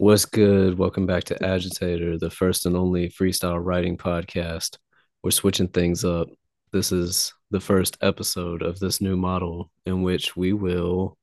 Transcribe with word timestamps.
What's 0.00 0.24
good? 0.24 0.78
Welcome 0.78 1.04
back 1.04 1.24
to 1.24 1.44
Agitator, 1.44 2.16
the 2.16 2.30
first 2.30 2.64
and 2.64 2.74
only 2.74 3.10
freestyle 3.10 3.62
writing 3.62 3.98
podcast. 3.98 4.78
We're 5.22 5.30
switching 5.30 5.68
things 5.68 6.06
up. 6.06 6.28
This 6.72 6.90
is 6.90 7.34
the 7.50 7.60
first 7.60 7.98
episode 8.00 8.62
of 8.62 8.78
this 8.78 9.02
new 9.02 9.14
model 9.14 9.70
in 9.84 10.00
which 10.00 10.34
we 10.34 10.54
will 10.54 11.18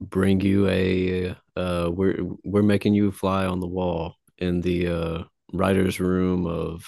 bring 0.00 0.40
you 0.40 0.66
a 0.68 1.36
uh 1.54 1.88
we're 1.92 2.18
we're 2.42 2.60
making 2.64 2.92
you 2.94 3.12
fly 3.12 3.46
on 3.46 3.60
the 3.60 3.68
wall 3.68 4.16
in 4.38 4.60
the 4.62 4.88
uh 4.88 5.22
writer's 5.52 6.00
room 6.00 6.46
of 6.48 6.84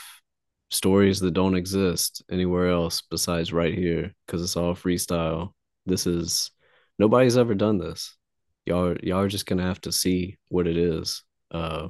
stories 0.72 1.20
that 1.20 1.30
don't 1.30 1.54
exist 1.54 2.24
anywhere 2.28 2.70
else 2.70 3.02
besides 3.08 3.52
right 3.52 3.74
here 3.78 4.12
because 4.26 4.42
it's 4.42 4.56
all 4.56 4.74
freestyle. 4.74 5.52
This 5.86 6.08
is 6.08 6.50
nobody's 6.98 7.36
ever 7.38 7.54
done 7.54 7.78
this 7.78 8.16
y'all 8.66 8.96
y'all 9.02 9.20
are 9.20 9.28
just 9.28 9.46
gonna 9.46 9.62
have 9.62 9.80
to 9.82 9.92
see 9.92 10.38
what 10.48 10.66
it 10.66 10.76
is. 10.76 11.22
Uh, 11.50 11.88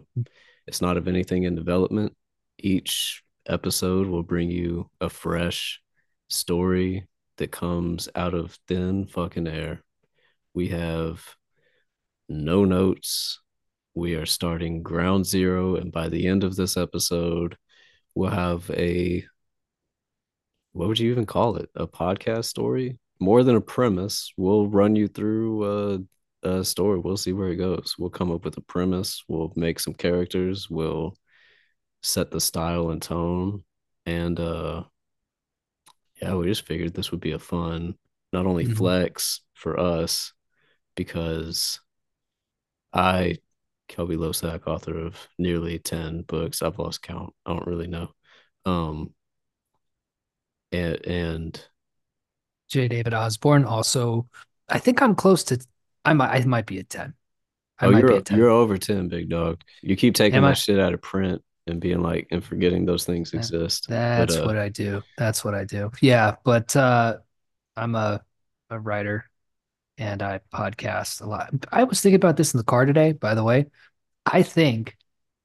it's 0.66 0.80
not 0.80 0.96
of 0.96 1.08
anything 1.08 1.44
in 1.44 1.54
development. 1.54 2.14
Each 2.58 3.22
episode 3.46 4.06
will 4.06 4.22
bring 4.22 4.50
you 4.50 4.90
a 5.00 5.08
fresh 5.08 5.80
story 6.28 7.06
that 7.38 7.50
comes 7.50 8.08
out 8.14 8.34
of 8.34 8.58
thin 8.68 9.06
fucking 9.06 9.48
air. 9.48 9.82
We 10.54 10.68
have 10.68 11.24
no 12.28 12.64
notes. 12.64 13.40
We 13.94 14.14
are 14.14 14.26
starting 14.26 14.82
ground 14.82 15.26
zero, 15.26 15.76
and 15.76 15.92
by 15.92 16.08
the 16.08 16.26
end 16.26 16.44
of 16.44 16.56
this 16.56 16.76
episode, 16.76 17.56
we'll 18.14 18.30
have 18.30 18.70
a 18.70 19.24
what 20.72 20.88
would 20.88 20.98
you 20.98 21.10
even 21.10 21.26
call 21.26 21.56
it? 21.56 21.68
A 21.74 21.86
podcast 21.86 22.46
story? 22.46 22.98
More 23.20 23.42
than 23.44 23.56
a 23.56 23.60
premise. 23.60 24.32
We'll 24.36 24.66
run 24.68 24.96
you 24.96 25.08
through 25.08 25.62
uh 25.64 25.98
uh, 26.42 26.62
story. 26.62 26.98
We'll 26.98 27.16
see 27.16 27.32
where 27.32 27.48
it 27.48 27.56
goes. 27.56 27.94
We'll 27.98 28.10
come 28.10 28.30
up 28.30 28.44
with 28.44 28.56
a 28.56 28.62
premise. 28.62 29.22
We'll 29.28 29.52
make 29.56 29.80
some 29.80 29.94
characters. 29.94 30.68
We'll 30.68 31.16
set 32.02 32.30
the 32.30 32.40
style 32.40 32.90
and 32.90 33.00
tone. 33.00 33.64
And 34.06 34.38
uh, 34.38 34.84
yeah, 36.20 36.34
we 36.34 36.46
just 36.46 36.66
figured 36.66 36.94
this 36.94 37.10
would 37.10 37.20
be 37.20 37.32
a 37.32 37.38
fun, 37.38 37.94
not 38.32 38.46
only 38.46 38.64
mm-hmm. 38.64 38.74
flex 38.74 39.40
for 39.54 39.78
us, 39.78 40.32
because 40.96 41.80
I, 42.92 43.38
Kelby 43.88 44.16
Losack, 44.16 44.66
author 44.66 44.98
of 44.98 45.28
nearly 45.38 45.78
10 45.78 46.22
books, 46.22 46.62
I've 46.62 46.78
lost 46.78 47.02
count. 47.02 47.32
I 47.46 47.52
don't 47.52 47.66
really 47.66 47.86
know. 47.86 48.10
Um, 48.64 49.14
and, 50.72 51.06
and 51.06 51.68
J. 52.68 52.88
David 52.88 53.14
Osborne 53.14 53.64
also, 53.64 54.28
I 54.68 54.78
think 54.78 55.02
I'm 55.02 55.14
close 55.14 55.44
to 55.44 55.64
I 56.04 56.12
might 56.12 56.30
I 56.30 56.44
might 56.44 56.66
be 56.66 56.78
a 56.78 56.82
10. 56.82 57.14
I 57.78 57.86
oh, 57.86 57.90
you're, 57.90 58.20
10. 58.20 58.38
you're 58.38 58.50
over 58.50 58.78
10, 58.78 59.08
big 59.08 59.28
dog. 59.28 59.60
You 59.82 59.96
keep 59.96 60.14
taking 60.14 60.36
Am 60.36 60.42
that 60.42 60.50
I? 60.50 60.54
shit 60.54 60.78
out 60.78 60.94
of 60.94 61.02
print 61.02 61.42
and 61.66 61.80
being 61.80 62.02
like 62.02 62.28
and 62.30 62.42
forgetting 62.44 62.84
those 62.84 63.04
things 63.04 63.32
exist. 63.32 63.86
That's 63.88 64.36
but, 64.36 64.42
uh, 64.42 64.46
what 64.46 64.58
I 64.58 64.68
do. 64.68 65.02
That's 65.18 65.44
what 65.44 65.54
I 65.54 65.64
do. 65.64 65.90
Yeah, 66.00 66.36
but 66.44 66.74
uh 66.76 67.18
I'm 67.76 67.94
a 67.94 68.22
a 68.70 68.78
writer 68.78 69.30
and 69.98 70.22
I 70.22 70.40
podcast 70.52 71.20
a 71.20 71.26
lot. 71.26 71.52
I 71.70 71.84
was 71.84 72.00
thinking 72.00 72.16
about 72.16 72.36
this 72.36 72.54
in 72.54 72.58
the 72.58 72.64
car 72.64 72.84
today, 72.84 73.12
by 73.12 73.34
the 73.34 73.44
way. 73.44 73.66
I 74.24 74.42
think 74.42 74.96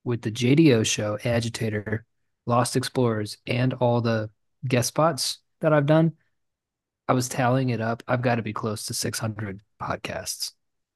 with 0.03 0.21
the 0.21 0.31
JDO 0.31 0.85
show, 0.85 1.17
Agitator, 1.23 2.05
Lost 2.45 2.75
Explorers, 2.75 3.37
and 3.45 3.73
all 3.73 4.01
the 4.01 4.29
guest 4.65 4.87
spots 4.89 5.39
that 5.59 5.73
I've 5.73 5.85
done, 5.85 6.13
I 7.07 7.13
was 7.13 7.29
tallying 7.29 7.69
it 7.69 7.81
up. 7.81 8.03
I've 8.07 8.21
got 8.21 8.35
to 8.35 8.41
be 8.41 8.53
close 8.53 8.85
to 8.87 8.93
600 8.93 9.61
podcasts 9.81 10.51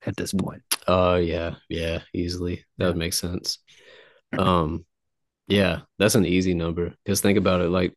at 0.05 0.17
this 0.17 0.33
point. 0.33 0.61
Oh 0.87 1.13
uh, 1.13 1.15
yeah, 1.17 1.55
yeah, 1.69 2.01
easily. 2.13 2.65
That 2.77 2.85
yeah. 2.85 2.87
would 2.89 2.97
make 2.97 3.13
sense. 3.13 3.59
Um, 4.37 4.85
yeah, 5.49 5.81
that's 5.99 6.15
an 6.15 6.25
easy 6.25 6.53
number. 6.53 6.93
Because 7.03 7.19
think 7.19 7.37
about 7.37 7.59
it, 7.59 7.67
like 7.67 7.93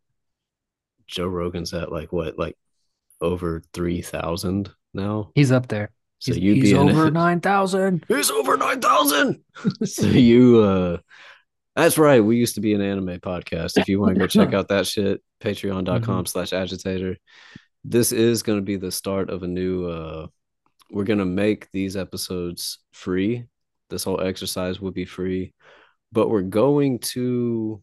Joe 1.07 1.29
Rogan's 1.29 1.73
at 1.73 1.93
like 1.93 2.13
what, 2.13 2.37
like 2.37 2.57
over 3.21 3.63
three 3.73 4.03
thousand 4.03 4.71
now. 4.93 5.31
He's 5.37 5.53
up 5.53 5.69
there. 5.69 5.93
So 6.19 6.35
he's, 6.35 6.43
you'd 6.43 6.57
he's 6.57 6.73
be 6.73 6.75
over 6.77 7.11
nine 7.13 7.41
thousand. 7.41 8.05
He's 8.09 8.33
over 8.33 8.57
nine 8.57 8.81
thousand. 8.81 9.45
so 9.85 10.07
you, 10.07 10.61
uh, 10.61 10.97
that's 11.77 11.99
right. 11.99 12.25
We 12.25 12.37
used 12.37 12.55
to 12.55 12.61
be 12.61 12.75
an 12.75 12.81
anime 12.81 13.21
podcast. 13.21 13.79
If 13.79 13.89
you 13.89 14.01
want 14.01 14.15
to 14.15 14.19
go 14.21 14.27
check 14.27 14.53
out 14.55 14.69
that 14.69 14.87
shit, 14.87 15.23
patreon.com 15.41 16.03
mm-hmm. 16.03 16.25
slash 16.25 16.53
agitator. 16.53 17.17
This 17.85 18.13
is 18.13 18.43
going 18.43 18.59
to 18.59 18.65
be 18.65 18.77
the 18.77 18.91
start 18.91 19.31
of 19.31 19.43
a 19.43 19.49
new 19.49 19.87
uh 19.87 20.27
we're 20.91 21.05
gonna 21.05 21.25
make 21.25 21.71
these 21.71 21.97
episodes 21.97 22.79
free. 22.93 23.45
This 23.91 24.05
whole 24.05 24.21
exercise 24.21 24.81
will 24.81 24.93
be 24.93 25.05
free, 25.05 25.55
but 26.13 26.29
we're 26.29 26.43
going 26.43 27.01
to 27.01 27.83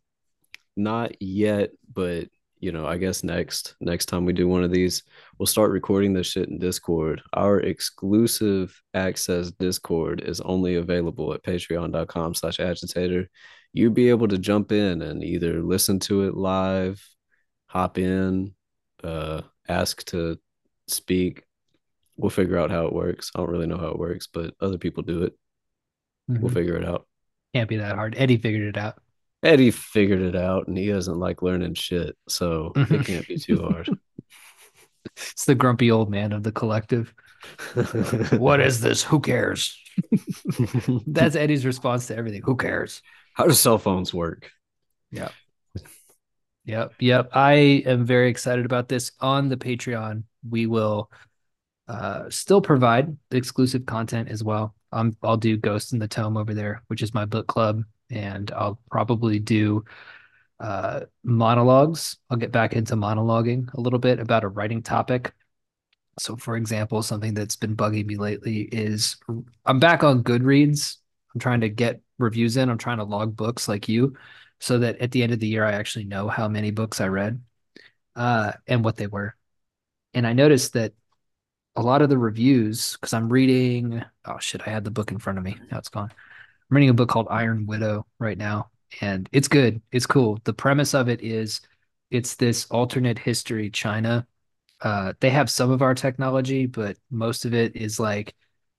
not 0.78 1.22
yet, 1.22 1.72
but 1.94 2.30
you 2.60 2.72
know, 2.72 2.86
I 2.86 2.98
guess 2.98 3.24
next 3.24 3.76
next 3.82 4.06
time 4.06 4.24
we 4.24 4.34
do 4.34 4.48
one 4.48 4.64
of 4.64 4.72
these, 4.72 5.04
we'll 5.38 5.48
start 5.48 5.72
recording 5.72 6.14
this 6.14 6.28
shit 6.28 6.48
in 6.48 6.60
Discord. 6.60 7.22
Our 7.34 7.60
exclusive 7.60 8.80
access 8.94 9.52
Discord 9.52 10.22
is 10.22 10.42
only 10.42 10.76
available 10.76 11.34
at 11.34 11.44
patreon.com 11.44 12.36
slash 12.36 12.60
agitator. 12.60 13.28
You'd 13.74 13.96
be 13.96 14.10
able 14.10 14.28
to 14.28 14.38
jump 14.38 14.72
in 14.72 15.02
and 15.02 15.24
either 15.24 15.62
listen 15.64 16.00
to 16.02 16.28
it 16.28 16.36
live, 16.36 17.04
hop 17.66 17.98
in, 17.98 18.54
uh, 19.04 19.42
ask 19.72 20.06
to 20.08 20.38
speak, 20.88 21.44
we'll 22.18 22.30
figure 22.30 22.58
out 22.58 22.72
how 22.72 22.86
it 22.86 22.94
works. 22.94 23.32
I 23.36 23.40
don't 23.40 23.50
really 23.50 23.68
know 23.68 23.78
how 23.78 23.88
it 23.88 24.00
works, 24.00 24.28
but 24.28 24.54
other 24.60 24.78
people 24.78 25.04
do 25.04 25.24
it. 25.24 25.34
Mm-hmm. 26.30 26.42
We'll 26.42 26.54
figure 26.54 26.76
it 26.76 26.86
out. 26.86 27.08
Can't 27.54 27.70
be 27.70 27.78
that 27.78 27.96
hard. 27.96 28.16
Eddie 28.18 28.38
figured 28.38 28.64
it 28.64 28.78
out. 28.78 29.02
Eddie 29.44 29.72
figured 29.72 30.22
it 30.22 30.36
out, 30.36 30.68
and 30.68 30.78
he 30.78 30.88
doesn't 30.88 31.20
like 31.20 31.42
learning 31.42 31.74
shit, 31.74 32.16
so 32.28 32.72
it 32.76 33.06
can't 33.06 33.28
be 33.28 33.38
too 33.38 33.62
hard. 33.62 33.90
it's 35.18 35.46
the 35.46 35.56
grumpy 35.56 35.92
old 35.92 36.10
man 36.10 36.32
of 36.32 36.44
the 36.44 36.52
collective. 36.52 37.14
what 38.38 38.60
is 38.60 38.82
this? 38.82 39.04
Who 39.04 39.20
cares? 39.20 39.78
That's 41.08 41.36
Eddie's 41.36 41.66
response 41.66 42.08
to 42.08 42.16
everything. 42.16 42.42
Who 42.44 42.56
cares? 42.56 43.02
How 43.34 43.46
do 43.46 43.54
cell 43.54 43.78
phones 43.78 44.14
work? 44.14 44.52
Yep. 45.12 45.32
Yep. 46.66 46.94
Yep. 47.00 47.30
I 47.34 47.54
am 47.86 48.06
very 48.06 48.30
excited 48.30 48.66
about 48.66 48.88
this. 48.88 49.12
On 49.20 49.50
the 49.50 49.58
Patreon, 49.58 50.24
we 50.48 50.68
will 50.68 51.10
uh, 51.88 52.30
still 52.30 52.62
provide 52.62 53.18
exclusive 53.32 53.86
content 53.86 54.30
as 54.30 54.44
well. 54.44 54.76
Um, 54.92 55.16
I'll 55.24 55.38
do 55.38 55.58
Ghost 55.58 55.94
in 55.94 56.00
the 56.00 56.08
Tome 56.08 56.38
over 56.38 56.54
there, 56.54 56.84
which 56.88 57.02
is 57.02 57.14
my 57.14 57.26
book 57.26 57.48
club, 57.48 57.84
and 58.10 58.52
I'll 58.52 58.80
probably 58.92 59.40
do 59.40 59.84
uh, 60.60 61.02
monologues. 61.24 62.18
I'll 62.30 62.38
get 62.38 62.52
back 62.52 62.74
into 62.74 62.96
monologuing 62.96 63.74
a 63.74 63.82
little 63.82 64.00
bit 64.00 64.20
about 64.20 64.44
a 64.44 64.48
writing 64.50 64.84
topic. 64.84 65.34
So, 66.20 66.36
for 66.36 66.56
example, 66.56 67.02
something 67.02 67.34
that's 67.34 67.56
been 67.56 67.76
bugging 67.76 68.06
me 68.06 68.18
lately 68.18 68.62
is 68.72 69.18
I'm 69.66 69.80
back 69.80 70.04
on 70.04 70.24
Goodreads. 70.24 70.98
I'm 71.34 71.40
trying 71.40 71.62
to 71.62 71.70
get 71.70 72.02
reviews 72.20 72.58
in. 72.58 72.70
I'm 72.70 72.78
trying 72.78 72.98
to 72.98 73.04
log 73.06 73.36
books 73.36 73.68
like 73.68 73.90
you, 73.90 74.16
so 74.62 74.78
that 74.78 75.00
at 75.00 75.12
the 75.12 75.24
end 75.24 75.34
of 75.34 75.40
the 75.40 75.48
year, 75.48 75.66
I 75.66 75.74
actually 75.74 76.06
know 76.06 76.28
how 76.28 76.48
many 76.48 76.70
books 76.70 77.02
I 77.02 77.08
read 77.08 77.42
uh, 78.16 78.54
and 78.68 78.86
what 78.86 78.96
they 78.96 79.08
were. 79.08 79.36
And 80.14 80.28
I 80.28 80.34
noticed 80.34 80.74
that 80.74 80.94
a 81.76 81.82
lot 81.82 82.02
of 82.04 82.10
the 82.10 82.18
reviews 82.18 82.94
because 82.94 83.14
I'm 83.14 83.28
reading. 83.28 84.04
Oh 84.26 84.38
shit! 84.40 84.62
I 84.66 84.70
had 84.70 84.84
the 84.84 84.92
book 84.92 85.12
in 85.12 85.18
front 85.18 85.40
of 85.40 85.44
me. 85.44 85.58
Now 85.72 85.80
it's 85.80 85.90
gone. 85.90 86.12
I'm 86.12 86.76
reading 86.76 86.90
a 86.90 86.94
book 86.94 87.10
called 87.10 87.28
Iron 87.30 87.66
Widow 87.66 88.06
right 88.20 88.38
now, 88.38 88.70
and 89.02 89.28
it's 89.32 89.48
good. 89.48 89.82
It's 89.92 90.06
cool. 90.06 90.40
The 90.44 90.54
premise 90.54 90.94
of 90.94 91.10
it 91.10 91.22
is 91.24 91.62
it's 92.12 92.36
this 92.36 92.66
alternate 92.68 93.18
history 93.18 93.70
China. 93.70 94.28
Uh, 94.82 95.14
they 95.22 95.30
have 95.30 95.50
some 95.50 95.72
of 95.72 95.82
our 95.82 95.96
technology, 95.96 96.66
but 96.68 96.98
most 97.10 97.46
of 97.46 97.54
it 97.54 97.76
is 97.76 98.00
like 98.00 98.36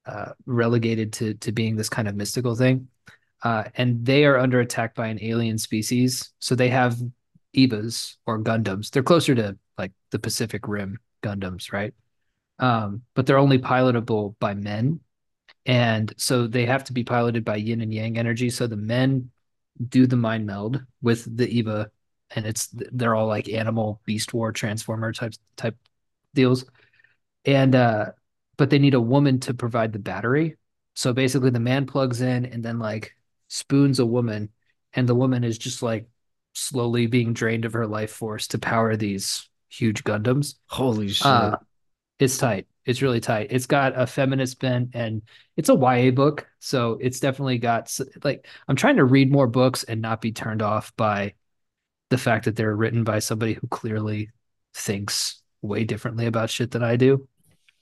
uh, 0.07 0.33
relegated 0.47 1.13
to 1.15 1.35
to 1.35 1.51
being 1.51 1.75
this 1.77 1.89
kind 1.89 2.07
of 2.09 2.15
mystical 2.15 2.55
thing. 2.55 2.89
Uh, 3.43 3.65
and 3.77 4.05
they 4.07 4.25
are 4.25 4.39
under 4.39 4.61
attack 4.61 4.95
by 4.95 5.09
an 5.09 5.19
alien 5.23 5.59
species. 5.59 6.33
So 6.39 6.55
they 6.55 6.69
have 6.69 6.97
Evas 7.57 8.17
or 8.27 8.39
Gundams. 8.39 8.91
They're 8.91 9.03
closer 9.03 9.35
to 9.35 9.59
like 9.79 9.93
the 10.11 10.19
Pacific 10.19 10.69
Rim 10.69 10.99
Gundams, 11.23 11.73
right? 11.73 11.93
um, 12.63 13.03
but 13.15 13.27
they're 13.27 13.39
only 13.39 13.59
pilotable 13.59 14.37
by 14.39 14.55
men. 14.55 15.01
And 15.67 16.13
so 16.17 16.47
they 16.47 16.67
have 16.67 16.85
to 16.85 16.93
be 16.93 17.05
piloted 17.05 17.45
by 17.45 17.57
yin 17.57 17.81
and 17.81 17.93
yang 17.93 18.19
energy. 18.19 18.51
So 18.51 18.67
the 18.67 18.77
men 18.77 19.31
do 19.89 20.07
the 20.07 20.17
mind 20.17 20.47
meld 20.47 20.83
with 21.03 21.37
the 21.37 21.49
Eva, 21.49 21.91
and 22.35 22.47
it's 22.47 22.69
they're 22.73 23.15
all 23.15 23.27
like 23.27 23.49
animal 23.49 24.01
beast 24.05 24.33
war 24.33 24.53
transformer 24.53 25.13
type 25.13 25.35
type 25.57 25.77
deals. 26.35 26.65
And 27.45 27.75
uh, 27.75 28.13
but 28.57 28.71
they 28.71 28.79
need 28.79 28.95
a 28.95 29.01
woman 29.01 29.41
to 29.41 29.55
provide 29.55 29.93
the 29.93 29.99
battery. 29.99 30.57
So 30.95 31.13
basically 31.13 31.51
the 31.51 31.61
man 31.61 31.87
plugs 31.87 32.21
in 32.21 32.47
and 32.47 32.63
then 32.65 32.79
like 32.79 33.17
spoons 33.53 33.99
a 33.99 34.07
woman, 34.07 34.49
and 34.95 35.07
the 35.07 35.15
woman 35.15 35.45
is 35.45 35.59
just 35.59 35.83
like 35.83 36.07
slowly 36.55 37.07
being 37.07 37.35
drained 37.35 37.67
of 37.67 37.75
her 37.75 37.87
life 37.87 38.11
force 38.11 38.49
to 38.49 38.59
power 38.59 38.97
these 38.97 39.49
huge 39.69 40.05
Gundams. 40.05 40.55
Holy 40.69 41.09
shit. 41.09 41.27
Uh, 41.27 41.59
it's 42.19 42.39
tight. 42.39 42.67
It's 42.87 43.03
really 43.03 43.21
tight. 43.21 43.49
It's 43.51 43.67
got 43.67 43.93
a 43.95 44.07
feminist 44.07 44.59
bent 44.59 44.91
and 44.95 45.21
it's 45.57 45.69
a 45.69 45.75
YA 45.75 46.13
book. 46.13 46.49
So 46.61 46.99
it's 47.01 47.21
definitely 47.21 47.59
got 47.59 47.95
like 48.25 48.47
I'm 48.69 48.77
trying 48.77 48.97
to 48.97 49.05
read 49.05 49.31
more 49.31 49.47
books 49.47 49.85
and 49.85 50.01
not 50.01 50.23
be 50.23 50.33
turned 50.33 50.63
off 50.63 50.97
by 50.97 51.35
the 52.09 52.19
fact 52.19 52.47
that 52.47 52.57
they're 52.57 52.75
written 52.75 53.05
by 53.05 53.19
somebody 53.19 53.53
who 53.53 53.67
clearly 53.69 54.31
thinks 54.75 55.43
way 55.61 55.85
differently 55.85 56.27
about 56.27 56.51
shit 56.51 56.71
than 56.71 56.83
I 56.83 56.97
do. 56.97 57.29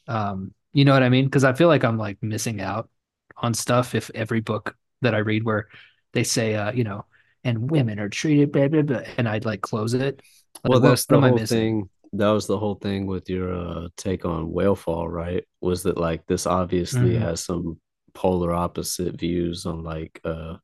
Um, 0.08 0.52
you 0.72 0.84
know 0.84 0.92
what 0.92 1.04
I 1.04 1.08
mean? 1.08 1.26
Because 1.26 1.44
I 1.44 1.52
feel 1.52 1.68
like 1.68 1.84
I'm 1.84 1.96
like 1.96 2.18
missing 2.22 2.60
out 2.60 2.90
on 3.36 3.54
stuff 3.54 3.94
if 3.94 4.10
every 4.14 4.40
book 4.40 4.76
that 5.02 5.14
I 5.14 5.18
read 5.18 5.44
where 5.44 5.68
they 6.12 6.24
say, 6.24 6.54
uh, 6.54 6.72
you 6.72 6.84
know, 6.84 7.04
and 7.44 7.70
women 7.70 7.98
are 7.98 8.08
treated 8.08 8.52
blah 8.52 8.68
blah 8.68 8.82
blah, 8.82 9.00
and 9.16 9.28
I'd 9.28 9.44
like 9.44 9.60
close 9.62 9.94
it. 9.94 10.20
Like, 10.62 10.70
well, 10.70 10.80
that's 10.80 11.06
the 11.06 11.20
whole 11.20 11.34
missing? 11.38 11.58
thing. 11.82 11.90
That 12.14 12.30
was 12.30 12.46
the 12.46 12.58
whole 12.58 12.74
thing 12.74 13.06
with 13.06 13.30
your 13.30 13.54
uh, 13.54 13.88
take 13.96 14.24
on 14.24 14.48
Whalefall, 14.50 15.08
right? 15.08 15.44
Was 15.60 15.84
that 15.84 15.96
like 15.96 16.26
this 16.26 16.46
obviously 16.46 17.14
Mhm. 17.14 17.20
has 17.20 17.40
some 17.44 17.80
polar 18.14 18.52
opposite 18.52 19.14
views 19.18 19.66
on 19.66 19.84
like 19.84 20.20
uh 20.24 20.56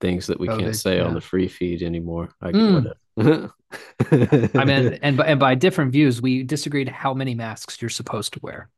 things 0.00 0.26
that 0.26 0.40
we 0.40 0.48
can't 0.48 0.62
COVID, 0.62 0.74
say 0.74 1.00
on 1.00 1.14
the 1.14 1.20
free 1.20 1.48
feed 1.48 1.82
anymore. 1.82 2.30
I 2.40 2.52
get 2.52 2.60
Mm. 2.60 2.92
whatever. 3.16 3.54
I 4.54 4.64
mean, 4.64 4.98
and 5.02 5.16
by, 5.16 5.26
and 5.26 5.40
by 5.40 5.54
different 5.54 5.92
views, 5.92 6.20
we 6.20 6.42
disagreed 6.42 6.88
how 6.88 7.14
many 7.14 7.34
masks 7.34 7.80
you're 7.80 7.88
supposed 7.88 8.32
to 8.34 8.40
wear. 8.42 8.68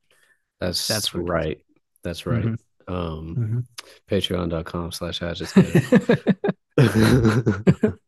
That's 0.61 0.87
That's 0.87 1.15
it 1.15 1.19
right. 1.19 1.61
That's 2.03 2.27
right. 2.27 2.45
Mhm. 2.45 2.59
Um, 2.89 3.37
Mhm. 3.37 3.67
Patreon.com 4.11 4.93
slash 4.93 5.23
agitator. 5.23 6.37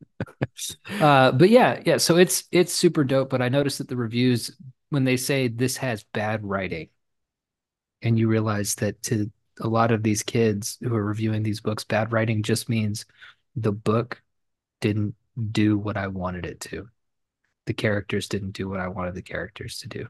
uh, 1.00 1.32
but 1.32 1.50
yeah, 1.50 1.80
yeah. 1.84 1.96
So 1.98 2.16
it's 2.16 2.44
it's 2.50 2.72
super 2.72 3.04
dope. 3.04 3.30
But 3.30 3.42
I 3.42 3.48
noticed 3.48 3.78
that 3.78 3.88
the 3.88 3.96
reviews 3.96 4.50
when 4.90 5.04
they 5.04 5.16
say 5.16 5.48
this 5.48 5.76
has 5.78 6.04
bad 6.12 6.44
writing, 6.44 6.88
and 8.02 8.18
you 8.18 8.28
realize 8.28 8.74
that 8.76 9.02
to 9.04 9.30
a 9.60 9.68
lot 9.68 9.90
of 9.90 10.02
these 10.02 10.22
kids 10.22 10.78
who 10.80 10.94
are 10.94 11.04
reviewing 11.04 11.42
these 11.42 11.60
books, 11.60 11.84
bad 11.84 12.12
writing 12.12 12.42
just 12.42 12.68
means 12.68 13.06
the 13.54 13.72
book 13.72 14.22
didn't 14.80 15.14
do 15.52 15.78
what 15.78 15.96
I 15.96 16.08
wanted 16.08 16.44
it 16.46 16.60
to. 16.60 16.88
The 17.66 17.74
characters 17.74 18.28
didn't 18.28 18.52
do 18.52 18.68
what 18.68 18.80
I 18.80 18.88
wanted 18.88 19.14
the 19.14 19.22
characters 19.22 19.78
to 19.80 19.88
do. 19.88 20.08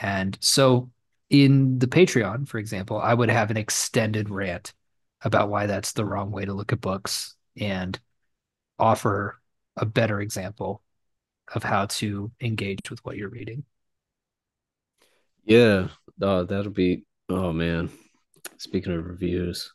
And 0.00 0.36
so 0.40 0.90
in 1.42 1.78
the 1.78 1.86
Patreon, 1.86 2.48
for 2.48 2.58
example, 2.58 2.98
I 2.98 3.14
would 3.14 3.30
have 3.30 3.50
an 3.50 3.56
extended 3.56 4.30
rant 4.30 4.72
about 5.22 5.48
why 5.50 5.66
that's 5.66 5.92
the 5.92 6.04
wrong 6.04 6.30
way 6.30 6.44
to 6.44 6.52
look 6.52 6.72
at 6.72 6.80
books 6.80 7.34
and 7.58 7.98
offer 8.78 9.40
a 9.76 9.86
better 9.86 10.20
example 10.20 10.82
of 11.54 11.62
how 11.62 11.86
to 11.86 12.30
engage 12.40 12.90
with 12.90 13.04
what 13.04 13.16
you're 13.16 13.28
reading. 13.30 13.64
yeah, 15.44 15.88
uh, 16.22 16.44
that'll 16.44 16.72
be. 16.72 17.04
Oh 17.28 17.52
man, 17.52 17.90
speaking 18.58 18.92
of 18.92 19.06
reviews. 19.06 19.72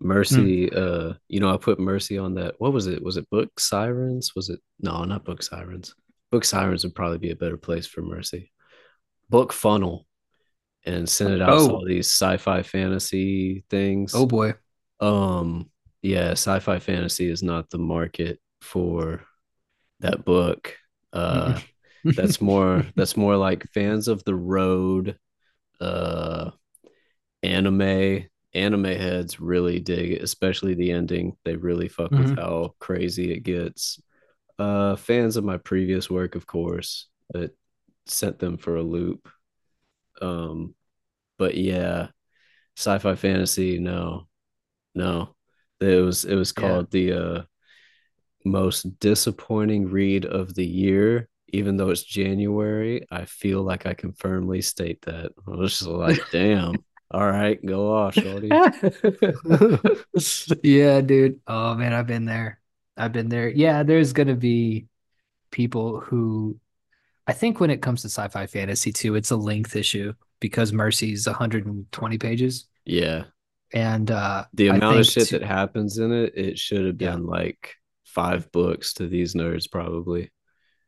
Mercy. 0.00 0.70
Uh, 0.72 1.14
you 1.28 1.40
know, 1.40 1.52
I 1.54 1.56
put 1.58 1.78
Mercy 1.78 2.18
on 2.18 2.34
that. 2.34 2.54
What 2.58 2.72
was 2.72 2.86
it? 2.88 3.02
Was 3.02 3.16
it 3.16 3.30
Book 3.30 3.58
Sirens? 3.60 4.34
Was 4.34 4.48
it? 4.50 4.60
No, 4.80 5.04
not 5.04 5.24
Book 5.24 5.42
Sirens. 5.42 5.94
Book 6.30 6.44
Sirens 6.44 6.84
would 6.84 6.94
probably 6.94 7.18
be 7.18 7.30
a 7.30 7.36
better 7.36 7.56
place 7.56 7.86
for 7.86 8.02
Mercy. 8.02 8.50
Book 9.30 9.52
Funnel, 9.52 10.06
and 10.84 11.08
send 11.08 11.34
it 11.34 11.42
out 11.42 11.60
to 11.60 11.70
Oh, 11.70 11.72
all 11.72 11.84
these 11.86 12.08
sci-fi 12.08 12.62
fantasy 12.62 13.64
things. 13.70 14.12
oh 14.12 14.26
boy. 14.26 14.54
Um, 15.00 15.70
yeah, 16.02 16.32
sci-fi 16.32 16.78
fantasy 16.80 17.28
is 17.30 17.42
not 17.42 17.70
the 17.70 17.78
market 17.78 18.40
for 18.62 19.22
that 20.00 20.24
book. 20.24 20.76
Uh, 21.12 21.60
that's 22.16 22.40
more 22.40 22.86
that's 22.96 23.16
more 23.16 23.36
like 23.36 23.70
fans 23.72 24.08
of 24.08 24.24
the 24.24 24.34
road, 24.34 25.18
uh, 25.80 26.50
anime. 27.42 28.24
Anime 28.54 28.84
heads 28.84 29.40
really 29.40 29.80
dig 29.80 30.12
it, 30.12 30.22
especially 30.22 30.74
the 30.74 30.92
ending. 30.92 31.36
They 31.44 31.56
really 31.56 31.88
fuck 31.88 32.18
with 32.18 32.30
Mhm. 32.30 32.36
how 32.36 32.74
crazy 32.80 33.32
it 33.32 33.40
gets. 33.40 34.00
Uh, 34.58 34.96
fans 34.96 35.36
of 35.36 35.44
my 35.44 35.58
previous 35.58 36.10
work, 36.10 36.34
of 36.36 36.46
course, 36.46 37.08
that 37.32 37.56
sent 38.06 38.38
them 38.40 38.58
for 38.58 38.76
a 38.76 38.82
loop. 38.82 39.28
Um, 40.22 40.76
but 41.38 41.56
yeah, 41.56 42.08
sci-fi 42.76 43.16
fantasy, 43.16 43.78
no, 43.80 44.28
no. 44.94 45.36
It 45.80 46.02
was 46.04 46.24
it 46.26 46.36
was 46.36 46.52
Yeah. 46.56 46.82
called 46.82 46.90
the 46.92 47.12
uh 47.14 47.42
most 48.44 48.98
disappointing 48.98 49.88
read 49.88 50.24
of 50.24 50.54
the 50.54 50.66
year. 50.66 51.28
Even 51.54 51.76
though 51.76 51.90
it's 51.90 52.02
January, 52.02 53.06
I 53.10 53.26
feel 53.26 53.62
like 53.62 53.84
I 53.86 53.92
can 53.94 54.12
firmly 54.14 54.62
state 54.62 55.02
that. 55.02 55.32
I 55.46 55.50
was 55.50 55.78
just 55.78 55.90
like, 55.90 56.24
damn. 56.30 56.82
All 57.10 57.26
right, 57.30 57.64
go 57.64 57.92
off, 57.94 58.14
shorty. 58.14 58.62
yeah, 60.62 61.00
dude. 61.00 61.40
Oh 61.46 61.74
man, 61.74 61.92
I've 61.92 62.06
been 62.06 62.24
there. 62.24 62.60
I've 62.96 63.12
been 63.12 63.28
there. 63.28 63.48
Yeah, 63.48 63.82
there's 63.82 64.12
gonna 64.12 64.34
be 64.36 64.86
people 65.50 66.00
who 66.00 66.58
I 67.26 67.32
think 67.32 67.60
when 67.60 67.70
it 67.70 67.82
comes 67.82 68.02
to 68.02 68.08
sci-fi 68.08 68.46
fantasy 68.46 68.92
too, 68.92 69.14
it's 69.14 69.30
a 69.30 69.36
length 69.36 69.76
issue 69.76 70.12
because 70.40 70.72
Mercy's 70.72 71.26
120 71.26 72.18
pages. 72.18 72.66
Yeah. 72.84 73.24
And 73.72 74.10
uh 74.10 74.44
The 74.54 74.68
amount 74.68 74.98
of 74.98 75.06
shit 75.06 75.30
that 75.30 75.42
happens 75.42 75.98
in 75.98 76.12
it, 76.12 76.36
it 76.36 76.58
should 76.58 76.84
have 76.86 77.00
Yeah. 77.00 77.12
been 77.12 77.26
like 77.26 77.76
five 78.04 78.50
books 78.52 78.94
to 78.94 79.06
these 79.08 79.34
nerds, 79.34 79.70
probably. 79.70 80.30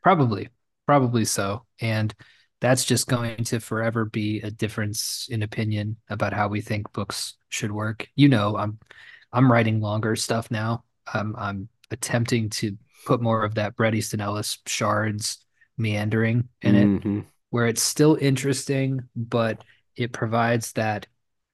Probably, 0.02 0.48
probably 0.86 1.24
so. 1.24 1.64
And 1.80 2.14
that's 2.60 2.84
just 2.84 3.08
going 3.08 3.44
to 3.44 3.60
forever 3.60 4.04
be 4.04 4.40
a 4.40 4.50
difference 4.50 5.28
in 5.30 5.42
opinion 5.42 5.96
about 6.08 6.32
how 6.32 6.48
we 6.48 6.60
think 6.60 6.92
books 6.92 7.34
should 7.48 7.72
work. 7.72 8.08
You 8.16 8.28
know, 8.28 8.56
I'm 8.56 8.78
I'm 9.32 9.50
writing 9.50 9.80
longer 9.80 10.16
stuff 10.16 10.50
now. 10.50 10.84
I'm 11.12 11.34
I'm 11.36 11.68
attempting 11.90 12.50
to 12.50 12.76
put 13.06 13.20
more 13.20 13.44
of 13.44 13.54
that 13.56 13.76
Bret 13.76 13.94
Easton 13.94 14.20
Ellis 14.20 14.58
shards 14.66 15.44
meandering 15.76 16.48
in 16.62 16.74
it, 16.74 17.02
Mhm. 17.02 17.26
where 17.50 17.66
it's 17.66 17.82
still 17.82 18.16
interesting, 18.20 19.08
but 19.14 19.64
it 19.96 20.12
provides 20.12 20.72
that 20.72 21.06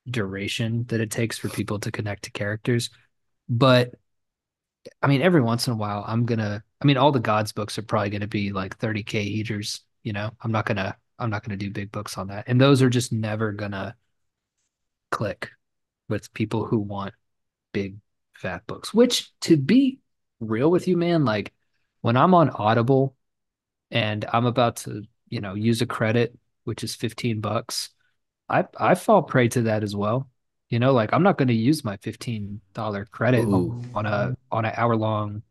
duration 0.08 0.84
that 0.86 1.00
it 1.00 1.10
takes 1.10 1.38
for 1.38 1.48
people 1.48 1.78
to 1.80 1.90
connect 1.90 2.24
to 2.24 2.30
characters. 2.30 2.90
But 3.48 3.94
I 5.02 5.08
mean, 5.08 5.20
every 5.20 5.42
once 5.42 5.66
in 5.66 5.74
a 5.74 5.76
while, 5.76 6.04
I'm 6.06 6.24
gonna. 6.24 6.64
I 6.80 6.84
mean, 6.86 6.96
all 6.96 7.12
the 7.12 7.20
gods 7.20 7.52
books 7.52 7.78
are 7.78 7.82
probably 7.82 8.10
gonna 8.10 8.26
be 8.26 8.52
like 8.52 8.78
30k 8.78 9.24
heaters. 9.24 9.82
You 10.02 10.14
know, 10.14 10.30
I'm 10.40 10.52
not 10.52 10.64
gonna. 10.66 10.96
I'm 11.18 11.28
not 11.28 11.44
gonna 11.44 11.58
do 11.58 11.70
big 11.70 11.92
books 11.92 12.16
on 12.16 12.28
that, 12.28 12.44
and 12.48 12.58
those 12.60 12.80
are 12.80 12.88
just 12.88 13.12
never 13.12 13.52
gonna 13.52 13.94
click 15.10 15.50
with 16.08 16.32
people 16.32 16.64
who 16.64 16.78
want 16.78 17.14
big 17.72 17.96
fat 18.34 18.66
books. 18.66 18.94
Which, 18.94 19.38
to 19.40 19.56
be 19.56 19.98
real 20.40 20.70
with 20.70 20.88
you, 20.88 20.96
man, 20.96 21.24
like 21.26 21.52
when 22.00 22.16
I'm 22.16 22.32
on 22.34 22.48
Audible 22.48 23.14
and 23.90 24.24
I'm 24.32 24.46
about 24.46 24.76
to, 24.78 25.04
you 25.28 25.40
know, 25.40 25.54
use 25.54 25.82
a 25.82 25.86
credit, 25.86 26.38
which 26.64 26.84
is 26.84 26.94
15 26.94 27.40
bucks, 27.40 27.90
I 28.48 28.66
I 28.78 28.94
fall 28.96 29.22
prey 29.22 29.48
to 29.50 29.62
that 29.62 29.82
as 29.84 29.96
well. 29.96 30.28
You 30.70 30.78
know, 30.80 30.92
like 30.94 31.12
I'm 31.12 31.22
not 31.24 31.38
going 31.38 31.48
to 31.48 31.54
use 31.54 31.84
my 31.84 31.96
$15 31.98 33.06
credit 33.12 33.52
Ooh. 33.52 33.74
on 33.94 34.06
a 34.06 34.36
on 34.52 34.64
an 34.66 34.72
hour 34.76 34.96
long. 34.96 35.42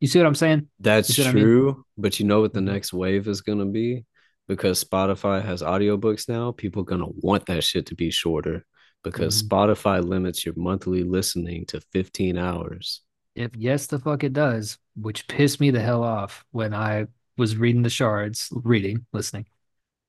You 0.00 0.08
see 0.08 0.18
what 0.18 0.26
I'm 0.26 0.34
saying? 0.34 0.68
That's 0.80 1.16
what 1.18 1.26
I 1.28 1.32
mean? 1.32 1.54
true, 1.54 1.84
but 1.96 2.18
you 2.18 2.26
know 2.26 2.40
what 2.40 2.52
the 2.52 2.60
next 2.60 2.92
wave 2.92 3.28
is 3.28 3.40
gonna 3.40 3.66
be? 3.66 4.04
Because 4.48 4.82
Spotify 4.84 5.42
has 5.42 5.62
audiobooks 5.62 6.28
now, 6.28 6.52
people 6.52 6.82
are 6.82 6.86
gonna 6.86 7.08
want 7.08 7.46
that 7.46 7.64
shit 7.64 7.86
to 7.86 7.94
be 7.94 8.10
shorter 8.10 8.64
because 9.02 9.40
Mhm. 9.40 9.42
Spotify 9.42 10.02
limits 10.04 10.44
your 10.44 10.54
monthly 10.56 11.04
listening 11.04 11.66
to 11.66 11.80
15 11.92 12.36
hours. 12.36 13.02
If 13.34 13.56
yes, 13.56 13.86
the 13.86 13.98
fuck 13.98 14.22
it 14.24 14.32
does, 14.32 14.78
which 14.96 15.26
pissed 15.28 15.60
me 15.60 15.70
the 15.70 15.80
hell 15.80 16.02
off 16.02 16.44
when 16.52 16.72
I 16.74 17.06
was 17.36 17.56
reading 17.56 17.82
the 17.82 17.90
shards, 17.90 18.48
reading, 18.52 19.06
listening, 19.12 19.46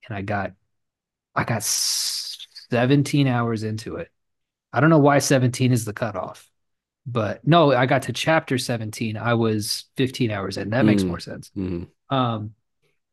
and 0.07 0.17
I 0.17 0.21
got 0.21 0.53
I 1.35 1.43
got 1.43 1.63
17 1.63 3.27
hours 3.27 3.63
into 3.63 3.97
it. 3.97 4.09
I 4.73 4.79
don't 4.79 4.89
know 4.89 4.99
why 4.99 5.19
17 5.19 5.71
is 5.71 5.85
the 5.85 5.93
cutoff, 5.93 6.49
but 7.05 7.45
no, 7.47 7.73
I 7.73 7.85
got 7.85 8.03
to 8.03 8.13
chapter 8.13 8.57
17. 8.57 9.17
I 9.17 9.33
was 9.35 9.85
15 9.97 10.31
hours 10.31 10.57
in. 10.57 10.69
That 10.71 10.85
makes 10.85 11.03
Mm. 11.03 11.07
more 11.07 11.19
sense. 11.19 11.51
Mhm. 11.55 11.87
Um, 12.09 12.55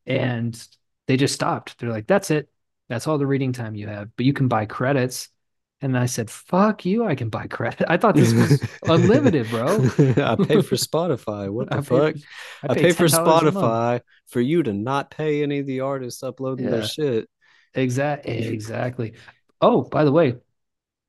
and 0.05 0.67
they 1.07 1.17
just 1.17 1.33
stopped. 1.33 1.79
They're 1.79 1.89
like, 1.89 2.07
that's 2.07 2.31
it. 2.31 2.49
That's 2.89 3.07
all 3.07 3.17
the 3.17 3.27
reading 3.27 3.53
time 3.53 3.75
you 3.75 3.87
have, 3.87 4.15
but 4.15 4.25
you 4.25 4.33
can 4.33 4.47
buy 4.47 4.65
credits. 4.65 5.29
And 5.83 5.97
I 5.97 6.05
said, 6.05 6.29
fuck 6.29 6.85
you, 6.85 7.03
I 7.03 7.13
can 7.13 7.27
buy 7.27 7.47
credit. 7.47 7.85
I 7.89 7.97
thought 7.97 8.15
this 8.15 8.31
was 8.31 8.63
unlimited, 8.83 9.49
bro. 9.49 9.65
I 9.65 10.37
pay 10.37 10.61
for 10.61 10.77
Spotify. 10.77 11.49
What 11.49 11.69
the 11.69 11.77
I 11.77 11.81
fuck? 11.81 12.15
pay, 12.15 12.21
I 12.69 12.73
pay 12.73 12.91
for 12.93 13.05
$10. 13.05 13.51
Spotify 13.51 13.99
for 14.27 14.39
you 14.39 14.63
to 14.63 14.71
not 14.71 15.11
pay 15.11 15.43
any 15.43 15.59
of 15.59 15.65
the 15.65 15.81
artists 15.81 16.23
uploading 16.23 16.71
their 16.71 16.87
shit. 16.87 17.29
Exactly. 17.75 18.47
Exactly. 18.47 19.13
Oh, 19.59 19.81
by 19.81 20.05
the 20.05 20.11
way, 20.13 20.35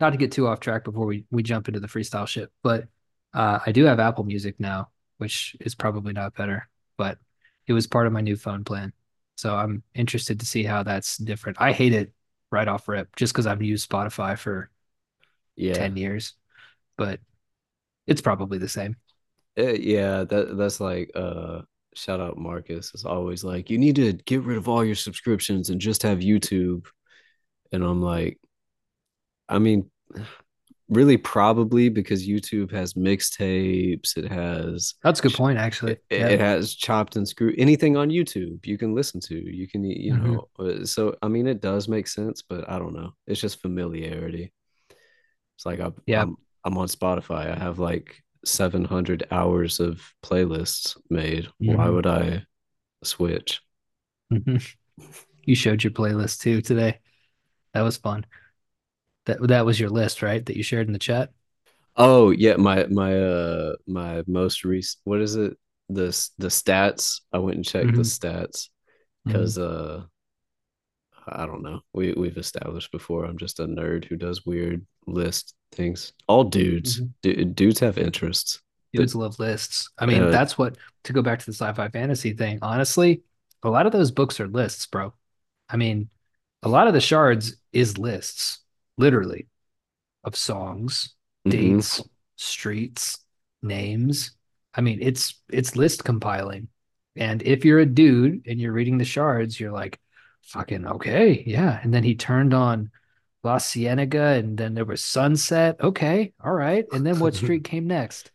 not 0.00 0.10
to 0.10 0.16
get 0.16 0.32
too 0.32 0.48
off 0.48 0.58
track 0.58 0.82
before 0.82 1.06
we, 1.06 1.24
we 1.30 1.44
jump 1.44 1.68
into 1.68 1.78
the 1.78 1.86
freestyle 1.86 2.26
shit, 2.26 2.50
but 2.64 2.88
uh, 3.32 3.60
I 3.64 3.70
do 3.70 3.84
have 3.84 4.00
Apple 4.00 4.24
Music 4.24 4.58
now, 4.58 4.88
which 5.18 5.54
is 5.60 5.76
probably 5.76 6.12
not 6.12 6.34
better, 6.34 6.68
but 6.98 7.18
it 7.68 7.74
was 7.74 7.86
part 7.86 8.08
of 8.08 8.12
my 8.12 8.22
new 8.22 8.36
phone 8.36 8.64
plan. 8.64 8.92
So 9.36 9.54
I'm 9.54 9.84
interested 9.94 10.40
to 10.40 10.46
see 10.46 10.64
how 10.64 10.82
that's 10.82 11.16
different. 11.16 11.60
I 11.60 11.70
hate 11.70 11.92
it 11.92 12.12
right 12.50 12.68
off 12.68 12.88
rip, 12.88 13.14
just 13.16 13.32
because 13.32 13.46
I've 13.46 13.62
used 13.62 13.88
Spotify 13.90 14.38
for 14.38 14.70
Yeah. 15.56 15.74
10 15.74 15.96
years, 15.96 16.34
but 16.98 17.20
it's 18.06 18.22
probably 18.22 18.58
the 18.58 18.68
same. 18.68 18.96
Uh, 19.58 19.72
yeah, 19.74 20.24
that 20.24 20.56
that's 20.56 20.80
like 20.80 21.10
uh 21.14 21.62
shout 21.94 22.20
out 22.20 22.36
Marcus. 22.38 22.90
It's 22.92 23.04
always 23.04 23.44
like 23.44 23.70
you 23.70 23.78
need 23.78 23.96
to 23.96 24.12
get 24.14 24.42
rid 24.42 24.58
of 24.58 24.68
all 24.68 24.84
your 24.84 24.96
subscriptions 24.96 25.70
and 25.70 25.80
just 25.80 26.02
have 26.02 26.18
YouTube. 26.18 26.86
And 27.72 27.84
I'm 27.84 28.02
like, 28.02 28.38
I 29.48 29.58
mean, 29.58 29.90
really 30.88 31.16
probably 31.16 31.88
because 31.88 32.28
YouTube 32.28 32.70
has 32.72 32.94
mixtapes, 32.94 34.16
it 34.16 34.30
has 34.30 34.94
That's 35.02 35.20
a 35.20 35.22
good 35.24 35.32
point, 35.34 35.58
actually. 35.58 35.92
it, 36.10 36.20
Yeah. 36.20 36.28
it 36.28 36.40
has 36.40 36.74
chopped 36.74 37.16
and 37.16 37.26
screwed 37.26 37.54
anything 37.58 37.96
on 37.96 38.10
YouTube 38.10 38.66
you 38.66 38.76
can 38.76 38.94
listen 38.94 39.20
to. 39.22 39.34
You 39.34 39.66
can 39.66 39.82
you 39.84 40.14
Mhm. 40.14 40.22
know, 40.24 40.48
uh, 40.58 40.84
so 40.84 41.16
I 41.22 41.28
mean 41.28 41.46
it 41.46 41.60
does 41.62 41.88
make 41.88 42.06
sense, 42.06 42.42
but 42.42 42.68
I 42.68 42.78
don't 42.78 42.94
know. 42.94 43.14
It's 43.26 43.40
just 43.40 43.62
familiarity. 43.62 44.52
It's 45.56 45.66
like 45.66 45.80
I, 45.80 45.90
Yeah. 46.06 46.22
I'm 46.22 46.36
I'm 46.64 46.78
on 46.78 46.88
Spotify. 46.88 47.50
I 47.54 47.58
have 47.58 47.78
like 47.78 48.22
700 48.44 49.26
hours 49.30 49.80
of 49.80 50.02
playlists 50.22 50.96
made. 51.10 51.48
Why 51.58 51.86
Mhm. 51.86 51.94
would 51.94 52.06
I 52.06 52.44
switch? 53.02 53.60
Mhm. 54.32 54.62
You 55.46 55.54
showed 55.54 55.84
your 55.84 55.90
playlist 55.92 56.40
too 56.40 56.62
today. 56.62 57.00
That 57.74 57.82
was 57.82 57.98
fun. 57.98 58.24
That 59.26 59.46
that 59.48 59.64
was 59.66 59.78
your 59.80 59.90
list, 59.90 60.22
right? 60.22 60.44
That 60.44 60.56
you 60.56 60.62
shared 60.62 60.86
in 60.86 60.92
the 60.92 60.98
chat. 60.98 61.30
Oh 61.96 62.30
yeah, 62.30 62.56
my 62.56 62.86
my 62.86 63.18
uh 63.18 63.74
my 63.86 64.22
most 64.26 64.64
recent 64.64 65.00
what 65.04 65.20
is 65.20 65.36
it? 65.36 65.56
The 65.88 66.06
the 66.38 66.48
stats. 66.48 67.20
I 67.32 67.38
went 67.38 67.56
and 67.56 67.64
checked 67.64 67.94
the 67.94 68.02
Mhm. 68.02 68.18
stats 68.18 68.68
because 69.24 69.58
uh 69.58 70.04
I 71.26 71.46
don't 71.46 71.62
know. 71.62 71.80
We 71.92 72.12
we've 72.12 72.36
established 72.36 72.92
before. 72.92 73.24
I'm 73.24 73.38
just 73.38 73.60
a 73.60 73.66
nerd 73.66 74.04
who 74.04 74.16
does 74.16 74.44
weird 74.44 74.86
list 75.06 75.54
things. 75.72 76.12
All 76.28 76.44
dudes, 76.44 77.00
Mhm. 77.00 77.10
Du- 77.22 77.44
dudes 77.44 77.80
have 77.80 77.98
interests. 77.98 78.60
Dudes 78.92 79.14
love 79.14 79.38
lists. 79.38 79.90
I 79.98 80.06
mean, 80.06 80.22
uh, 80.22 80.30
that's 80.30 80.56
what 80.58 80.76
to 81.04 81.12
go 81.12 81.22
back 81.22 81.40
to 81.40 81.46
the 81.46 81.52
sci-fi 81.52 81.88
fantasy 81.88 82.32
thing. 82.32 82.58
Honestly, 82.62 83.22
a 83.62 83.70
lot 83.70 83.86
of 83.86 83.92
those 83.92 84.10
books 84.10 84.38
are 84.38 84.48
lists, 84.48 84.86
bro. 84.86 85.14
I 85.68 85.76
mean, 85.76 86.10
a 86.62 86.68
lot 86.68 86.86
of 86.86 86.92
the 86.94 87.00
shards 87.00 87.56
is 87.72 87.98
lists, 87.98 88.60
literally, 88.96 89.46
of 90.22 90.36
songs, 90.36 91.14
mhm. 91.46 91.50
dates, 91.50 92.02
streets, 92.36 93.18
names. 93.62 94.32
I 94.74 94.80
mean, 94.80 94.98
it's 95.00 95.40
it's 95.50 95.76
list 95.76 96.04
compiling. 96.04 96.68
And 97.16 97.42
if 97.42 97.64
you're 97.64 97.78
a 97.78 97.86
dude 97.86 98.46
and 98.46 98.60
you're 98.60 98.72
reading 98.72 98.98
the 98.98 99.04
shards, 99.04 99.58
you're 99.58 99.72
like, 99.72 100.00
fucking 100.42 100.86
okay, 100.86 101.44
yeah. 101.46 101.78
And 101.82 101.94
then 101.94 102.02
he 102.02 102.16
turned 102.16 102.52
on 102.52 102.90
La 103.44 103.58
Cienega, 103.58 104.38
and 104.38 104.56
then 104.56 104.74
there 104.74 104.84
was 104.84 105.04
Sunset. 105.04 105.76
Okay, 105.80 106.32
all 106.42 106.52
right. 106.52 106.86
And 106.92 107.06
then 107.06 107.18
what 107.18 107.34
street 107.34 107.64
came 107.64 107.86
next? 107.86 108.30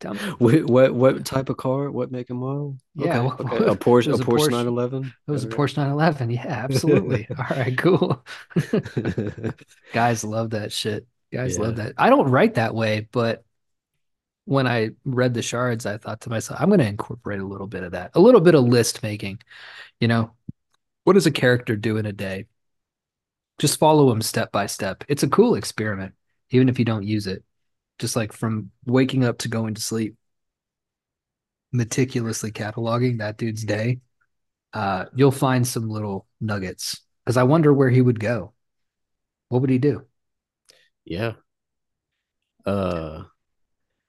Tell 0.00 0.14
me. 0.14 0.20
What, 0.38 0.64
what 0.66 0.94
what 0.94 1.24
type 1.24 1.48
of 1.48 1.56
car? 1.56 1.90
What 1.90 2.10
make 2.10 2.30
and 2.30 2.38
model? 2.38 2.78
Yeah, 2.94 3.20
Okay, 3.20 3.20
well, 3.20 3.36
okay. 3.40 3.64
A 3.64 3.76
Porsche, 3.76 4.12
a 4.12 4.18
Porsche 4.18 4.48
Porsche. 4.48 4.50
911. 4.50 5.14
It 5.26 5.30
was 5.30 5.44
a 5.44 5.48
Porsche 5.48 5.76
911. 5.76 6.30
Yeah, 6.30 6.46
absolutely. 6.48 7.28
All 7.38 7.46
right, 7.56 7.76
cool. 7.78 8.24
Guys 9.92 10.24
love 10.24 10.50
that 10.50 10.72
shit. 10.72 11.06
Guys 11.32 11.58
love 11.58 11.76
that. 11.76 11.94
I 11.96 12.10
don't 12.10 12.30
write 12.30 12.54
that 12.54 12.74
way, 12.74 13.08
but 13.12 13.44
when 14.46 14.66
I 14.66 14.90
read 15.04 15.34
the 15.34 15.42
shards, 15.42 15.86
I 15.86 15.96
thought 15.96 16.20
to 16.22 16.30
myself, 16.30 16.60
I'm 16.60 16.68
going 16.68 16.80
to 16.80 16.86
incorporate 16.86 17.40
a 17.40 17.46
little 17.46 17.66
bit 17.66 17.82
of 17.82 17.92
that, 17.92 18.10
a 18.14 18.20
little 18.20 18.40
bit 18.40 18.54
of 18.54 18.64
list 18.64 19.02
making. 19.02 19.40
You 20.00 20.08
know, 20.08 20.32
what 21.04 21.14
does 21.14 21.26
a 21.26 21.30
character 21.30 21.76
do 21.76 21.96
in 21.96 22.06
a 22.06 22.12
day? 22.12 22.46
Just 23.58 23.78
follow 23.78 24.10
him 24.10 24.20
step 24.20 24.52
by 24.52 24.66
step. 24.66 25.04
It's 25.08 25.22
a 25.22 25.28
cool 25.28 25.54
experiment, 25.54 26.14
even 26.50 26.68
if 26.68 26.78
you 26.78 26.84
don't 26.84 27.04
use 27.04 27.26
it. 27.26 27.44
Just 27.98 28.16
like 28.16 28.32
from 28.32 28.70
waking 28.84 29.24
up 29.24 29.38
to 29.38 29.48
going 29.48 29.74
to 29.74 29.80
sleep, 29.80 30.16
meticulously 31.72 32.50
cataloging 32.50 33.18
that 33.18 33.38
dude's 33.38 33.64
day, 33.64 34.00
uh, 34.72 35.06
you'll 35.14 35.30
find 35.30 35.66
some 35.66 35.88
little 35.88 36.26
nuggets. 36.40 37.00
Because 37.24 37.36
I 37.36 37.44
wonder 37.44 37.72
where 37.72 37.90
he 37.90 38.02
would 38.02 38.20
go. 38.20 38.52
What 39.48 39.60
would 39.60 39.70
he 39.70 39.78
do? 39.78 40.06
Yeah. 41.04 41.34
Uh 42.66 43.24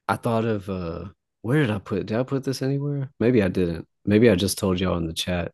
I 0.08 0.16
thought 0.16 0.46
of 0.46 0.70
uh 0.70 1.06
where 1.42 1.62
did 1.62 1.72
I 1.72 1.80
put 1.80 2.06
did 2.06 2.18
I 2.18 2.24
put 2.24 2.44
this 2.44 2.62
anywhere? 2.62 3.12
Maybe 3.20 3.44
I 3.44 3.48
didn't. 3.48 3.88
Maybe 4.06 4.30
I 4.30 4.36
just 4.36 4.58
told 4.58 4.80
y'all 4.80 4.98
in 4.98 5.08
the 5.08 5.14
chat. 5.14 5.52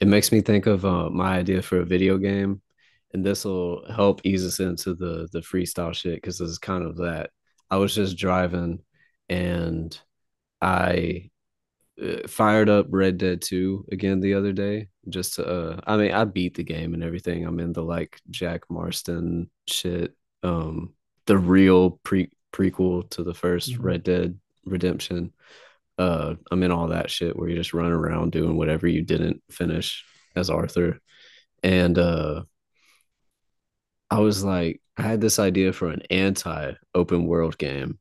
It 0.00 0.08
makes 0.08 0.32
me 0.32 0.40
think 0.40 0.66
of 0.66 0.84
uh 0.84 1.10
my 1.10 1.38
idea 1.38 1.62
for 1.62 1.80
a 1.80 1.84
video 1.84 2.18
game, 2.18 2.62
and 3.12 3.24
this 3.24 3.44
will 3.44 3.84
help 3.90 4.20
ease 4.24 4.44
us 4.44 4.60
into 4.60 4.94
the 4.94 5.28
the 5.32 5.40
freestyle 5.40 5.94
shit 5.94 6.16
because 6.16 6.38
this 6.38 6.48
is 6.48 6.58
kind 6.58 6.84
of 6.84 6.96
that. 6.98 7.30
I 7.72 7.76
was 7.76 7.94
just 7.94 8.18
driving 8.18 8.80
and 9.30 9.98
I 10.60 11.30
uh, 12.02 12.28
fired 12.28 12.68
up 12.68 12.86
Red 12.90 13.16
Dead 13.16 13.40
2 13.40 13.86
again 13.90 14.20
the 14.20 14.34
other 14.34 14.52
day 14.52 14.88
just 15.08 15.34
to 15.36 15.46
uh 15.46 15.80
I 15.86 15.96
mean 15.96 16.12
I 16.12 16.26
beat 16.26 16.54
the 16.54 16.64
game 16.64 16.92
and 16.92 17.02
everything. 17.02 17.46
I'm 17.46 17.60
in 17.60 17.72
the 17.72 17.82
like 17.82 18.20
Jack 18.30 18.70
Marston 18.70 19.50
shit. 19.66 20.14
Um 20.42 20.92
the 21.26 21.38
real 21.38 21.92
pre 22.04 22.30
prequel 22.52 23.08
to 23.10 23.24
the 23.24 23.32
1st 23.34 23.72
Mhm. 23.78 23.82
Red 23.84 24.02
Dead 24.02 24.38
Redemption. 24.66 25.32
Uh 25.96 26.34
I'm 26.50 26.62
in 26.62 26.72
all 26.72 26.88
that 26.88 27.10
shit 27.10 27.34
where 27.36 27.48
you 27.48 27.56
just 27.56 27.72
run 27.72 27.90
around 27.92 28.32
doing 28.32 28.58
whatever 28.58 28.86
you 28.86 29.00
didn't 29.00 29.42
finish 29.50 30.04
as 30.36 30.50
Arthur. 30.50 31.00
And 31.62 31.98
uh 31.98 32.42
I 34.12 34.18
was 34.18 34.44
like 34.44 34.82
I 34.98 35.02
had 35.02 35.22
this 35.22 35.38
idea 35.38 35.72
for 35.72 35.88
an 35.88 36.02
anti 36.10 36.72
open 36.94 37.26
world 37.26 37.56
game 37.56 37.98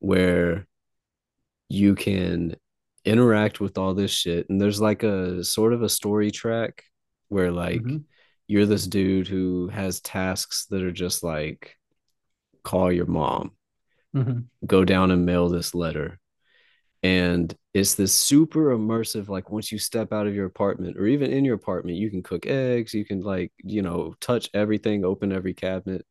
where 0.00 0.66
you 1.68 1.94
can 1.94 2.56
interact 3.04 3.60
with 3.60 3.78
all 3.78 3.94
this 3.94 4.10
shit 4.10 4.48
and 4.50 4.60
there's 4.60 4.80
like 4.80 5.04
a 5.04 5.44
sort 5.44 5.72
of 5.72 5.82
a 5.82 5.88
story 5.88 6.32
track 6.32 6.82
where 7.28 7.52
like 7.52 7.80
Mhm. 7.80 8.04
you're 8.48 8.66
this 8.66 8.86
dude 8.88 9.28
who 9.28 9.68
has 9.68 10.00
tasks 10.00 10.66
that 10.70 10.82
are 10.82 10.90
just 10.92 11.22
like 11.22 11.76
call 12.64 12.90
your 12.90 13.06
mom 13.06 13.52
Mhm. 14.14 14.46
go 14.66 14.84
down 14.84 15.12
and 15.12 15.24
mail 15.26 15.48
this 15.48 15.74
letter 15.76 16.18
and 17.06 17.54
it's 17.74 17.94
this 17.94 18.14
super 18.14 18.76
immersive 18.76 19.28
like 19.28 19.50
once 19.50 19.70
you 19.70 19.78
step 19.78 20.12
out 20.12 20.26
of 20.26 20.34
your 20.34 20.46
apartment 20.46 20.96
or 20.96 21.06
even 21.06 21.30
in 21.30 21.44
your 21.44 21.54
apartment 21.54 21.96
you 21.96 22.10
can 22.10 22.22
cook 22.22 22.46
eggs 22.46 22.94
you 22.94 23.04
can 23.04 23.20
like 23.20 23.52
you 23.58 23.82
know 23.82 24.14
touch 24.20 24.48
everything 24.54 25.04
open 25.04 25.32
every 25.32 25.54
cabinet 25.54 26.04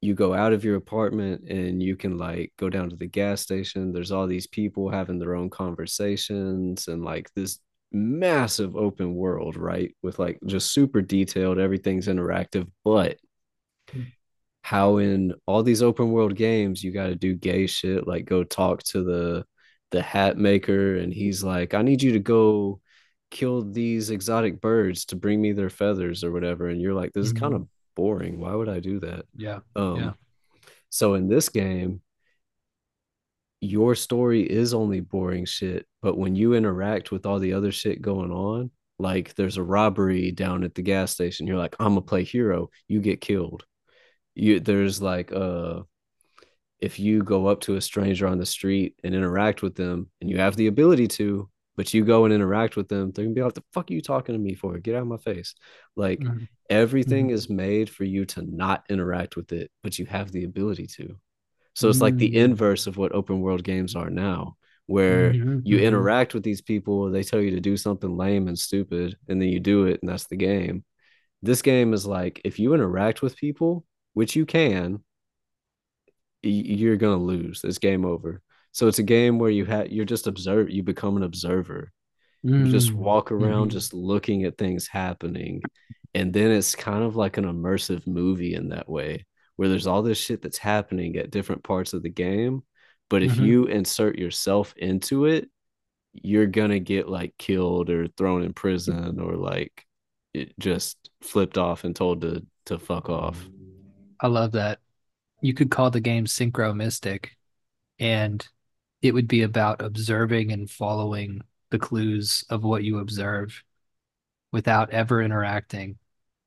you 0.00 0.14
go 0.14 0.32
out 0.32 0.52
of 0.52 0.64
your 0.64 0.76
apartment 0.76 1.48
and 1.48 1.82
you 1.82 1.94
can 1.94 2.16
like 2.16 2.52
go 2.58 2.70
down 2.70 2.88
to 2.90 2.96
the 2.96 3.06
gas 3.06 3.42
station. 3.42 3.92
There's 3.92 4.12
all 4.12 4.26
these 4.26 4.46
people 4.46 4.88
having 4.88 5.18
their 5.18 5.34
own 5.34 5.50
conversations 5.50 6.88
and 6.88 7.04
like 7.04 7.30
this 7.34 7.58
massive 7.92 8.76
open 8.76 9.14
world, 9.14 9.56
right? 9.56 9.94
With 10.02 10.18
like 10.18 10.38
just 10.46 10.72
super 10.72 11.02
detailed, 11.02 11.58
everything's 11.58 12.06
interactive. 12.06 12.66
But 12.82 13.18
hmm. 13.92 14.04
how 14.62 14.96
in 14.98 15.34
all 15.44 15.62
these 15.62 15.82
open 15.82 16.10
world 16.12 16.34
games, 16.34 16.82
you 16.82 16.92
got 16.92 17.08
to 17.08 17.14
do 17.14 17.34
gay 17.34 17.66
shit, 17.66 18.06
like 18.06 18.24
go 18.24 18.42
talk 18.42 18.82
to 18.84 19.04
the 19.04 19.44
the 19.90 20.02
hat 20.02 20.36
maker, 20.38 20.96
and 20.96 21.12
he's 21.12 21.42
like, 21.42 21.74
I 21.74 21.82
need 21.82 22.02
you 22.02 22.12
to 22.12 22.18
go 22.20 22.80
kill 23.30 23.62
these 23.62 24.10
exotic 24.10 24.60
birds 24.60 25.04
to 25.06 25.16
bring 25.16 25.40
me 25.40 25.52
their 25.52 25.70
feathers 25.70 26.24
or 26.24 26.32
whatever. 26.32 26.68
And 26.68 26.80
you're 26.80 26.94
like, 26.94 27.12
this 27.12 27.26
is 27.26 27.32
kind 27.32 27.52
Mhm. 27.52 27.56
of 27.62 27.68
boring. 27.94 28.40
Why 28.40 28.54
would 28.54 28.68
I 28.68 28.80
do 28.80 29.00
that? 29.00 29.24
Yeah. 29.36 29.60
Um, 29.76 29.96
Yeah. 29.96 30.12
so 30.88 31.14
in 31.14 31.28
this 31.28 31.48
game, 31.48 32.00
your 33.60 33.94
story 33.94 34.42
is 34.42 34.72
only 34.72 35.00
boring 35.00 35.44
shit, 35.44 35.86
but 36.00 36.16
when 36.16 36.34
you 36.34 36.54
interact 36.54 37.12
with 37.12 37.26
all 37.26 37.38
the 37.38 37.52
other 37.52 37.70
shit 37.72 38.00
going 38.00 38.30
on, 38.30 38.70
like 38.98 39.34
there's 39.34 39.58
a 39.58 39.62
robbery 39.62 40.30
down 40.32 40.64
at 40.64 40.74
the 40.74 40.82
gas 40.82 41.12
station, 41.12 41.46
you're 41.46 41.58
like, 41.58 41.76
I'm 41.78 41.88
gonna 41.90 42.00
play 42.02 42.24
hero, 42.24 42.70
you 42.88 43.00
get 43.00 43.20
killed. 43.20 43.64
You 44.34 44.60
there's 44.60 45.02
like 45.02 45.32
uh 45.32 45.82
if 46.80 46.98
you 46.98 47.22
go 47.22 47.46
up 47.46 47.60
to 47.62 47.76
a 47.76 47.80
stranger 47.80 48.26
on 48.26 48.38
the 48.38 48.46
street 48.46 48.94
and 49.04 49.14
interact 49.14 49.62
with 49.62 49.74
them 49.74 50.08
and 50.20 50.30
you 50.30 50.38
have 50.38 50.56
the 50.56 50.66
ability 50.68 51.06
to, 51.08 51.48
but 51.76 51.92
you 51.94 52.04
go 52.04 52.24
and 52.24 52.34
interact 52.34 52.76
with 52.76 52.88
them, 52.88 53.10
they're 53.12 53.24
gonna 53.24 53.34
be 53.34 53.42
like, 53.42 53.54
the 53.54 53.64
fuck 53.72 53.90
are 53.90 53.94
you 53.94 54.00
talking 54.02 54.34
to 54.34 54.38
me 54.38 54.54
for? 54.54 54.78
Get 54.78 54.94
out 54.94 55.02
of 55.02 55.08
my 55.08 55.16
face. 55.18 55.54
Like 55.96 56.20
Mhm. 56.20 56.48
everything 56.68 57.28
Mhm. 57.28 57.32
is 57.32 57.50
made 57.50 57.90
for 57.90 58.04
you 58.04 58.24
to 58.26 58.42
not 58.42 58.84
interact 58.88 59.36
with 59.36 59.52
it, 59.52 59.70
but 59.82 59.98
you 59.98 60.06
have 60.06 60.30
the 60.32 60.44
ability 60.44 60.86
to. 60.98 61.16
So 61.74 61.88
it's 61.88 62.00
like 62.00 62.16
the 62.16 62.30
Mm. 62.30 62.44
inverse 62.44 62.86
of 62.86 62.96
what 62.96 63.14
open 63.14 63.40
world 63.40 63.62
games 63.64 63.94
are 63.94 64.10
now, 64.10 64.56
where 64.86 65.32
Mhm. 65.32 65.62
you 65.64 65.78
Mhm. 65.78 65.84
interact 65.84 66.34
with 66.34 66.42
these 66.42 66.60
people, 66.60 67.10
they 67.10 67.22
tell 67.22 67.40
you 67.40 67.52
to 67.52 67.60
do 67.60 67.76
something 67.76 68.16
lame 68.16 68.48
and 68.48 68.58
stupid, 68.58 69.16
and 69.28 69.40
then 69.40 69.48
you 69.48 69.60
do 69.60 69.84
it, 69.86 70.00
and 70.02 70.08
that's 70.08 70.26
the 70.26 70.36
game. 70.36 70.84
This 71.42 71.62
game 71.62 71.94
is 71.94 72.06
like 72.06 72.40
if 72.44 72.58
you 72.58 72.74
interact 72.74 73.22
with 73.22 73.36
people, 73.36 73.86
which 74.14 74.34
you 74.36 74.44
can, 74.46 75.02
you're 76.42 76.96
gonna 76.96 77.22
lose. 77.22 77.62
It's 77.64 77.78
game 77.78 78.04
over. 78.04 78.42
So 78.72 78.88
it's 78.88 78.98
a 79.00 79.02
game 79.04 79.38
where 79.38 79.50
you 79.50 79.64
have 79.66 79.90
you're 79.92 80.04
just 80.04 80.26
observe 80.26 80.70
you 80.70 80.82
become 80.82 81.16
an 81.16 81.22
observer. 81.24 81.92
You 82.42 82.66
just 82.66 82.92
Mm. 82.92 82.96
walk 82.96 83.32
around 83.32 83.68
Mhm. 83.68 83.72
just 83.72 83.94
looking 83.94 84.44
at 84.44 84.58
things 84.58 84.86
happening 84.88 85.68
And 86.14 86.32
then 86.32 86.50
it's 86.50 86.74
kind 86.74 87.04
of 87.04 87.14
like 87.16 87.36
an 87.38 87.44
immersive 87.44 88.06
movie 88.06 88.54
in 88.54 88.70
that 88.70 88.88
way, 88.88 89.26
where 89.56 89.68
there's 89.68 89.86
all 89.86 90.02
this 90.02 90.18
shit 90.18 90.42
that's 90.42 90.58
happening 90.58 91.16
at 91.16 91.30
different 91.30 91.62
parts 91.64 91.92
of 91.94 92.02
the 92.02 92.10
game. 92.10 92.64
But 93.08 93.22
if 93.22 93.38
Mhm. 93.38 93.44
you 93.46 93.66
insert 93.66 94.18
yourself 94.18 94.74
into 94.76 95.26
it, 95.26 95.50
you're 96.12 96.46
gonna 96.46 96.80
get 96.80 97.08
like 97.08 97.36
killed 97.38 97.90
or 97.90 98.08
thrown 98.08 98.42
in 98.42 98.54
prison 98.54 99.20
or 99.20 99.36
like 99.36 99.86
it 100.34 100.58
just 100.58 101.10
flipped 101.22 101.58
off 101.58 101.84
and 101.84 101.94
told 101.96 102.22
to 102.22 102.46
to 102.66 102.78
fuck 102.78 103.08
off. 103.08 103.48
I 104.20 104.26
love 104.28 104.52
that. 104.52 104.80
You 105.40 105.54
could 105.54 105.70
call 105.70 105.90
the 105.90 106.00
game 106.00 106.26
Synchro 106.26 106.74
Mystic, 106.74 107.36
and 107.98 108.46
it 109.02 109.14
would 109.14 109.28
be 109.28 109.42
about 109.42 109.82
observing 109.82 110.52
and 110.52 110.70
following 110.70 111.42
the 111.70 111.78
clues 111.78 112.44
of 112.50 112.64
what 112.64 112.84
you 112.84 112.98
observe 112.98 113.62
without 114.52 114.90
ever 114.90 115.22
interacting 115.22 115.96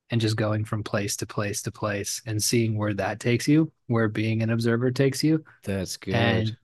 and 0.09 0.21
just 0.21 0.35
going 0.35 0.65
from 0.65 0.83
place 0.83 1.15
to 1.17 1.25
place 1.25 1.61
to 1.63 1.71
place 1.71 2.21
and 2.25 2.43
seeing 2.43 2.77
where 2.77 2.93
that 2.93 3.19
takes 3.19 3.47
you, 3.47 3.71
where 3.87 4.09
being 4.09 4.41
an 4.43 4.49
observer 4.49 4.91
takes 4.91 5.23
you. 5.23 5.43
That's 5.63 5.97
good. 5.97 6.13
And 6.13 6.57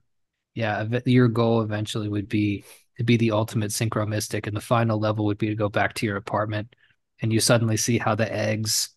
yeah, 0.54 0.86
your 1.06 1.28
goal 1.28 1.62
eventually 1.62 2.08
would 2.08 2.28
be 2.28 2.64
to 2.98 3.04
be 3.04 3.16
the 3.16 3.30
ultimate 3.32 3.70
synchro 3.70 4.06
mystic, 4.06 4.46
and 4.46 4.56
the 4.56 4.60
final 4.60 4.98
level 4.98 5.24
would 5.24 5.38
be 5.38 5.48
to 5.48 5.54
go 5.54 5.68
back 5.68 5.94
to 5.94 6.06
your 6.06 6.16
apartment, 6.16 6.76
and 7.22 7.32
you 7.32 7.40
suddenly 7.40 7.76
see 7.76 7.98
how 7.98 8.14
the 8.14 8.30
eggs 8.30 8.90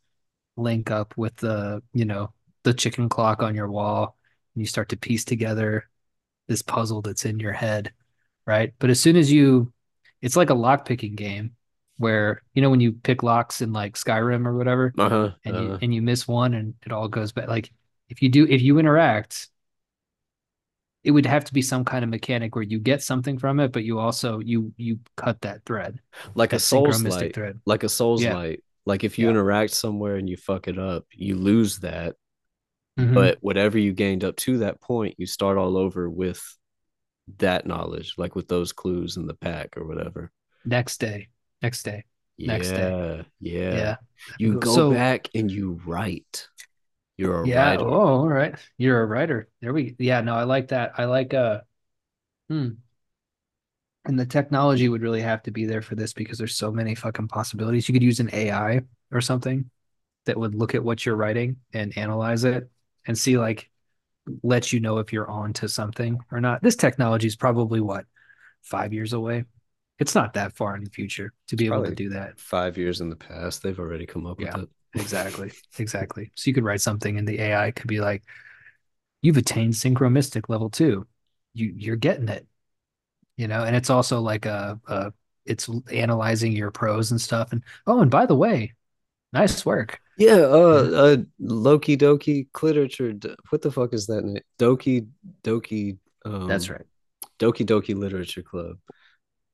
link 0.57 0.91
up 0.91 1.13
with 1.15 1.35
the, 1.37 1.81
you 1.93 2.05
know, 2.05 2.33
the 2.63 2.73
chicken 2.73 3.09
clock 3.09 3.41
on 3.41 3.55
your 3.55 3.69
wall, 3.69 4.17
and 4.55 4.61
you 4.61 4.65
start 4.65 4.89
to 4.89 4.97
piece 4.97 5.25
together 5.25 5.89
this 6.47 6.61
puzzle 6.61 7.01
that's 7.01 7.25
in 7.25 7.39
your 7.39 7.53
head, 7.53 7.93
right? 8.45 8.73
But 8.79 8.89
as 8.89 8.99
soon 8.99 9.15
as 9.15 9.31
you, 9.31 9.71
it's 10.21 10.35
like 10.35 10.49
a 10.49 10.55
lock 10.55 10.85
picking 10.85 11.15
game 11.15 11.51
where 11.97 12.41
you 12.53 12.61
know 12.61 12.69
when 12.69 12.79
you 12.81 12.93
pick 12.93 13.23
locks 13.23 13.61
in 13.61 13.71
like 13.73 13.95
Skyrim 13.95 14.45
or 14.45 14.55
whatever, 14.55 14.93
uh-huh. 14.97 15.31
and 15.45 15.55
you 15.55 15.61
uh-huh. 15.61 15.77
and 15.81 15.93
you 15.93 16.01
miss 16.01 16.27
one 16.27 16.53
and 16.53 16.73
it 16.85 16.91
all 16.91 17.07
goes 17.07 17.31
back. 17.31 17.47
Like 17.47 17.71
if 18.09 18.21
you 18.21 18.29
do, 18.29 18.45
if 18.47 18.61
you 18.61 18.79
interact 18.79 19.49
it 21.03 21.11
would 21.11 21.25
have 21.25 21.43
to 21.45 21.53
be 21.53 21.61
some 21.61 21.83
kind 21.83 22.03
of 22.03 22.09
mechanic 22.09 22.55
where 22.55 22.63
you 22.63 22.79
get 22.79 23.03
something 23.03 23.37
from 23.37 23.59
it, 23.59 23.71
but 23.71 23.83
you 23.83 23.99
also 23.99 24.39
you 24.39 24.73
you 24.77 24.99
cut 25.17 25.41
that 25.41 25.63
thread, 25.65 25.99
like 26.33 26.53
a 26.53 26.59
soul's 26.59 27.03
light, 27.03 27.35
thread. 27.35 27.59
like 27.65 27.83
a 27.83 27.89
soul's 27.89 28.23
Yeah. 28.23 28.35
light. 28.35 28.63
Like 28.85 29.03
if 29.03 29.19
you 29.19 29.25
Yeah. 29.25 29.31
interact 29.31 29.71
somewhere 29.71 30.15
and 30.15 30.29
you 30.29 30.37
fuck 30.37 30.67
it 30.67 30.79
up, 30.79 31.05
you 31.11 31.35
lose 31.35 31.79
that. 31.79 32.15
Mhm. 32.99 33.13
But 33.13 33.37
whatever 33.41 33.77
you 33.77 33.91
gained 33.93 34.23
up 34.23 34.35
to 34.37 34.59
that 34.59 34.79
point, 34.81 35.15
you 35.17 35.25
start 35.25 35.57
all 35.57 35.77
over 35.77 36.09
with 36.09 36.41
that 37.39 37.65
knowledge, 37.65 38.15
like 38.17 38.35
with 38.35 38.47
those 38.47 38.71
clues 38.71 39.17
in 39.17 39.25
the 39.25 39.33
pack 39.33 39.77
or 39.77 39.85
whatever. 39.85 40.31
next 40.65 40.99
day, 40.99 41.27
next 41.61 41.83
day, 41.83 42.03
Next 42.37 42.71
yeah, 42.71 42.77
day. 42.77 43.25
yeah, 43.41 43.73
yeah, 43.75 43.95
You 44.39 44.59
go 44.59 44.73
So- 44.75 44.93
back 44.93 45.29
and 45.35 45.51
you 45.51 45.79
write. 45.85 46.47
You're 47.17 47.43
a 47.43 47.47
yeah. 47.47 47.69
writer. 47.71 47.83
Oh, 47.83 48.01
all 48.21 48.27
right. 48.29 48.55
You're 48.77 49.01
a 49.01 49.05
writer. 49.05 49.49
There 49.61 49.71
we. 49.73 49.95
Yeah. 49.99 50.21
No, 50.21 50.35
I 50.35 50.43
like 50.43 50.69
that. 50.69 50.93
I 50.97 51.05
like 51.05 51.33
uh. 51.33 51.61
Hmm. 52.49 52.69
And 54.05 54.19
the 54.19 54.25
technology 54.25 54.89
would 54.89 55.01
really 55.01 55.21
have 55.21 55.43
to 55.43 55.51
be 55.51 55.65
there 55.65 55.81
for 55.81 55.95
this 55.95 56.13
because 56.13 56.37
there's 56.37 56.55
so 56.55 56.71
many 56.71 56.95
fucking 56.95 57.27
possibilities. 57.29 57.87
You 57.87 57.93
could 57.93 58.03
use 58.03 58.19
an 58.19 58.29
AI 58.33 58.81
or 59.11 59.21
something 59.21 59.69
that 60.25 60.37
would 60.37 60.55
look 60.55 60.75
at 60.75 60.83
what 60.83 61.05
you're 61.05 61.15
writing 61.15 61.57
and 61.73 61.97
analyze 61.97 62.43
it 62.45 62.69
and 63.07 63.17
see 63.17 63.37
like 63.37 63.69
let 64.41 64.71
you 64.71 64.79
know 64.79 64.99
if 64.99 65.11
you're 65.11 65.29
on 65.29 65.53
to 65.53 65.67
something 65.67 66.19
or 66.31 66.39
not. 66.39 66.61
This 66.61 66.75
technology 66.75 67.27
is 67.27 67.35
probably 67.35 67.81
what 67.81 68.05
five 68.61 68.93
years 68.93 69.13
away. 69.13 69.45
It's 69.99 70.15
not 70.15 70.33
that 70.33 70.53
far 70.53 70.75
in 70.75 70.83
the 70.83 70.89
future 70.89 71.33
to 71.47 71.55
be 71.55 71.67
able 71.67 71.83
to 71.83 71.95
do 71.95 72.09
that. 72.09 72.39
Five 72.39 72.77
years 72.77 73.01
in 73.01 73.09
the 73.09 73.15
past, 73.15 73.61
they've 73.61 73.79
already 73.79 74.05
come 74.05 74.25
up 74.25 74.39
Yeah. 74.39 74.55
with 74.55 74.63
it. 74.63 74.69
Exactly. 74.95 75.51
Exactly. 75.77 76.31
So 76.35 76.49
you 76.49 76.53
could 76.53 76.63
write 76.63 76.81
something 76.81 77.17
and 77.17 77.27
the 77.27 77.39
AI 77.39 77.71
could 77.71 77.87
be 77.87 77.99
like, 77.99 78.23
you've 79.21 79.37
attained 79.37 79.73
synchromystic 79.73 80.49
level 80.49 80.69
two. 80.69 81.07
You 81.53 81.73
you're 81.75 81.95
getting 81.95 82.29
it. 82.29 82.47
You 83.37 83.47
know, 83.47 83.63
and 83.63 83.75
it's 83.75 83.89
also 83.89 84.21
like 84.21 84.45
a, 84.45 84.79
a 84.87 85.13
it's 85.45 85.69
analyzing 85.91 86.51
your 86.51 86.71
pros 86.71 87.11
and 87.11 87.19
stuff. 87.19 87.51
And 87.51 87.63
oh, 87.87 88.01
and 88.01 88.11
by 88.11 88.25
the 88.25 88.35
way, 88.35 88.73
nice 89.33 89.65
work. 89.65 90.01
Yeah, 90.17 90.35
uh, 90.35 90.89
uh, 90.93 91.17
Loki 91.39 91.97
Doki 91.97 92.47
literature. 92.61 93.13
What 93.49 93.61
the 93.61 93.71
fuck 93.71 93.93
is 93.93 94.07
that 94.07 94.23
name? 94.23 94.43
Doki 94.59 95.07
Doki. 95.43 95.97
Um, 96.25 96.47
That's 96.47 96.69
right. 96.69 96.85
Doki 97.39 97.65
Doki 97.65 97.95
Literature 97.95 98.43
Club. 98.43 98.77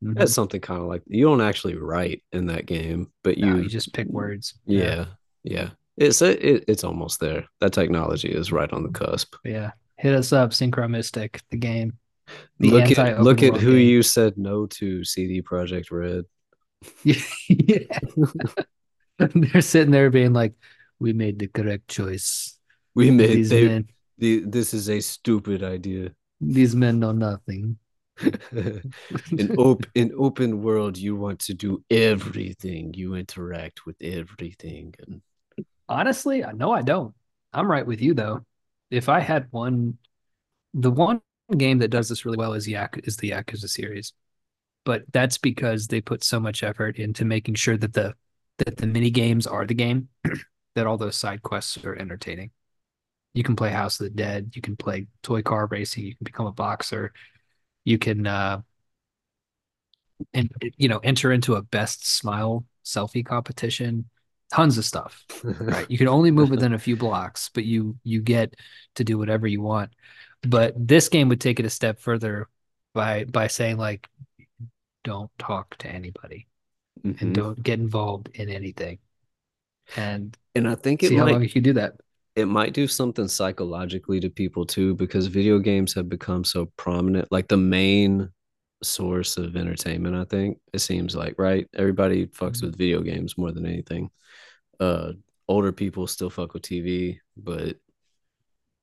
Mhm. 0.04 0.16
That's 0.18 0.34
something 0.34 0.62
kind 0.62 0.82
of 0.82 0.88
like 0.88 1.02
you 1.08 1.26
don't 1.26 1.42
actually 1.42 1.76
write 1.76 2.24
in 2.32 2.48
that 2.48 2.66
game, 2.66 3.12
but 3.24 3.38
No, 3.38 3.48
you, 3.56 3.64
you 3.64 3.70
just 3.70 3.94
pick 3.94 4.08
words. 4.08 4.54
yeah, 4.66 5.06
yeah. 5.44 5.72
It's 5.98 6.22
it, 6.22 6.64
it's 6.68 6.84
almost 6.84 7.20
there. 7.20 7.46
That 7.60 7.74
technology 7.74 8.30
is 8.30 8.52
right 8.52 8.72
on 8.72 8.84
the 8.84 8.90
cusp. 8.90 9.36
Yeah. 9.44 9.72
Hit 9.98 10.16
us 10.16 10.32
up, 10.32 10.52
Synchromystic, 10.52 11.42
the 11.50 11.58
game. 11.58 11.98
The 12.60 12.70
look 12.70 12.98
at 12.98 13.22
look 13.22 13.44
at 13.44 13.58
who 13.58 13.74
game. 13.74 13.90
you 13.90 14.02
said 14.04 14.38
no 14.38 14.66
to. 14.68 15.04
CD 15.04 15.42
Projekt 15.42 15.92
Red. 15.92 16.24
yeah. 17.04 18.00
They're 19.36 19.62
sitting 19.62 19.92
there 19.92 20.10
being 20.10 20.34
like, 20.34 20.54
we 21.00 21.14
made 21.14 21.40
the 21.40 21.48
correct 21.48 21.88
choice. 21.88 22.58
We 22.96 23.12
made 23.12 23.36
These 23.36 23.50
they, 23.50 23.66
men, 23.66 23.88
the, 24.18 24.40
this 24.46 24.74
is 24.74 24.90
a 24.90 25.00
stupid 25.00 25.64
idea. 25.64 26.14
these 26.42 26.76
men 26.76 27.00
know 27.00 27.12
nothing. 27.12 27.78
in 28.52 29.56
op- 29.58 29.86
in 29.96 30.12
open 30.18 30.62
world 30.62 30.98
you 30.98 31.16
want 31.16 31.40
to 31.40 31.54
do 31.54 31.82
everything 31.90 32.94
you 32.94 33.16
interact 33.16 33.86
with 33.86 33.96
everything 34.02 34.94
and 35.00 35.22
Honestly, 35.88 36.44
I 36.44 36.52
no, 36.52 36.72
I 36.72 36.82
don't. 36.82 37.14
I'm 37.54 37.70
right 37.70 37.86
with 37.86 38.02
you 38.02 38.14
though. 38.14 38.46
If 38.92 39.10
I 39.10 39.20
had 39.20 39.48
one, 39.52 39.98
the 40.74 40.92
one 40.92 41.22
game 41.58 41.80
that 41.80 41.90
does 41.90 42.10
this 42.10 42.26
really 42.26 42.38
well 42.38 42.54
is 42.54 42.68
Yak 42.68 43.00
is 43.06 43.18
the 43.18 43.32
Yakuza 43.32 43.70
series, 43.70 44.14
but 44.86 45.04
that's 45.12 45.38
because 45.38 45.88
they 45.88 46.02
put 46.02 46.24
so 46.24 46.40
much 46.40 46.64
effort 46.64 46.98
into 47.00 47.26
making 47.26 47.56
sure 47.56 47.78
that 47.78 47.94
the 47.94 48.16
that 48.60 48.78
the 48.78 48.88
mini 48.88 49.10
games 49.10 49.48
are 49.48 49.66
the 49.66 49.74
game, 49.74 50.10
that 50.76 50.88
all 50.88 50.98
those 50.98 51.16
side 51.16 51.42
quests 51.42 51.84
are 51.84 51.96
entertaining. 51.96 52.52
You 53.34 53.44
can 53.44 53.56
play 53.56 53.70
House 53.70 54.00
of 54.00 54.06
the 54.06 54.10
Dead, 54.10 54.52
you 54.56 54.62
can 54.62 54.76
play 54.76 55.08
toy 55.24 55.42
car 55.42 55.68
racing, 55.68 56.06
you 56.06 56.16
can 56.16 56.24
become 56.24 56.46
a 56.46 56.52
boxer, 56.52 57.14
you 57.86 57.98
can 57.98 58.28
uh 58.28 58.62
and 60.34 60.52
you 60.78 60.90
know 60.90 61.00
enter 61.00 61.32
into 61.32 61.56
a 61.56 61.62
best 61.62 62.08
smile 62.08 62.66
selfie 62.84 63.26
competition, 63.26 64.10
tons 64.54 64.78
of 64.78 64.86
stuff 64.86 65.26
right? 65.44 65.90
You 65.90 65.98
can 65.98 66.08
only 66.08 66.32
move 66.32 66.50
within 66.50 66.74
a 66.74 66.80
few 66.80 66.96
blocks 66.96 67.50
but 67.54 67.66
you 67.66 67.98
you 68.04 68.22
get 68.22 68.56
to 68.96 69.04
do 69.04 69.18
whatever 69.18 69.48
you 69.48 69.62
want. 69.62 69.92
But 70.42 70.74
this 70.76 71.10
game 71.10 71.30
would 71.30 71.42
take 71.42 71.60
it 71.60 71.66
a 71.66 71.70
step 71.70 72.00
further 72.00 72.48
by 72.94 73.26
by 73.26 73.48
saying 73.48 73.78
like 73.78 74.08
don't 75.04 75.32
talk 75.38 75.78
to 75.78 75.88
anybody 75.88 76.48
and 77.04 77.16
Mhm. 77.20 77.34
don't 77.34 77.64
get 77.64 77.80
involved 77.80 78.30
in 78.34 78.50
anything. 78.50 79.00
And 79.96 80.38
and 80.56 80.68
i 80.68 80.76
think 80.76 81.02
it 81.04 81.10
see 81.10 81.16
how 81.16 81.26
long 81.26 81.34
might 81.36 81.44
you 81.44 81.50
can 81.50 81.64
do 81.64 81.74
that. 81.74 82.00
it 82.36 82.46
might 82.46 82.74
do 82.74 82.88
something 82.88 83.28
psychologically 83.28 84.20
to 84.20 84.30
people 84.30 84.66
too 84.66 84.94
because 84.96 85.28
video 85.28 85.58
games 85.60 85.94
have 85.94 86.08
become 86.10 86.44
so 86.44 86.66
prominent 86.78 87.32
like 87.32 87.48
the 87.48 87.58
main 87.58 88.30
source 88.84 89.38
of 89.38 89.56
entertainment 89.56 90.16
i 90.16 90.24
think 90.26 90.60
it 90.74 90.80
seems 90.80 91.16
like 91.16 91.36
right? 91.40 91.68
Everybody 91.76 92.28
fucks 92.28 92.60
Mhm. 92.60 92.62
with 92.64 92.78
video 92.78 93.02
games 93.02 93.38
more 93.38 93.52
than 93.52 93.66
anything. 93.66 94.10
Uh 94.80 95.14
older 95.48 95.72
people 95.72 96.06
still 96.08 96.30
fuck 96.30 96.54
with 96.54 96.64
tv 96.64 97.20
but 97.36 97.78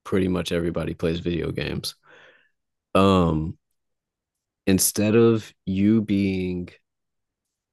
pretty 0.05 0.29
much 0.29 0.51
everybody 0.53 0.95
plays 0.95 1.21
video 1.21 1.51
games. 1.53 1.95
Um 2.95 3.57
instead 4.67 5.15
of 5.15 5.53
you 5.65 6.03
being 6.03 6.69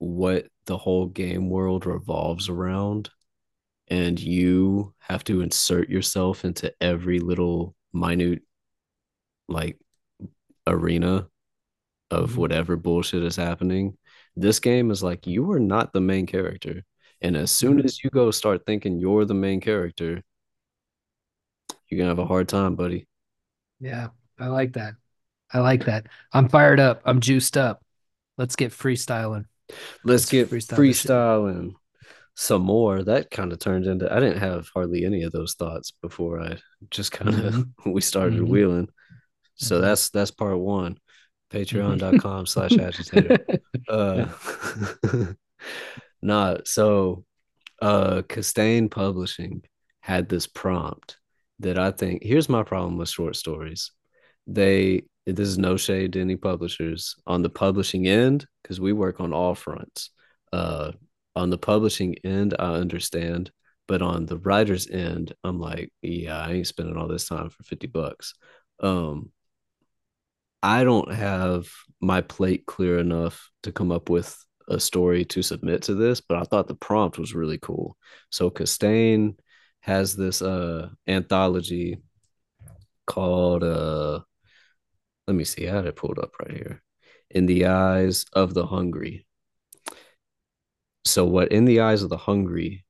what 0.03 0.47
the 0.65 0.77
whole 0.77 1.07
game 1.07 1.49
world 1.49 1.85
revolves 1.85 2.49
around 2.49 3.09
and 3.89 4.19
you 4.19 4.93
have 4.99 5.23
to 5.25 5.41
insert 5.41 5.89
yourself 5.89 6.45
into 6.45 6.73
every 6.81 7.19
little 7.19 7.75
minute 7.93 8.43
like 9.47 9.77
arena 10.67 11.27
of 12.11 12.31
Mhm. 12.33 12.37
whatever 12.37 12.75
bullshit 12.77 13.23
is 13.23 13.35
happening. 13.35 13.97
This 14.35 14.59
game 14.59 14.91
is 14.91 15.03
like 15.03 15.27
you 15.27 15.51
are 15.51 15.59
not 15.59 15.93
the 15.93 16.01
main 16.01 16.25
character 16.25 16.83
and 17.21 17.37
as 17.37 17.51
soon 17.51 17.79
Mhm. 17.79 17.85
as 17.85 18.03
you 18.03 18.09
go 18.09 18.31
start 18.31 18.65
thinking 18.65 18.99
you're 18.99 19.25
the 19.25 19.33
main 19.33 19.61
character 19.61 20.23
you're 21.89 21.97
gonna 21.97 22.09
have 22.09 22.19
a 22.19 22.25
hard 22.25 22.47
time 22.49 22.75
buddy. 22.75 23.07
Yeah 23.79 24.09
i 24.39 24.47
like 24.47 24.73
that. 24.73 24.95
I 25.51 25.59
like 25.59 25.85
that. 25.85 26.07
I'm 26.33 26.49
fired 26.49 26.79
up. 26.79 27.01
I'm 27.05 27.21
juiced 27.21 27.57
up. 27.57 27.83
Let's 28.37 28.55
get 28.55 28.71
freestyling 28.71 29.45
let's 29.69 29.79
Let's 30.03 30.25
get 30.25 30.49
freestyle 30.49 30.77
freestyling 30.77 31.73
some 32.35 32.63
more 32.63 33.03
that 33.03 33.29
kind 33.29 33.51
of 33.53 33.59
turned 33.59 33.85
into 33.85 34.11
i 34.11 34.19
didn't 34.19 34.39
have 34.39 34.67
hardly 34.73 35.05
any 35.05 35.23
of 35.23 35.31
those 35.31 35.53
thoughts 35.53 35.91
before 36.01 36.41
i 36.41 36.57
just 36.89 37.11
kind 37.11 37.33
of 37.45 37.53
Mhm. 37.53 37.73
we 37.93 38.01
started 38.01 38.41
Mhm. 38.41 38.47
wheeling 38.47 38.89
so 39.55 39.77
Mhm. 39.77 39.81
that's 39.81 40.09
that's 40.09 40.31
part 40.31 40.57
one 40.59 40.97
patreon.com 41.51 42.45
slash 42.47 42.77
agitator 42.79 43.37
uh 43.87 44.25
nah 46.21 46.57
so 46.65 47.23
uh 47.81 48.21
Castaigne 48.27 48.87
Publishing 48.89 49.63
had 50.01 50.29
this 50.29 50.47
prompt 50.47 51.17
that 51.59 51.77
I 51.77 51.91
think 51.91 52.23
here's 52.23 52.49
my 52.49 52.63
problem 52.63 52.97
with 52.97 53.09
short 53.09 53.35
stories. 53.35 53.91
They 54.47 55.03
this 55.25 55.47
is 55.47 55.57
no 55.57 55.77
shade 55.77 56.13
to 56.13 56.21
any 56.21 56.35
publishers 56.35 57.15
on 57.25 57.41
the 57.41 57.49
publishing 57.49 58.07
end 58.07 58.45
because 58.61 58.79
we 58.79 58.93
work 58.93 59.19
on 59.19 59.33
all 59.33 59.55
fronts. 59.55 60.09
Uh, 60.51 60.91
on 61.35 61.49
the 61.49 61.57
publishing 61.57 62.15
end, 62.23 62.55
I 62.59 62.73
understand, 62.73 63.51
but 63.87 64.01
on 64.01 64.25
the 64.25 64.37
writer's 64.37 64.89
end, 64.89 65.33
I'm 65.43 65.59
like, 65.59 65.91
yeah, 66.01 66.39
I 66.39 66.51
ain't 66.51 66.67
spending 66.67 66.97
all 66.97 67.07
this 67.07 67.27
time 67.27 67.49
for 67.49 67.63
fifty 67.63 67.87
bucks. 67.87 68.33
Um, 68.79 69.31
I 70.61 70.83
don't 70.83 71.11
have 71.13 71.67
my 72.01 72.21
plate 72.21 72.65
clear 72.65 72.99
enough 72.99 73.49
to 73.63 73.71
come 73.71 73.91
up 73.91 74.09
with 74.09 74.37
a 74.69 74.79
story 74.79 75.25
to 75.25 75.41
submit 75.41 75.83
to 75.83 75.95
this, 75.95 76.21
but 76.21 76.37
I 76.37 76.43
thought 76.43 76.67
the 76.67 76.75
prompt 76.75 77.17
was 77.17 77.35
really 77.35 77.57
cool. 77.57 77.97
So 78.29 78.49
Castaigne 78.49 79.31
has 79.81 80.15
this 80.15 80.41
uh 80.41 80.89
anthology 81.07 81.97
called 83.05 83.63
uh 83.63 84.21
let 85.27 85.35
me 85.35 85.43
see, 85.43 85.67
I 85.67 85.75
had 85.75 85.85
it 85.85 85.95
pulled 85.95 86.19
up 86.19 86.31
right 86.39 86.51
here. 86.51 86.81
In 87.29 87.45
the 87.45 87.67
Eyes 87.67 88.25
of 88.33 88.53
the 88.53 88.65
Hungry. 88.65 89.25
So 91.05 91.25
what 91.25 91.51
In 91.51 91.65
the 91.65 91.81
Eyes 91.81 92.03
of 92.03 92.09
the 92.09 92.17
Hungry 92.17 92.85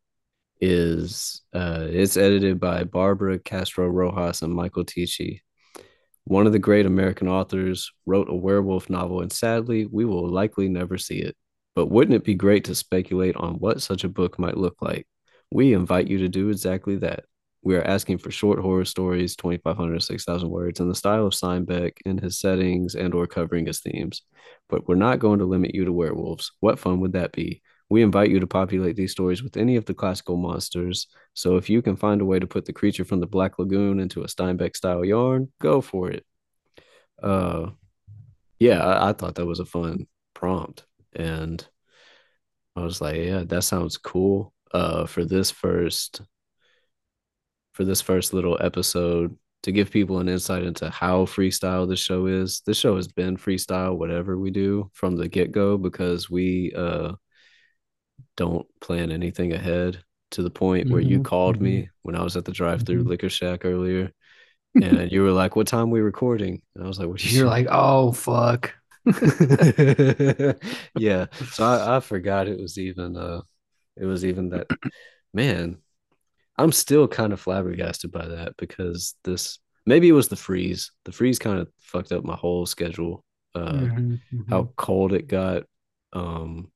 is 0.62 1.41
uh 1.54 1.88
it's 1.89 2.15
edited 2.15 2.60
by 2.60 2.86
Barbara 2.86 3.38
Castro 3.38 3.88
Rojas 3.88 4.41
and 4.41 4.54
Michael 4.54 4.86
Tichy. 4.86 5.41
One 6.26 6.46
of 6.48 6.54
the 6.54 6.60
great 6.60 6.86
American 6.86 7.28
authors 7.28 7.91
wrote 8.06 8.30
a 8.30 8.36
werewolf 8.36 8.89
novel, 8.89 9.22
and 9.22 9.32
sadly, 9.32 9.86
we 9.86 10.06
will 10.06 10.30
likely 10.30 10.69
never 10.69 10.98
see 10.98 11.19
it. 11.19 11.36
But 11.76 11.88
wouldn't 11.88 12.15
it 12.15 12.24
be 12.24 12.36
great 12.36 12.65
to 12.65 12.76
speculate 12.76 13.36
on 13.36 13.56
what 13.56 13.82
such 13.82 14.04
a 14.06 14.10
book 14.10 14.39
might 14.39 14.56
look 14.58 14.82
like? 14.82 15.06
We 15.52 15.74
invite 15.74 16.08
you 16.08 16.19
to 16.19 16.30
do 16.30 16.50
exactly 16.50 16.96
that. 16.98 17.26
We 17.63 17.78
are 17.78 17.84
asking 17.84 18.17
for 18.17 18.30
short 18.30 18.60
horror 18.60 18.84
stories, 18.84 19.38
2,500 19.38 19.93
to 19.93 20.02
6,000 20.02 20.49
words, 20.49 20.82
in 20.82 20.89
the 20.89 20.95
style 20.95 21.26
of 21.26 21.34
Steinbeck 21.34 21.93
and 22.06 22.19
his 22.19 22.38
settings 22.38 22.93
and 22.95 23.13
or 23.13 23.26
covering 23.26 23.65
his 23.65 23.80
themes. 23.80 24.21
But 24.69 24.88
we're 24.88 24.95
not 24.95 25.19
going 25.19 25.39
to 25.39 25.45
limit 25.45 25.73
you 25.73 25.86
to 25.86 25.93
werewolves. 25.93 26.52
What 26.60 26.78
fun 26.78 26.99
would 26.99 27.13
that 27.13 27.32
be? 27.32 27.62
We 27.89 28.02
invite 28.02 28.30
you 28.30 28.39
to 28.41 28.47
populate 28.47 28.95
these 28.95 29.12
stories 29.12 29.41
with 29.41 29.56
any 29.56 29.78
of 29.78 29.86
the 29.86 29.93
classical 29.93 30.36
monsters. 30.36 31.08
So 31.36 31.56
if 31.56 31.69
you 31.69 31.82
can 31.82 31.95
find 31.95 32.21
a 32.21 32.26
way 32.26 32.39
to 32.39 32.47
put 32.47 32.65
the 32.65 32.73
creature 32.73 33.06
from 33.06 33.21
the 33.21 33.28
Black 33.28 33.58
Lagoon 33.58 33.99
into 33.99 34.23
a 34.23 34.28
Steinbeck 34.28 34.76
style 34.76 35.06
yarn, 35.06 35.52
go 35.62 35.80
for 35.80 36.10
it. 36.12 36.26
Uh, 37.21 37.69
yeah, 38.60 38.84
I, 38.84 39.10
I 39.10 39.13
thought 39.13 39.36
that 39.36 39.45
was 39.45 39.60
a 39.60 39.65
fun 39.65 40.08
prompt, 40.34 40.86
and 41.15 41.65
I 42.76 42.82
was 42.84 42.99
like, 42.99 43.17
yeah, 43.17 43.43
that 43.45 43.63
sounds 43.63 43.97
cool. 43.97 44.54
Uh, 44.71 45.06
for 45.06 45.23
this 45.23 45.52
first, 45.52 46.21
for 47.73 47.86
this 47.86 48.01
first 48.01 48.33
little 48.33 48.57
episode, 48.62 49.38
to 49.63 49.71
give 49.71 49.91
people 49.91 50.19
an 50.19 50.29
insight 50.29 50.63
into 50.63 50.89
how 50.89 51.25
freestyle 51.25 51.88
this 51.88 51.99
show 51.99 52.27
is. 52.27 52.62
This 52.65 52.77
show 52.77 52.95
has 52.97 53.07
been 53.07 53.38
freestyle, 53.38 53.97
whatever 53.97 54.38
we 54.38 54.51
do 54.51 54.89
from 54.93 55.15
the 55.17 55.27
get 55.29 55.51
go, 55.51 55.77
because 55.77 56.29
we 56.29 56.73
uh 56.75 57.13
don't 58.36 58.67
plan 58.81 59.12
anything 59.12 59.53
ahead 59.53 60.03
to 60.31 60.41
the 60.43 60.49
point 60.49 60.89
where 60.89 61.01
you 61.01 61.19
Mhm, 61.19 61.19
called 61.19 61.62
me 61.62 61.89
when 62.01 62.15
I 62.15 62.23
was 62.23 62.36
at 62.36 62.45
the 62.45 62.51
drive-through 62.51 63.03
mhm. 63.03 63.07
liquor 63.07 63.29
shack 63.29 63.65
earlier, 63.65 64.12
and 64.79 65.12
you 65.12 65.23
were 65.23 65.31
like, 65.31 65.55
"What 65.55 65.67
time 65.67 65.91
we 65.91 66.01
recording?" 66.01 66.62
And 66.75 66.83
I 66.86 66.88
was 66.88 66.99
like, 66.99 67.09
"What 67.09 67.23
you?" 67.25 67.31
You're 67.31 67.47
like, 67.47 67.67
oh 67.69 68.12
fuck. 68.12 68.73
yeah. 70.95 71.27
So 71.49 71.63
I, 71.65 71.97
I 71.97 71.99
forgot 71.99 72.47
it 72.47 72.59
was 72.59 72.77
even 72.77 73.17
uh 73.17 73.41
it 73.97 74.05
was 74.05 74.25
even 74.25 74.51
that 74.51 74.69
man. 75.33 75.83
I'm 76.57 76.71
still 76.71 77.07
kind 77.07 77.33
of 77.33 77.39
flabbergasted 77.39 78.11
by 78.11 78.27
that 78.27 78.55
because 78.57 79.15
this 79.23 79.59
maybe 79.85 80.09
it 80.09 80.13
was 80.13 80.27
the 80.27 80.35
freeze. 80.35 80.91
The 81.05 81.11
freeze 81.11 81.39
kind 81.39 81.59
of 81.59 81.67
fucked 81.79 82.11
up 82.11 82.23
my 82.23 82.35
whole 82.35 82.65
schedule. 82.65 83.23
Uh 83.55 83.87
Mhm, 83.87 84.21
mhm, 84.31 84.45
how 84.49 84.71
cold 84.77 85.13
it 85.13 85.27
got. 85.27 85.63
Um 86.13 86.71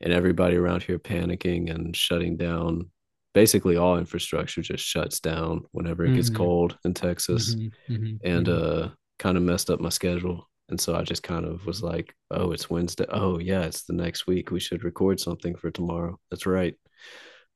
and 0.00 0.12
everybody 0.12 0.56
around 0.56 0.82
here 0.84 0.98
panicking 0.98 1.70
and 1.74 1.96
shutting 1.96 2.36
down. 2.36 2.90
Basically 3.34 3.76
all 3.76 3.98
infrastructure 3.98 4.62
just 4.62 4.84
shuts 4.84 5.20
down 5.20 5.64
whenever 5.72 6.04
it 6.04 6.12
gets 6.14 6.30
mhm, 6.30 6.30
cold 6.30 6.78
in 6.84 6.94
Texas 6.94 7.56
mhm, 7.56 7.72
mhm, 7.88 8.20
and 8.22 8.48
mhm. 8.48 8.52
uh 8.52 8.88
kind 9.18 9.36
of 9.36 9.42
messed 9.42 9.70
up 9.70 9.80
my 9.80 9.88
schedule. 9.88 10.48
And 10.70 10.80
so 10.80 10.94
I 10.94 11.02
just 11.02 11.22
kind 11.22 11.46
of 11.46 11.64
was 11.66 11.82
like, 11.82 12.14
oh, 12.30 12.52
it's 12.52 12.68
Wednesday. 12.68 13.06
Oh, 13.08 13.38
yeah, 13.38 13.62
it's 13.62 13.84
the 13.84 13.94
next 13.94 14.26
week. 14.26 14.50
We 14.50 14.60
should 14.60 14.84
record 14.84 15.18
something 15.18 15.56
for 15.56 15.70
tomorrow. 15.70 16.18
That's 16.30 16.44
right. 16.46 16.74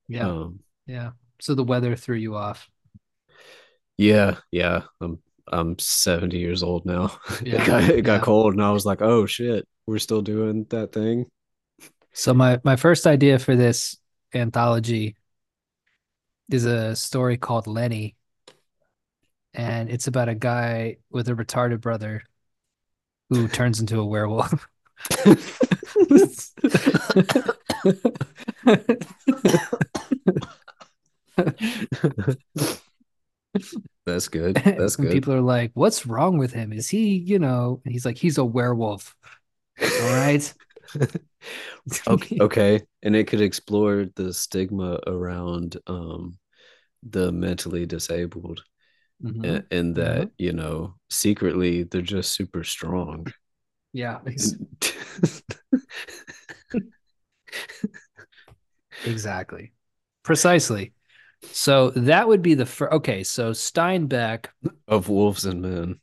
Yeah, 0.09 0.31
Um, 0.31 0.61
yeah. 0.87 1.13
So 1.43 1.57
the 1.57 1.65
weather 1.65 1.97
threw 1.97 2.15
you 2.15 2.37
off. 2.37 2.71
yeah, 3.99 4.37
yeah. 4.53 4.83
I'm 5.01 5.19
I'm 5.51 5.77
70 5.77 6.39
years 6.39 6.63
old 6.63 6.87
now. 6.87 7.19
It 7.41 7.67
got 7.67 7.83
it 7.83 8.03
got 8.03 8.21
yeah. 8.21 8.21
cold 8.21 8.53
and 8.53 8.63
I 8.63 8.71
was 8.71 8.87
like, 8.87 9.03
oh 9.03 9.27
shit, 9.27 9.67
we're 9.85 9.99
still 9.99 10.23
doing 10.23 10.67
that 10.71 10.93
thing. 10.93 11.27
So 12.13 12.33
my 12.33 12.61
my 12.63 12.77
first 12.77 13.09
idea 13.09 13.41
for 13.41 13.57
this 13.57 13.97
anthology 14.33 15.17
is 16.49 16.65
a 16.65 16.95
story 16.95 17.39
called 17.39 17.67
Lenny, 17.67 18.15
and 19.53 19.91
it's 19.91 20.07
about 20.07 20.29
a 20.29 20.37
guy 20.37 20.99
with 21.11 21.29
a 21.29 21.35
retarded 21.35 21.81
brother 21.81 22.23
who 23.31 23.49
turns 23.49 23.81
into 23.81 23.99
a 23.99 24.07
werewolf. 24.07 24.69
That's 34.07 34.29
good. 34.29 34.63
That's 34.77 34.97
good. 34.97 35.11
people 35.11 35.33
are 35.33 35.41
like, 35.41 35.71
"What's 35.75 36.07
wrong 36.07 36.39
with 36.39 36.53
him? 36.53 36.73
Is 36.73 36.89
he, 36.89 37.17
you 37.17 37.39
know?" 37.39 37.81
And 37.85 37.93
he's 37.93 38.05
like, 38.05 38.19
"He's 38.19 38.39
a 38.39 38.45
werewolf." 38.45 39.15
All 39.99 40.11
right. 40.11 40.53
Okay, 42.07 42.29
okay. 42.41 42.83
And 43.03 43.15
it 43.17 43.27
could 43.29 43.41
explore 43.41 44.07
the 44.17 44.33
stigma 44.33 44.99
around 45.07 45.77
um 45.87 46.39
the 47.05 47.33
mentally 47.33 47.87
disabled 47.87 48.65
hmm 49.23 49.45
and, 49.45 49.65
and 49.73 49.97
that, 49.97 50.31
you 50.39 50.53
know, 50.53 50.95
secretly 51.11 51.85
they're 51.85 52.03
just 52.03 52.35
super 52.35 52.65
strong. 52.65 53.27
Yeah, 53.93 54.21
exactly. 59.05 59.73
Precisely. 60.23 60.93
So 61.51 61.91
that 61.91 62.29
would 62.29 62.43
be 62.43 62.55
the 62.55 62.67
first. 62.67 62.93
Okay, 62.93 63.25
so 63.25 63.51
Steinbeck 63.51 64.47
of 64.89 65.09
wolves 65.09 65.45
and 65.45 65.63
men. 65.63 66.01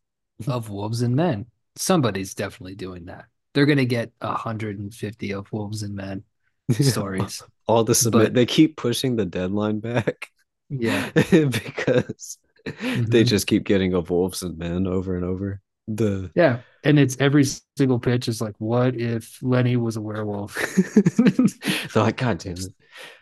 of 0.47 0.69
Wolves 0.69 1.02
and 1.02 1.15
Men. 1.15 1.45
Somebody's 1.75 2.34
definitely 2.34 2.75
doing 2.75 3.06
that. 3.06 3.25
They're 3.54 3.65
gonna 3.65 3.86
get 3.86 4.12
150 4.19 5.34
of 5.34 5.52
Wolves 5.52 5.84
and 5.84 5.95
Men 5.95 6.23
stories. 6.71 7.41
All 7.67 7.84
the 7.84 7.95
submit 7.95 8.25
But 8.28 8.34
they 8.34 8.45
keep 8.45 8.78
pushing 8.78 9.15
the 9.15 9.25
deadline 9.25 9.80
back 9.80 10.30
yeah. 10.69 11.10
because 11.32 12.38
they 12.65 13.23
hmm 13.23 13.23
just 13.23 13.47
keep 13.47 13.63
getting 13.63 13.93
of 13.93 14.10
wolves 14.10 14.43
and 14.43 14.58
men 14.58 14.88
over 14.88 15.15
and 15.15 15.25
over. 15.25 15.62
The 15.88 16.32
Yeah. 16.36 16.60
And 16.84 16.99
it's 16.99 17.17
every 17.19 17.45
single 17.78 17.99
pitch 17.99 18.28
is 18.28 18.41
like, 18.41 18.56
what 18.60 18.95
if 18.95 19.39
Lenny 19.41 19.75
was 19.75 19.97
a 19.97 20.02
werewolf? 20.02 20.56
they're 21.93 22.04
like, 22.04 22.17
God 22.17 22.38
damn 22.38 22.54
it. 22.54 22.73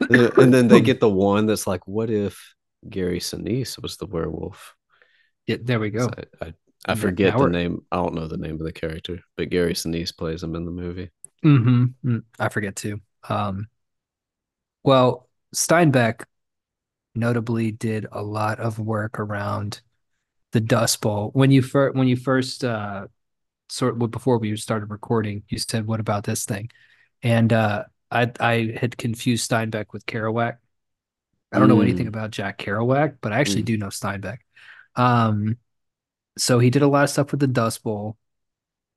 And 0.10 0.54
then 0.54 0.68
they 0.68 0.82
get 0.82 1.00
the 1.00 1.10
one 1.10 1.46
that's 1.46 1.68
like, 1.68 1.88
what 1.88 2.10
if 2.10 2.54
Gary 2.90 3.20
Sinise 3.20 3.82
was 3.82 3.98
the 3.98 4.06
werewolf? 4.06 4.76
Yeah, 5.46 5.58
there 5.62 5.80
we 5.80 5.90
So 5.96 6.10
go. 6.10 6.14
I 6.88 6.96
forget 6.96 7.36
Now 7.36 7.40
the 7.40 7.48
name. 7.48 7.86
I 7.92 7.98
don't 7.98 8.14
know 8.14 8.28
the 8.28 8.38
name 8.38 8.56
of 8.56 8.64
the 8.64 8.72
character, 8.72 9.20
but 9.36 9.50
Gary 9.50 9.74
Sinise 9.74 10.16
plays 10.16 10.44
him 10.44 10.56
in 10.56 10.66
the 10.66 10.72
movie. 10.72 11.10
hmm 11.44 11.86
I 12.40 12.50
forget 12.50 12.76
too. 12.76 13.02
Um, 13.30 13.68
well, 14.84 15.28
Steinbeck 15.56 16.24
notably 17.16 17.72
did 17.72 18.08
a 18.12 18.22
lot 18.24 18.60
of 18.60 18.80
work 18.80 19.20
around 19.20 19.82
the 20.54 20.62
Dust 20.62 21.02
Bowl. 21.02 21.32
When 21.34 21.52
you 21.52 21.62
first 21.64 21.96
when 21.96 22.08
you 22.08 22.16
first 22.18 22.64
uh 22.64 23.08
sort 23.70 24.00
before 24.12 24.40
we 24.40 24.56
started 24.58 24.92
recording, 24.92 25.44
you 25.50 25.60
said, 25.60 25.88
"What 25.88 26.00
about 26.00 26.26
this 26.26 26.46
thing?" 26.46 26.72
And 27.24 27.54
uh, 27.54 27.86
I 28.12 28.32
I 28.40 28.74
had 28.80 28.98
confused 28.98 29.50
Steinbeck 29.50 29.88
with 29.94 30.06
Kerouac. 30.06 30.58
I 31.52 31.60
don't 31.60 31.70
know 31.70 31.82
anything 31.82 32.08
Mm, 32.08 32.10
about 32.10 32.32
Jack 32.32 32.60
Kerouac, 32.60 33.18
but 33.22 33.34
I 33.34 33.40
actually 33.40 33.64
mm. 33.64 33.68
do 33.68 33.78
know 33.78 33.88
Steinbeck. 33.88 34.40
Um, 34.96 35.58
so 36.38 36.60
he 36.60 36.70
did 36.70 36.82
a 36.84 36.88
lot 36.88 37.04
of 37.06 37.10
stuff 37.10 37.32
with 37.32 37.40
the 37.40 37.48
Dust 37.48 37.84
Bowl. 37.84 38.18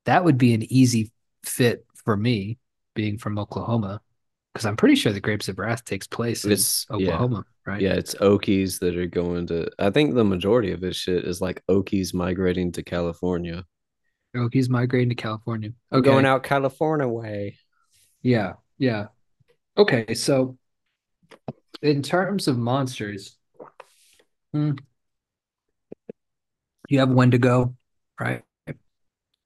That 0.06 0.24
would 0.24 0.38
be 0.38 0.54
an 0.54 0.62
easy 0.72 1.12
fit 1.44 1.86
for 1.94 2.16
me, 2.16 2.58
being 2.94 3.18
from 3.18 3.38
Oklahoma, 3.38 4.00
because 4.52 4.66
I'm 4.66 4.76
pretty 4.76 4.94
sure 4.96 5.12
the 5.12 5.20
Grapes 5.20 5.48
of 5.48 5.58
Wrath 5.58 5.84
takes 5.84 6.06
place 6.06 6.46
in 6.46 6.52
It's 6.52 6.86
yeah, 6.90 7.18
Oklahoma, 7.18 7.44
right? 7.66 7.80
yeah. 7.80 7.94
It's 7.94 8.14
Okies 8.16 8.78
that 8.80 8.96
are 8.96 9.06
going 9.06 9.46
to. 9.48 9.70
I 9.78 9.90
think 9.90 10.14
the 10.14 10.24
majority 10.24 10.72
of 10.72 10.80
his 10.82 10.96
shit 10.96 11.24
is 11.24 11.40
like 11.40 11.62
Okies 11.68 12.14
migrating 12.14 12.72
to 12.72 12.82
California. 12.82 13.64
Okies 14.36 14.68
migrating 14.68 15.08
to 15.10 15.14
California. 15.14 15.72
I'm 15.90 16.02
going 16.02 16.24
out 16.24 16.42
California 16.42 17.06
way. 17.08 17.58
Yeah. 18.22 18.54
Yeah. 18.80 19.08
Okay. 19.76 20.14
So 20.14 20.56
in 21.82 22.02
terms 22.02 22.48
of 22.48 22.58
monsters, 22.58 23.36
hmm, 24.52 24.72
you 26.88 26.98
have 26.98 27.10
Wendigo, 27.10 27.76
right? 28.18 28.42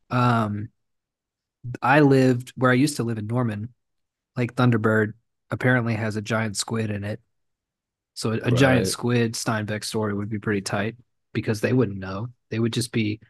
Um, 0.09 0.68
I 1.83 2.01
lived 2.01 2.53
where 2.57 2.70
I 2.70 2.75
used 2.75 2.97
to 2.97 3.03
live 3.03 3.18
in 3.18 3.27
Norman. 3.27 3.75
Lake 4.37 4.55
Thunderbird 4.55 5.14
apparently 5.51 5.94
has 5.94 6.16
a 6.16 6.23
giant 6.23 6.57
squid 6.57 6.90
in 6.90 7.05
it. 7.05 7.20
So 8.14 8.33
a, 8.33 8.37
a 8.37 8.51
giant 8.53 8.87
squid 8.87 9.35
Steinbeck 9.35 9.83
story 9.83 10.14
would 10.14 10.31
be 10.31 10.38
pretty 10.38 10.61
tight 10.61 10.94
because 11.33 11.61
they 11.61 11.73
wouldn't 11.73 11.99
know. 11.99 12.29
They 12.51 12.61
would 12.61 12.73
just 12.73 12.92
be 12.92 13.20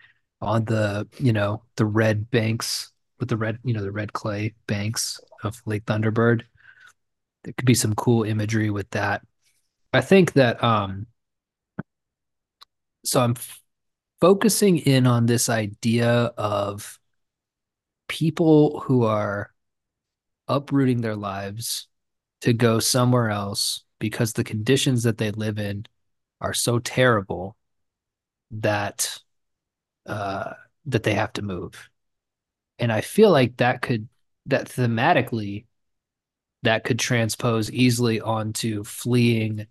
on 0.43 0.67
the, 0.67 1.09
you 1.19 1.33
know, 1.33 1.62
the 1.77 1.87
red 1.87 2.31
banks 2.31 2.93
with 3.24 3.30
the 3.30 3.38
red, 3.38 3.58
you 3.64 3.72
know, 3.72 3.82
the 3.82 3.90
red 3.90 4.12
clay 4.12 4.52
banks 4.66 5.18
of 5.44 5.62
Lake 5.64 5.87
Thunderbird. 5.87 6.42
There 7.42 7.54
could 7.54 7.64
be 7.64 7.74
some 7.74 7.94
cool 7.94 8.22
imagery 8.22 8.68
with 8.68 8.90
that. 8.90 9.22
I 9.94 10.02
think 10.02 10.34
that 10.34 10.62
um 10.62 11.06
so 13.02 13.22
I'm 13.22 13.30
f- 13.30 13.62
focusing 14.20 14.76
in 14.76 15.06
on 15.06 15.24
this 15.24 15.48
idea 15.48 16.10
of 16.37 16.98
people 18.08 18.80
who 18.80 19.04
are 19.04 19.54
uprooting 20.46 21.00
their 21.00 21.16
lives 21.16 21.88
to 22.42 22.52
go 22.52 22.78
somewhere 22.78 23.30
else 23.30 23.84
because 23.98 24.34
the 24.34 24.44
conditions 24.44 25.02
that 25.04 25.16
they 25.16 25.30
live 25.30 25.58
in 25.58 25.87
are 26.42 26.52
so 26.52 26.78
terrible 26.78 27.56
that 28.50 29.18
uh 30.04 30.52
that 30.84 31.04
they 31.04 31.14
have 31.14 31.32
to 31.32 31.40
move. 31.40 31.88
And 32.85 32.92
I 32.92 33.01
feel 33.01 33.31
like 33.31 33.57
that 33.57 33.81
could 33.81 34.11
that 34.44 34.68
thematically 34.68 35.64
that 36.64 36.85
could 36.85 36.99
transpose 36.99 37.70
easily 37.70 38.20
onto 38.20 38.85
fleeing 38.85 39.66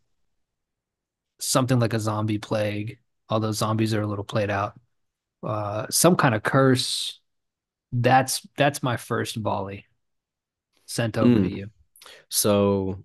something 1.39 1.80
like 1.80 1.93
a 1.93 1.99
zombie 1.99 2.39
plague, 2.39 2.99
although 3.30 3.52
zombies 3.52 3.93
are 3.93 4.02
a 4.02 4.08
little 4.08 4.23
played 4.23 4.49
out. 4.49 4.80
Uh 5.43 5.88
some 5.89 6.15
kind 6.15 6.36
of 6.36 6.43
curse. 6.43 7.19
That's 7.91 8.47
that's 8.58 8.84
my 8.84 8.97
first 8.97 9.38
volley 9.38 9.86
sent 10.86 11.17
over 11.17 11.39
to 11.41 11.49
Mm. 11.49 11.58
you. 11.58 11.69
So, 12.30 13.04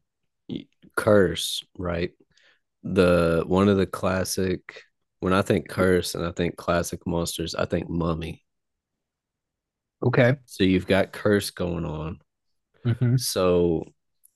Curse, 0.96 1.64
right? 1.78 2.12
The 2.84 3.44
one 3.46 3.68
of 3.68 3.78
the 3.78 3.86
classic. 3.86 4.84
When 5.20 5.32
I 5.34 5.42
think 5.42 5.68
Curse 5.68 6.14
and 6.16 6.26
I 6.26 6.32
think 6.32 6.56
classic 6.56 7.06
monsters, 7.06 7.54
I 7.54 7.66
think 7.66 7.90
Mummy. 7.90 8.44
Okay. 10.02 10.36
So 10.46 10.64
you've 10.64 10.86
got 10.86 11.12
Curse 11.12 11.50
going 11.50 11.84
on. 11.84 12.20
hmm 12.84 13.16
So 13.16 13.92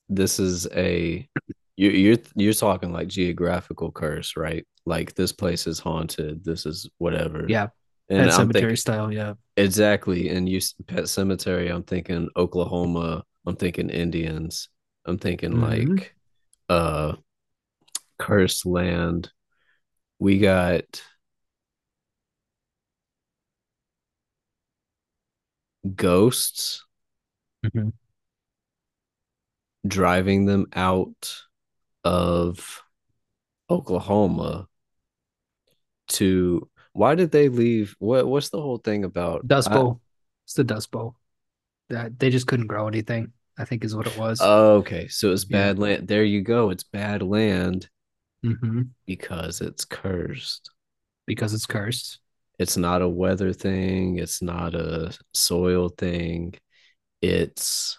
this 0.08 0.40
is 0.40 0.66
a 0.74 1.28
you 1.76 1.90
you're 1.90 2.18
you're 2.36 2.52
talking 2.54 2.92
like 2.92 3.08
geographical 3.08 3.92
curse, 3.92 4.36
right? 4.36 4.66
Like 4.86 5.14
this 5.14 5.32
place 5.32 5.66
is 5.66 5.78
haunted. 5.78 6.44
This 6.44 6.66
is 6.66 6.90
whatever. 6.98 7.46
Yeah. 7.48 7.68
And 8.08 8.18
Pet 8.18 8.32
I'm 8.32 8.36
cemetery 8.36 8.72
thinking 8.72 8.76
style, 8.76 9.12
yeah. 9.12 9.34
exactly. 9.56 10.28
And 10.30 10.48
you 10.48 10.60
Pet 10.86 11.04
Sematary, 11.04 11.72
I'm 11.74 11.84
thinking 11.84 12.28
Oklahoma. 12.36 13.24
I'm 13.46 13.56
thinking 13.56 13.90
Indians. 13.90 14.68
I'm 15.06 15.18
thinking 15.18 15.52
hmm 15.52 15.96
like 15.96 16.14
uh 16.68 17.14
cursed 18.18 18.66
land. 18.66 19.30
We 20.18 20.38
got 20.38 21.02
ghosts 25.96 26.84
hmm 27.64 27.92
driving 29.86 30.46
them 30.46 30.66
out 30.74 31.42
of 32.04 32.82
Oklahoma 33.70 34.68
to 36.08 36.68
why 36.92 37.14
did 37.14 37.30
they 37.30 37.48
leave? 37.48 37.96
What 37.98 38.26
what's 38.26 38.50
the 38.50 38.60
whole 38.60 38.78
thing 38.78 39.04
about? 39.04 39.46
Dust 39.46 39.70
I, 39.70 39.72
Bowl. 39.72 40.00
It's 40.44 40.54
the 40.54 40.64
Dust 40.64 40.90
Bowl. 40.90 41.16
That 41.90 42.18
they 42.18 42.30
just 42.30 42.46
couldn't 42.46 42.68
grow 42.68 42.88
anything, 42.88 43.32
I 43.58 43.64
think 43.64 43.84
is 43.84 43.96
what 43.96 44.06
it 44.06 44.16
was. 44.16 44.40
okay, 44.40 45.08
so 45.08 45.32
it's 45.32 45.44
Yeah. 45.48 45.68
bad 45.68 45.78
land. 45.78 46.08
There 46.08 46.24
you 46.24 46.42
go. 46.42 46.70
It's 46.70 46.84
bad 46.84 47.22
land 47.22 47.88
hmm 48.42 48.94
because 49.06 49.60
it's 49.60 49.84
cursed. 49.84 50.70
Because 51.26 51.54
it's 51.54 51.66
cursed. 51.66 52.20
It's 52.62 52.76
not 52.76 53.02
a 53.02 53.08
weather 53.08 53.52
thing. 53.52 54.18
It's 54.18 54.40
not 54.40 54.74
a 54.76 55.12
soil 55.34 55.88
thing. 55.88 56.54
It's 57.20 57.98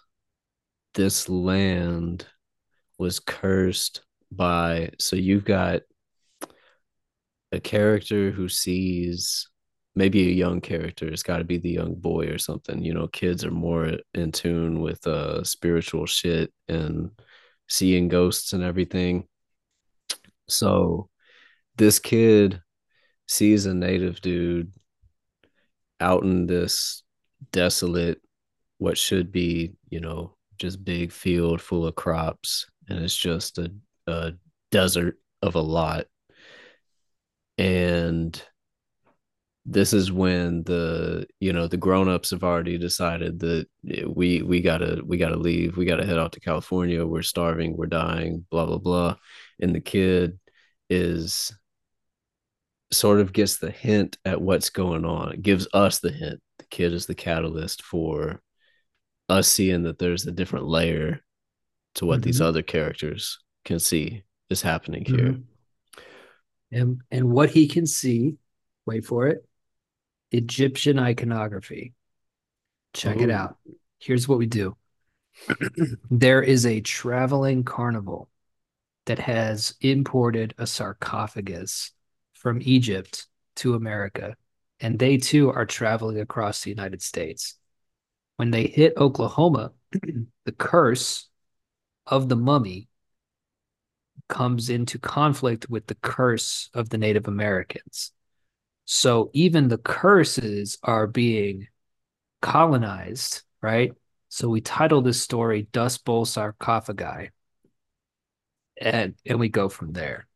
this 0.93 1.27
land 1.27 2.25
was 2.97 3.19
cursed 3.19 4.03
by. 4.31 4.91
So 4.99 5.17
you've 5.17 5.43
got 5.43 5.81
a 7.51 7.59
character 7.59 8.31
who 8.31 8.47
sees 8.47 9.49
maybe 9.95 10.29
a 10.29 10.33
young 10.33 10.61
character. 10.61 11.07
It's 11.07 11.23
got 11.23 11.39
to 11.39 11.43
be 11.43 11.57
the 11.57 11.69
young 11.69 11.95
boy 11.95 12.27
or 12.27 12.37
something. 12.37 12.83
You 12.83 12.93
know, 12.93 13.07
kids 13.07 13.43
are 13.43 13.51
more 13.51 13.97
in 14.13 14.31
tune 14.31 14.79
with 14.81 15.05
uh 15.05 15.43
spiritual 15.43 16.05
shit 16.05 16.53
and 16.69 17.11
seeing 17.67 18.07
ghosts 18.07 18.53
and 18.53 18.63
everything. 18.63 19.27
So 20.47 21.09
this 21.75 21.99
kid 21.99 22.61
sees 23.27 23.65
a 23.65 23.73
native 23.73 24.21
dude 24.21 24.71
out 25.99 26.23
in 26.23 26.45
this 26.47 27.03
desolate, 27.51 28.21
what 28.77 28.97
should 28.97 29.31
be, 29.31 29.73
you 29.89 29.99
know, 29.99 30.35
just 30.57 30.83
big 30.83 31.11
field 31.11 31.61
full 31.61 31.85
of 31.85 31.95
crops, 31.95 32.65
and 32.89 33.03
it's 33.03 33.15
just 33.15 33.57
a, 33.57 33.71
a 34.07 34.33
desert 34.71 35.17
of 35.41 35.55
a 35.55 35.61
lot. 35.61 36.05
And 37.57 38.41
this 39.65 39.93
is 39.93 40.11
when 40.11 40.63
the 40.63 41.25
you 41.39 41.53
know 41.53 41.67
the 41.67 41.77
grown-ups 41.77 42.31
have 42.31 42.43
already 42.43 42.77
decided 42.77 43.39
that 43.39 43.67
we 44.13 44.41
we 44.41 44.61
gotta 44.61 45.01
we 45.05 45.17
gotta 45.17 45.37
leave. 45.37 45.77
We 45.77 45.85
gotta 45.85 46.05
head 46.05 46.19
out 46.19 46.33
to 46.33 46.39
california. 46.39 47.05
We're 47.05 47.21
starving. 47.21 47.77
We're 47.77 47.85
dying. 47.85 48.45
Blah 48.49 48.65
blah 48.65 48.77
blah. 48.77 49.15
And 49.61 49.73
the 49.73 49.81
kid 49.81 50.39
is 50.89 51.53
sort 52.93 53.19
of 53.19 53.33
gets 53.33 53.57
the 53.57 53.71
hint 53.71 54.17
at 54.25 54.41
what's 54.41 54.69
going 54.69 55.05
on. 55.05 55.33
It 55.33 55.41
gives 55.41 55.67
us 55.73 55.99
the 55.99 56.11
hint. 56.11 56.41
The 56.59 56.65
kid 56.65 56.93
is 56.93 57.05
the 57.05 57.15
catalyst 57.15 57.81
for 57.83 58.41
us 59.29 59.47
seeing 59.47 59.83
that 59.83 59.99
there's 59.99 60.25
a 60.27 60.31
different 60.31 60.65
layer 60.67 61.21
to 61.95 62.05
what 62.05 62.21
these 62.21 62.39
hmm 62.39 62.41
other 62.41 62.61
characters 62.61 63.39
can 63.65 63.79
see 63.79 64.23
is 64.49 64.61
happening 64.61 65.05
here. 65.05 65.35
Hmm 65.35 65.41
And 66.71 67.01
and 67.11 67.29
what 67.31 67.51
he 67.51 67.67
can 67.67 67.85
see, 67.85 68.37
wait 68.85 69.05
for 69.05 69.27
it, 69.27 69.45
Egyptian 70.31 70.99
iconography. 70.99 71.93
Check 72.93 73.21
it 73.21 73.29
oh 73.29 73.33
out. 73.33 73.57
Here's 73.99 74.27
what 74.27 74.37
we 74.39 74.45
do. 74.47 74.75
There 76.09 76.41
is 76.41 76.65
a 76.65 76.81
traveling 76.81 77.63
carnival 77.63 78.29
that 79.05 79.19
has 79.19 79.75
imported 79.81 80.53
a 80.57 80.67
sarcophagus 80.67 81.91
from 82.43 82.59
Egypt 82.61 83.25
to 83.57 83.73
America, 83.73 84.35
and 84.79 84.99
they 84.99 85.17
too 85.17 85.49
are 85.51 85.65
traveling 85.65 86.19
across 86.19 86.63
the 86.63 86.69
United 86.69 87.01
States. 87.01 87.55
When 88.35 88.51
they 88.51 88.67
hit 88.67 88.97
Oklahoma, 88.97 89.71
the 90.45 90.51
curse 90.51 91.29
of 92.05 92.29
the 92.29 92.35
mummy 92.35 92.89
comes 94.27 94.69
into 94.69 94.99
conflict 94.99 95.69
with 95.69 95.87
the 95.87 95.95
curse 95.95 96.69
of 96.73 96.89
the 96.89 96.97
Native 96.97 97.27
Americans. 97.27 98.11
So 98.85 99.29
even 99.33 99.69
the 99.69 99.77
curses 99.77 100.77
are 100.83 101.07
being 101.07 101.67
colonized, 102.41 103.43
right? 103.61 103.93
So 104.29 104.49
we 104.49 104.61
title 104.61 105.01
this 105.01 105.21
story 105.21 105.67
Dust 105.71 106.03
Bowl 106.03 106.25
Sarcophagi, 106.25 107.29
and 108.81 109.15
and 109.25 109.39
we 109.39 109.49
go 109.49 109.69
from 109.69 109.93
there. 109.93 110.27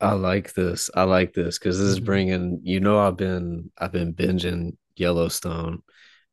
I 0.00 0.12
like 0.12 0.54
this. 0.54 0.90
I 0.94 1.04
like 1.04 1.32
this 1.34 1.58
because 1.58 1.78
this 1.78 1.86
is 1.88 2.00
hmm 2.00 2.00
bringing. 2.00 2.60
You 2.62 2.80
know, 2.80 2.98
I've 2.98 3.16
been 3.16 3.70
I've 3.78 3.92
been 3.92 4.14
binging 4.14 4.76
Yellowstone, 4.96 5.82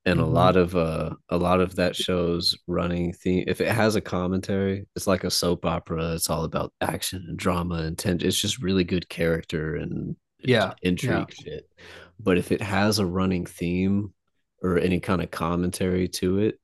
and 0.06 0.20
a 0.20 0.26
lot 0.26 0.58
of 0.58 0.76
uh 0.76 1.12
a 1.30 1.38
lot 1.38 1.62
of 1.62 1.76
that 1.76 1.96
show's 1.96 2.58
running 2.68 3.14
theme. 3.14 3.46
If 3.48 3.62
it 3.62 3.70
has 3.70 3.96
a 3.96 4.02
commentary, 4.02 4.88
it's 4.96 5.08
like 5.08 5.24
a 5.24 5.32
soap 5.32 5.66
opera. 5.66 6.14
It's 6.16 6.30
all 6.30 6.44
about 6.46 6.74
action 6.82 7.26
and 7.28 7.38
drama 7.38 7.76
and 7.78 7.98
tension. 7.98 8.28
It's 8.28 8.40
just 8.40 8.62
really 8.62 8.84
good 8.84 9.10
character 9.10 9.76
and 9.76 10.16
Yeah, 10.44 10.74
yeah. 11.02 11.26
intrigue 11.26 11.34
shit. 11.34 11.70
But 12.20 12.38
if 12.40 12.52
it 12.54 12.62
has 12.64 13.00
a 13.00 13.06
running 13.08 13.46
theme 13.48 14.14
or 14.64 14.80
any 14.80 15.00
kind 15.02 15.22
of 15.24 15.32
commentary 15.32 16.08
to 16.10 16.40
it, 16.40 16.60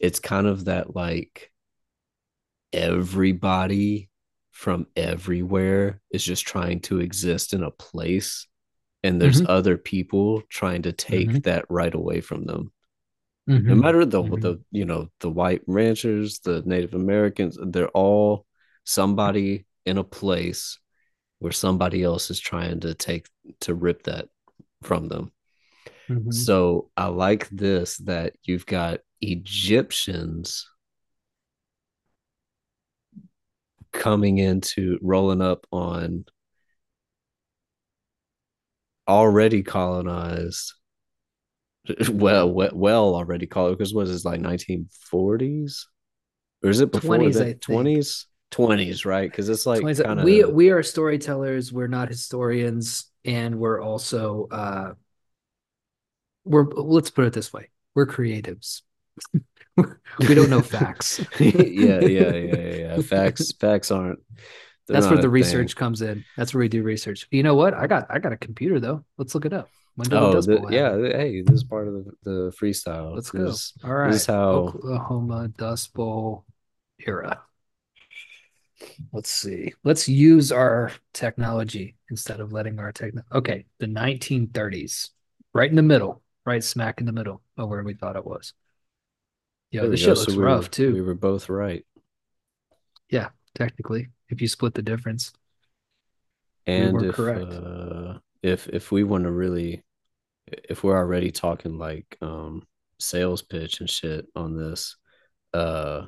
it's 0.00 0.20
kind 0.20 0.46
of 0.48 0.66
that 0.66 0.96
like 0.96 1.52
everybody 2.72 4.08
from 4.60 4.86
everywhere 4.94 6.00
is 6.10 6.22
just 6.22 6.46
trying 6.46 6.80
to 6.80 7.00
exist 7.00 7.54
in 7.54 7.62
a 7.62 7.70
place 7.70 8.46
and 9.02 9.20
there's 9.20 9.40
hmm 9.40 9.46
other 9.48 9.78
people 9.78 10.42
trying 10.50 10.82
to 10.82 10.92
take 10.92 11.30
hmm 11.30 11.38
that 11.38 11.64
right 11.70 11.94
away 11.94 12.20
from 12.20 12.44
them 12.44 12.70
Mm-hmm. 13.50 13.68
No 13.68 13.74
matter 13.74 14.04
the 14.04 14.22
mm-hmm. 14.22 14.40
the 14.40 14.60
you 14.70 14.84
know 14.84 15.08
the 15.20 15.30
white 15.30 15.62
ranchers, 15.66 16.38
the 16.40 16.62
Native 16.64 16.94
Americans, 16.94 17.58
they're 17.60 17.88
all 17.88 18.46
somebody 18.84 19.66
in 19.84 19.98
a 19.98 20.04
place 20.04 20.78
where 21.40 21.52
somebody 21.52 22.04
else 22.04 22.30
is 22.30 22.38
trying 22.38 22.80
to 22.80 22.94
take 22.94 23.26
to 23.62 23.74
rip 23.74 24.04
that 24.04 24.28
from 24.82 25.08
them. 25.08 25.32
Mm-hmm. 26.08 26.30
So 26.30 26.90
I 26.96 27.06
like 27.06 27.48
this 27.50 27.96
that 27.98 28.34
you've 28.44 28.66
got 28.66 29.00
Egyptians 29.20 30.69
coming 33.92 34.38
into 34.38 34.98
rolling 35.02 35.42
up 35.42 35.66
on 35.72 36.24
already 39.08 39.62
colonized 39.62 40.74
well 42.10 42.52
well 42.52 43.14
already 43.14 43.46
colonized 43.46 43.78
because 43.78 43.94
what 43.94 44.06
is 44.06 44.24
it, 44.24 44.28
like 44.28 44.40
1940s 44.40 45.86
or 46.62 46.70
is 46.70 46.80
it 46.80 46.92
before 46.92 47.16
20s, 47.16 47.34
that? 47.34 47.60
20s 47.60 48.26
20s 48.52 49.04
right? 49.04 49.30
Because 49.30 49.48
it's 49.48 49.66
like 49.66 49.80
kinda... 49.80 50.22
we 50.24 50.44
we 50.44 50.70
are 50.70 50.82
storytellers 50.82 51.72
we're 51.72 51.88
not 51.88 52.08
historians 52.08 53.10
and 53.24 53.58
we're 53.58 53.80
also 53.80 54.46
uh 54.50 54.92
we're 56.44 56.64
let's 56.64 57.10
put 57.10 57.24
it 57.24 57.32
this 57.32 57.52
way 57.52 57.70
we're 57.94 58.06
creatives 58.06 58.82
we 59.76 60.34
don't 60.34 60.50
know 60.50 60.62
facts. 60.62 61.24
Yeah 61.40 62.00
yeah 62.00 62.34
yeah 62.34 62.56
yeah 62.56 63.02
facts 63.02 63.52
facts 63.52 63.90
aren't 63.90 64.20
that's 64.90 65.06
where 65.06 65.20
the 65.20 65.28
research 65.28 65.76
comes 65.76 66.02
in. 66.02 66.24
That's 66.36 66.52
where 66.52 66.60
we 66.60 66.68
do 66.68 66.82
research. 66.82 67.26
You 67.30 67.42
know 67.42 67.54
what? 67.54 67.74
I 67.74 67.86
got 67.86 68.06
i 68.10 68.18
got 68.18 68.32
a 68.32 68.36
computer 68.36 68.80
though. 68.80 69.04
Let's 69.18 69.34
look 69.34 69.44
it 69.44 69.52
up. 69.52 69.68
Oh, 70.12 70.40
yeah 70.70 70.96
hey 70.96 71.42
this 71.42 71.56
is 71.56 71.64
part 71.64 71.86
of 71.86 71.92
the, 71.92 72.12
the 72.22 72.52
freestyle. 72.58 73.14
Let's 73.14 73.30
go. 73.30 73.52
All 73.84 73.94
right. 73.94 74.10
this 74.10 74.22
is 74.22 74.26
how 74.26 74.50
oklahoma 74.50 75.48
dust 75.48 75.92
bowl 75.92 76.46
era. 77.06 77.42
Let's 79.12 79.28
see. 79.28 79.74
Let's 79.84 80.08
use 80.08 80.52
our 80.52 80.92
technology 81.12 81.96
instead 82.08 82.40
of 82.40 82.52
letting 82.52 82.78
our 82.78 82.92
techno 82.92 83.22
okay 83.32 83.66
the 83.78 83.86
1930s 83.86 85.10
right 85.52 85.68
in 85.68 85.76
the 85.76 85.82
middle. 85.82 86.22
Right 86.46 86.64
smack 86.64 87.00
in 87.00 87.06
the 87.06 87.12
middle 87.12 87.42
of 87.58 87.68
where 87.68 87.82
we 87.82 87.92
thought 87.92 88.16
it 88.16 88.24
was 88.24 88.54
yeah 89.70 89.86
this 89.86 90.00
shit 90.00 90.08
looks 90.10 90.32
so 90.32 90.38
we 90.38 90.44
rough 90.44 90.64
were, 90.64 90.68
too. 90.68 90.92
we 90.92 91.00
were 91.00 91.14
both 91.14 91.48
right. 91.48 91.84
Yeah 93.08 93.28
technically 93.54 94.08
if 94.28 94.40
you 94.40 94.48
split 94.48 94.74
the 94.74 94.82
difference. 94.82 95.32
And 96.66 96.96
we 96.96 97.08
if 97.08 97.14
correct. 97.14 97.52
Uh, 97.52 98.18
if 98.42 98.68
if 98.68 98.92
we 98.92 99.04
want 99.04 99.24
to 99.24 99.30
really 99.30 99.82
if 100.46 100.82
we're 100.82 100.96
already 100.96 101.30
talking 101.30 101.78
like 101.78 102.16
um 102.20 102.66
sales 102.98 103.42
pitch 103.42 103.80
and 103.80 103.88
shit 103.88 104.26
on 104.36 104.56
this 104.56 104.96
uh 105.54 106.02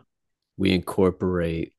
we 0.57 0.73
incorporate 0.73 1.73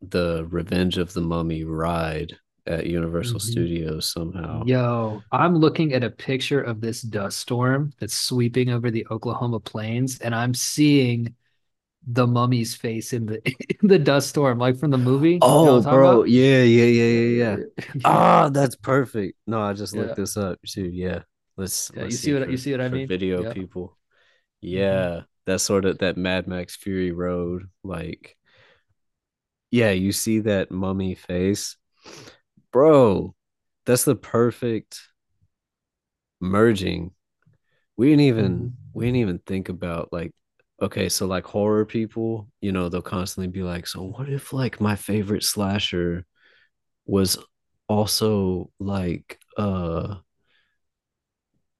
the 0.00 0.46
Revenge 0.48 0.96
of 0.98 1.12
the 1.12 1.20
Mummy 1.20 1.64
ride 1.64 2.38
at 2.68 2.86
Universal 2.86 3.40
mm-hmm. 3.40 3.50
Studios 3.50 4.10
somehow. 4.10 4.62
Yo, 4.64 5.22
I'm 5.32 5.56
looking 5.56 5.92
at 5.94 6.04
a 6.04 6.10
picture 6.10 6.60
of 6.60 6.80
this 6.80 7.02
dust 7.02 7.38
storm 7.38 7.92
that's 7.98 8.14
sweeping 8.14 8.70
over 8.70 8.90
the 8.90 9.06
Oklahoma 9.10 9.60
plains, 9.60 10.18
and 10.20 10.34
I'm 10.34 10.54
seeing 10.54 11.34
the 12.06 12.26
mummy's 12.26 12.74
face 12.74 13.12
in 13.12 13.26
the 13.26 13.40
in 13.82 13.88
the 13.88 13.98
dust 13.98 14.28
storm, 14.28 14.58
like 14.58 14.78
from 14.78 14.90
the 14.90 14.98
movie. 14.98 15.38
Oh, 15.42 15.78
you 15.78 15.82
know 15.82 15.90
bro, 15.90 16.24
yeah, 16.24 16.62
yeah, 16.62 16.84
yeah, 16.84 17.04
yeah, 17.04 17.56
yeah. 17.56 17.56
ah, 18.04 18.48
that's 18.50 18.76
perfect. 18.76 19.36
No, 19.46 19.60
I 19.60 19.72
just 19.72 19.96
looked 19.96 20.10
yeah. 20.10 20.14
this 20.14 20.36
up 20.36 20.58
too. 20.66 20.88
Yeah, 20.88 21.22
let's. 21.56 21.90
Yeah, 21.94 22.02
let's 22.02 22.12
you 22.12 22.18
see, 22.18 22.32
what 22.34 22.44
for, 22.44 22.50
you 22.50 22.56
see 22.56 22.72
what 22.72 22.80
I 22.82 22.88
mean? 22.88 23.08
Video 23.08 23.42
yep. 23.42 23.54
people. 23.54 23.96
Yeah, 24.60 25.06
mm-hmm. 25.06 25.24
that 25.46 25.60
sort 25.60 25.84
of 25.84 25.98
that 25.98 26.16
Mad 26.16 26.46
Max 26.46 26.76
Fury 26.76 27.12
Road, 27.12 27.68
like 27.82 28.36
yeah, 29.70 29.90
you 29.90 30.12
see 30.12 30.40
that 30.40 30.70
mummy 30.70 31.14
face, 31.14 31.76
bro. 32.72 33.34
That's 33.86 34.04
the 34.04 34.16
perfect 34.16 35.00
merging. 36.40 37.12
We 37.96 38.10
didn't 38.10 38.20
even 38.22 38.54
mm-hmm. 38.54 38.68
we 38.92 39.06
didn't 39.06 39.16
even 39.16 39.38
think 39.40 39.68
about 39.68 40.12
like 40.12 40.32
okay, 40.80 41.08
so 41.08 41.26
like 41.26 41.44
horror 41.44 41.84
people, 41.84 42.48
you 42.60 42.70
know, 42.70 42.88
they'll 42.88 43.02
constantly 43.02 43.48
be 43.48 43.62
like, 43.62 43.86
so 43.86 44.02
what 44.02 44.28
if 44.28 44.52
like 44.52 44.80
my 44.80 44.94
favorite 44.94 45.42
slasher 45.42 46.24
was 47.06 47.38
also 47.88 48.70
like 48.78 49.40
uh 49.56 50.16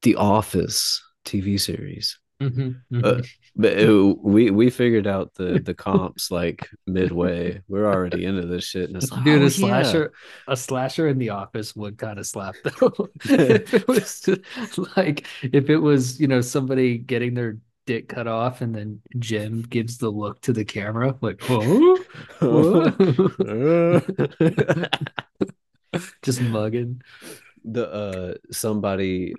The 0.02 0.16
Office 0.16 1.02
TV 1.24 1.58
series? 1.58 2.18
Mm-hmm, 2.40 2.96
uh, 2.96 2.98
mm-hmm. 2.98 3.20
Uh, 3.20 3.22
but 3.58 3.72
it, 3.72 4.18
we 4.22 4.50
we 4.52 4.70
figured 4.70 5.08
out 5.08 5.34
the 5.34 5.58
the 5.64 5.74
comps 5.74 6.30
like 6.30 6.70
midway. 6.86 7.60
We're 7.66 7.92
already 7.92 8.24
into 8.24 8.46
this 8.46 8.64
shit, 8.64 8.88
and 8.88 8.96
it's 8.96 9.10
like, 9.10 9.24
dude, 9.24 9.42
oh, 9.42 9.46
a 9.46 9.50
slasher, 9.50 10.12
yeah. 10.12 10.52
a 10.52 10.56
slasher 10.56 11.08
in 11.08 11.18
the 11.18 11.30
office 11.30 11.74
would 11.74 11.98
kind 11.98 12.20
of 12.20 12.26
slap 12.26 12.54
though. 12.64 13.08
if 13.24 13.74
it 13.74 13.88
was 13.88 14.20
just, 14.20 14.96
like 14.96 15.26
if 15.42 15.68
it 15.68 15.78
was 15.78 16.20
you 16.20 16.28
know 16.28 16.40
somebody 16.40 16.98
getting 16.98 17.34
their 17.34 17.58
dick 17.84 18.08
cut 18.08 18.28
off, 18.28 18.60
and 18.60 18.72
then 18.74 19.00
Jim 19.18 19.62
gives 19.62 19.98
the 19.98 20.08
look 20.08 20.40
to 20.42 20.52
the 20.52 20.64
camera, 20.64 21.16
like, 21.20 21.42
oh, 21.50 21.98
just 26.22 26.40
mugging. 26.42 27.02
The 27.64 27.90
uh 27.90 28.34
somebody 28.52 29.34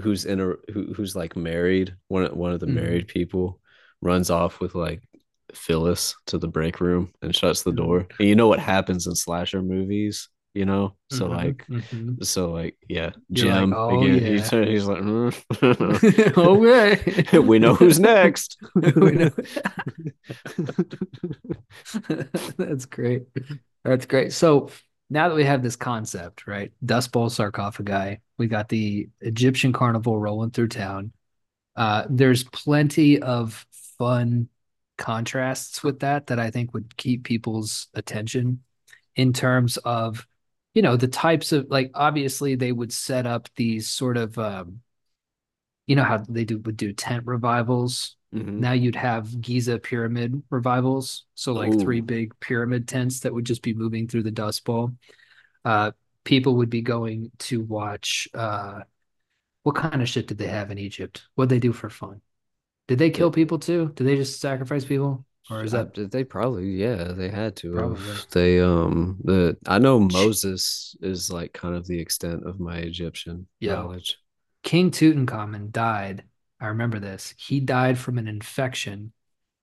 who's 0.00 0.24
in 0.26 0.40
a 0.40 0.54
who, 0.72 0.92
who's 0.94 1.16
like 1.16 1.36
married 1.36 1.96
one 2.06 2.24
one 2.36 2.52
of 2.52 2.60
the 2.60 2.66
mm-hmm. 2.66 2.76
married 2.76 3.08
people 3.08 3.60
runs 4.04 4.30
off 4.30 4.60
with 4.60 4.74
like 4.74 5.02
Phyllis 5.52 6.14
to 6.26 6.38
the 6.38 6.46
break 6.46 6.80
room 6.80 7.12
and 7.22 7.34
shuts 7.34 7.62
the 7.62 7.72
door. 7.72 8.06
And 8.18 8.28
you 8.28 8.36
know 8.36 8.48
what 8.48 8.60
happens 8.60 9.06
in 9.06 9.14
slasher 9.14 9.62
movies, 9.62 10.28
you 10.52 10.64
know? 10.64 10.94
So 11.10 11.24
mm-hmm. 11.24 11.34
like 11.34 11.66
mm-hmm. 11.66 12.22
so 12.22 12.50
like 12.50 12.76
yeah, 12.88 13.10
You're 13.28 13.52
Jim 13.52 13.70
like, 13.70 13.78
oh, 13.78 14.02
again, 14.02 14.14
yeah. 14.14 14.28
he's, 14.30 14.50
he's 14.50 14.84
like 14.86 15.00
mm. 15.00 16.36
okay. 17.28 17.38
we 17.38 17.58
know 17.58 17.74
who's 17.74 17.98
next. 17.98 18.58
know. 18.76 19.30
That's 22.56 22.84
great. 22.86 23.22
That's 23.84 24.06
great. 24.06 24.32
So 24.32 24.70
now 25.10 25.28
that 25.28 25.34
we 25.34 25.44
have 25.44 25.62
this 25.62 25.76
concept, 25.76 26.46
right? 26.46 26.72
Dust 26.84 27.12
Bowl 27.12 27.30
sarcophagi, 27.30 28.20
we 28.38 28.46
got 28.48 28.68
the 28.68 29.08
Egyptian 29.20 29.72
carnival 29.72 30.18
rolling 30.18 30.50
through 30.50 30.68
town. 30.68 31.12
Uh, 31.76 32.04
there's 32.08 32.44
plenty 32.44 33.20
of 33.20 33.66
fun 33.98 34.48
contrasts 34.96 35.82
with 35.82 36.00
that 36.00 36.28
that 36.28 36.38
I 36.38 36.50
think 36.50 36.72
would 36.72 36.96
keep 36.96 37.24
people's 37.24 37.88
attention 37.94 38.62
in 39.16 39.32
terms 39.32 39.76
of, 39.78 40.26
you 40.74 40.82
know, 40.82 40.96
the 40.96 41.08
types 41.08 41.52
of 41.52 41.66
like 41.70 41.90
obviously 41.94 42.54
they 42.54 42.72
would 42.72 42.92
set 42.92 43.26
up 43.26 43.48
these 43.56 43.88
sort 43.88 44.16
of 44.16 44.38
um, 44.38 44.80
you 45.86 45.96
know 45.96 46.04
how 46.04 46.18
they 46.28 46.44
do 46.44 46.58
would 46.58 46.76
do 46.76 46.92
tent 46.92 47.24
revivals. 47.26 48.16
Mm-hmm. 48.34 48.60
Now 48.60 48.72
you'd 48.72 48.96
have 48.96 49.40
Giza 49.40 49.78
pyramid 49.78 50.42
revivals. 50.50 51.24
So 51.34 51.52
like 51.52 51.72
Ooh. 51.72 51.78
three 51.78 52.00
big 52.00 52.38
pyramid 52.40 52.88
tents 52.88 53.20
that 53.20 53.32
would 53.32 53.44
just 53.44 53.62
be 53.62 53.74
moving 53.74 54.08
through 54.08 54.24
the 54.24 54.30
dust 54.30 54.64
bowl. 54.64 54.92
Uh, 55.64 55.92
people 56.24 56.56
would 56.56 56.70
be 56.70 56.82
going 56.82 57.30
to 57.38 57.62
watch 57.62 58.26
uh, 58.34 58.80
what 59.62 59.76
kind 59.76 60.02
of 60.02 60.08
shit 60.08 60.26
did 60.26 60.38
they 60.38 60.48
have 60.48 60.70
in 60.70 60.78
Egypt? 60.78 61.22
What 61.36 61.48
they 61.48 61.60
do 61.60 61.72
for 61.72 61.88
fun? 61.88 62.20
Did 62.88 62.98
they 62.98 63.10
kill 63.10 63.30
people 63.30 63.58
too? 63.58 63.92
Did 63.94 64.04
they 64.04 64.16
just 64.16 64.40
sacrifice 64.40 64.84
people? 64.84 65.24
Or 65.50 65.62
is 65.62 65.72
that 65.72 66.10
they 66.10 66.24
probably 66.24 66.70
yeah 66.70 67.12
they 67.12 67.28
had 67.28 67.54
to 67.56 67.72
probably. 67.72 68.14
they 68.30 68.60
um 68.60 69.18
the 69.24 69.56
I 69.66 69.78
know 69.78 70.00
Moses 70.00 70.96
is 71.02 71.30
like 71.30 71.52
kind 71.52 71.74
of 71.74 71.86
the 71.86 72.00
extent 72.00 72.46
of 72.46 72.60
my 72.60 72.78
Egyptian 72.78 73.46
yeah. 73.60 73.74
knowledge. 73.74 74.16
King 74.62 74.90
Tutankhamun 74.90 75.70
died. 75.70 76.24
I 76.60 76.68
remember 76.68 76.98
this. 76.98 77.34
He 77.36 77.60
died 77.60 77.98
from 77.98 78.16
an 78.16 78.26
infection 78.26 79.12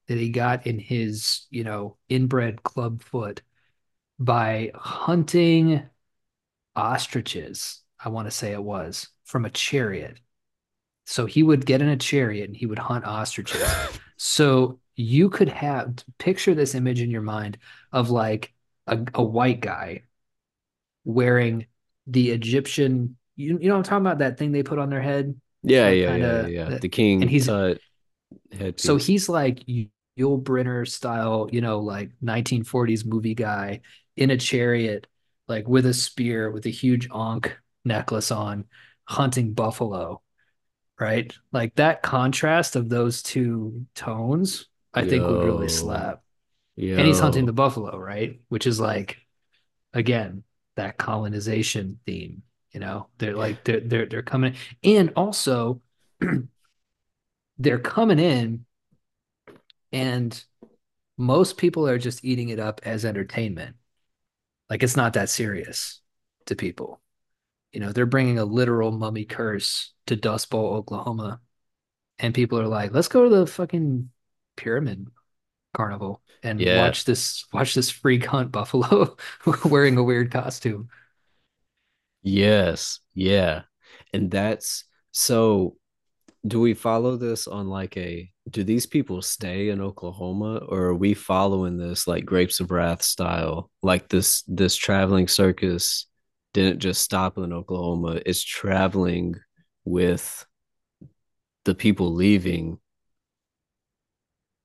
that 0.08 0.18
he 0.20 0.30
got 0.30 0.68
in 0.68 0.78
his, 0.78 1.48
you 1.50 1.64
know, 1.64 1.98
inbred 2.10 2.62
club 2.62 3.02
foot 3.02 3.42
by 4.20 4.72
hunting 4.76 5.82
ostriches. 6.76 7.82
I 8.04 8.10
want 8.10 8.28
to 8.28 8.32
say 8.32 8.52
it 8.52 8.64
was 8.64 9.10
from 9.26 9.46
a 9.46 9.50
chariot. 9.50 10.20
So 11.12 11.26
he 11.26 11.44
would 11.44 11.66
get 11.66 11.82
in 11.82 11.90
a 11.90 11.98
chariot 11.98 12.48
and 12.48 12.56
he 12.56 12.66
would 12.66 12.80
hunt 12.80 13.04
ostriches. 13.06 13.62
so 14.16 14.80
you 14.96 15.30
could 15.30 15.50
have 15.50 15.94
picture 16.18 16.56
this 16.56 16.74
image 16.74 17.02
in 17.02 17.12
your 17.12 17.22
mind 17.22 17.58
of 17.92 18.10
like 18.10 18.54
a, 18.88 18.98
a 19.16 19.22
white 19.22 19.60
guy 19.60 20.04
wearing 21.04 21.68
the 22.08 22.32
Egyptian 22.32 23.18
you, 23.36 23.60
you 23.60 23.68
know 23.70 23.76
I'm 23.76 23.84
talking 23.84 24.06
about 24.06 24.20
that 24.20 24.38
thing 24.38 24.54
they 24.54 24.64
put 24.64 24.80
on 24.80 24.90
their 24.90 25.02
head? 25.02 25.36
Yeah, 25.64 25.90
yeah, 25.90 26.12
kinda, 26.12 26.50
yeah, 26.50 26.70
yeah. 26.70 26.78
The 26.80 26.90
king 26.90 27.22
and 27.22 27.30
he's 27.30 27.50
uh, 27.50 27.76
so 28.78 28.96
he's 28.96 29.28
like 29.28 29.66
Yul 29.66 29.90
Brynner 30.18 30.88
style, 30.88 31.50
you 31.52 31.60
know, 31.60 31.80
like 31.80 32.12
1940s 32.22 33.06
movie 33.06 33.36
guy 33.36 33.82
in 34.16 34.32
a 34.32 34.38
chariot, 34.38 35.08
like 35.50 35.68
with 35.68 35.86
a 35.86 35.94
spear, 35.94 36.52
with 36.52 36.66
a 36.66 36.70
huge 36.70 37.10
ankh 37.14 37.58
necklace 37.84 38.32
on, 38.32 38.66
hunting 39.06 39.54
buffalo, 39.54 40.22
right? 41.02 41.36
Like 41.52 41.76
that 41.76 42.04
contrast 42.04 42.76
of 42.76 42.88
those 42.88 43.24
two 43.24 43.88
tones, 43.96 44.68
I 44.94 45.04
think 45.04 45.26
would 45.26 45.44
really 45.44 45.68
slap. 45.68 46.22
Yo. 46.76 46.96
And 46.96 47.08
he's 47.08 47.20
hunting 47.20 47.48
the 47.48 47.54
buffalo, 47.54 47.98
right? 47.98 48.40
Which 48.50 48.68
is 48.68 48.80
like, 48.80 49.18
again, 49.94 50.44
that 50.76 50.98
colonization 50.98 52.00
theme. 52.06 52.44
You 52.72 52.80
know, 52.80 53.08
they're 53.18 53.36
like 53.36 53.66
they're 53.66 53.82
they're 53.82 54.06
they're 54.06 54.22
coming, 54.22 54.56
and 54.82 55.12
also 55.18 55.82
they're 57.58 57.80
coming 57.80 58.20
in, 58.20 58.66
and 59.92 60.42
most 61.18 61.58
people 61.58 61.86
are 61.90 61.98
just 61.98 62.24
eating 62.24 62.48
it 62.48 62.60
up 62.60 62.80
as 62.84 63.04
entertainment. 63.04 63.76
Like 64.70 64.84
it's 64.84 64.96
not 64.96 65.14
that 65.14 65.30
serious 65.30 66.00
to 66.46 66.56
people. 66.56 67.02
You 67.74 67.80
know, 67.80 67.92
they're 67.92 68.06
bringing 68.06 68.40
a 68.40 68.46
literal 68.46 68.92
mummy 68.92 69.26
curse 69.26 69.94
to 70.08 70.16
Dust 70.16 70.50
Bowl, 70.50 70.74
Oklahoma, 70.76 71.42
and 72.20 72.34
people 72.36 72.60
are 72.60 72.68
like, 72.68 72.94
"Let's 72.94 73.08
go 73.10 73.24
to 73.26 73.30
the 73.30 73.48
fucking 73.48 74.12
pyramid 74.58 75.08
carnival 75.76 76.24
and 76.44 76.68
Yeah. 76.68 76.72
watch 76.72 77.06
this 77.06 77.46
watch 77.54 77.76
this 77.76 77.92
freak 77.92 78.26
hunt 78.28 78.52
buffalo 78.52 79.18
wearing 79.66 79.98
a 79.98 80.04
weird 80.04 80.32
costume." 80.32 80.90
Yes. 82.24 83.00
Yeah. 83.14 83.64
And 84.14 84.30
that's 84.32 84.86
so 85.12 85.78
do 86.48 86.62
we 86.62 86.74
follow 86.76 87.18
this 87.18 87.48
on 87.48 87.68
like 87.70 87.98
a 87.98 88.32
do 88.50 88.64
these 88.64 88.86
people 88.88 89.22
stay 89.22 89.70
in 89.70 89.82
Oklahoma 89.82 90.58
or 90.70 90.84
are 90.86 90.96
we 90.96 91.14
following 91.14 91.78
this 91.78 92.08
like 92.08 92.26
Grapes 92.26 92.60
of 92.62 92.72
Wrath 92.72 93.04
style? 93.04 93.72
Like 93.84 94.10
this 94.10 94.44
this 94.48 94.76
traveling 94.78 95.28
circus 95.28 96.08
didn't 96.54 96.80
just 96.80 97.02
stop 97.02 97.38
in 97.38 97.54
Oklahoma, 97.54 98.22
it's 98.26 98.44
traveling 98.44 99.36
with 99.86 100.46
the 101.66 101.76
people 101.76 102.14
leaving 102.14 102.80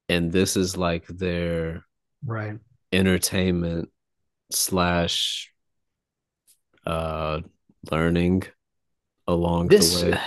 and 0.08 0.32
this 0.32 0.56
is 0.56 0.76
like 0.76 1.06
their 1.06 1.84
Right. 2.24 2.58
entertainment 2.92 3.90
slash 4.52 5.52
uh 6.86 7.40
learning 7.90 8.42
along 9.28 9.68
This 9.68 10.02
the 10.02 10.10
way. 10.12 10.20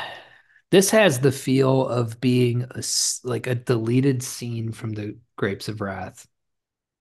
this 0.71 0.89
has 0.91 1.19
the 1.19 1.31
feel 1.31 1.87
of 1.87 2.19
being 2.21 2.63
a 2.71 2.83
like 3.23 3.47
a 3.47 3.55
deleted 3.55 4.21
scene 4.23 4.71
from 4.71 4.93
the 4.93 5.17
Grapes 5.37 5.67
of 5.69 5.81
Wrath. 5.81 6.27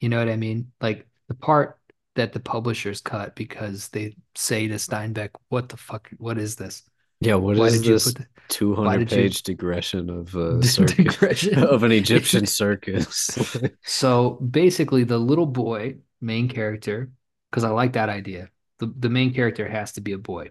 You 0.01 0.09
know 0.09 0.19
what 0.19 0.29
I 0.29 0.37
mean? 0.37 0.73
Like 0.81 1.07
the 1.29 1.35
part 1.35 1.78
that 2.19 2.33
the 2.35 2.41
publishers 2.41 3.01
cut 3.01 3.35
because 3.37 3.89
they 3.91 4.17
say 4.37 4.69
to 4.69 4.75
Steinbeck, 4.77 5.31
"What 5.49 5.71
the 5.71 5.77
fuck? 5.79 6.11
What 6.19 6.39
is 6.39 6.57
this? 6.57 6.83
Yeah, 7.21 7.35
what 7.37 7.57
Why 7.57 7.67
is 7.69 7.83
this 7.83 8.15
200 8.49 9.09
did 9.09 9.17
you- 9.17 9.23
page 9.25 9.43
digression 9.43 10.11
of 10.11 10.35
a 10.37 10.63
circus 10.63 10.97
digression? 10.97 11.59
of 11.65 11.83
an 11.83 11.93
Egyptian 11.93 12.47
circus? 12.61 13.39
So 13.85 14.33
basically, 14.37 15.05
the 15.05 15.19
little 15.19 15.47
boy, 15.47 15.99
main 16.21 16.49
character, 16.49 17.11
because 17.51 17.65
I 17.65 17.71
like 17.71 17.95
that 17.95 18.09
idea. 18.09 18.51
The 18.79 18.87
the 18.99 19.09
main 19.11 19.35
character 19.35 19.69
has 19.69 19.93
to 19.95 20.01
be 20.01 20.13
a 20.13 20.19
boy, 20.19 20.51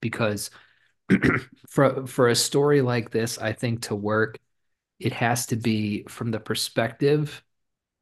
because 0.00 0.50
for 1.68 2.06
for 2.06 2.28
a 2.28 2.34
story 2.34 2.82
like 2.82 3.10
this, 3.10 3.38
I 3.38 3.52
think 3.52 3.82
to 3.82 3.94
work, 3.94 4.38
it 5.00 5.12
has 5.14 5.46
to 5.46 5.56
be 5.56 6.04
from 6.08 6.30
the 6.30 6.40
perspective 6.40 7.42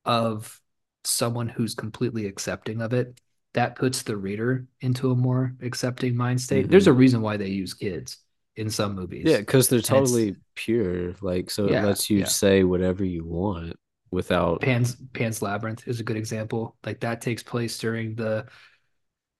of 0.05 0.60
someone 1.05 1.48
who's 1.48 1.74
completely 1.74 2.26
accepting 2.26 2.80
of 2.82 2.92
it. 2.92 3.20
That 3.55 3.74
puts 3.74 4.03
the 4.03 4.16
reader 4.16 4.66
into 4.80 5.11
a 5.11 5.16
more 5.16 5.57
accepting 5.61 6.16
mind 6.16 6.40
state. 6.40 6.70
There's 6.70 6.86
a 6.86 6.90
mm-hmm. 6.90 7.01
reason 7.01 7.20
why 7.20 7.36
they 7.36 7.48
use 7.48 7.74
kids 7.74 8.18
in 8.55 8.70
some 8.70 8.94
movies. 8.94 9.24
yeah, 9.26 9.38
because 9.38 9.68
they're 9.68 9.80
totally 9.80 10.36
pure. 10.55 11.14
Like, 11.20 11.51
so 11.51 11.66
it 11.66 11.82
lets 11.82 12.09
you 12.11 12.20
yeah. 12.20 12.26
say 12.26 12.62
whatever 12.62 13.05
you 13.05 13.24
want 13.24 13.76
without. 14.11 14.61
Pan's 14.61 14.96
Pan's 15.12 15.42
Labyrinth 15.42 15.86
is 15.86 16.01
a 16.01 16.05
good 16.05 16.16
example. 16.16 16.76
Like 16.84 17.01
that 17.01 17.20
takes 17.20 17.42
place 17.42 17.78
during 17.78 18.14
the 18.14 18.46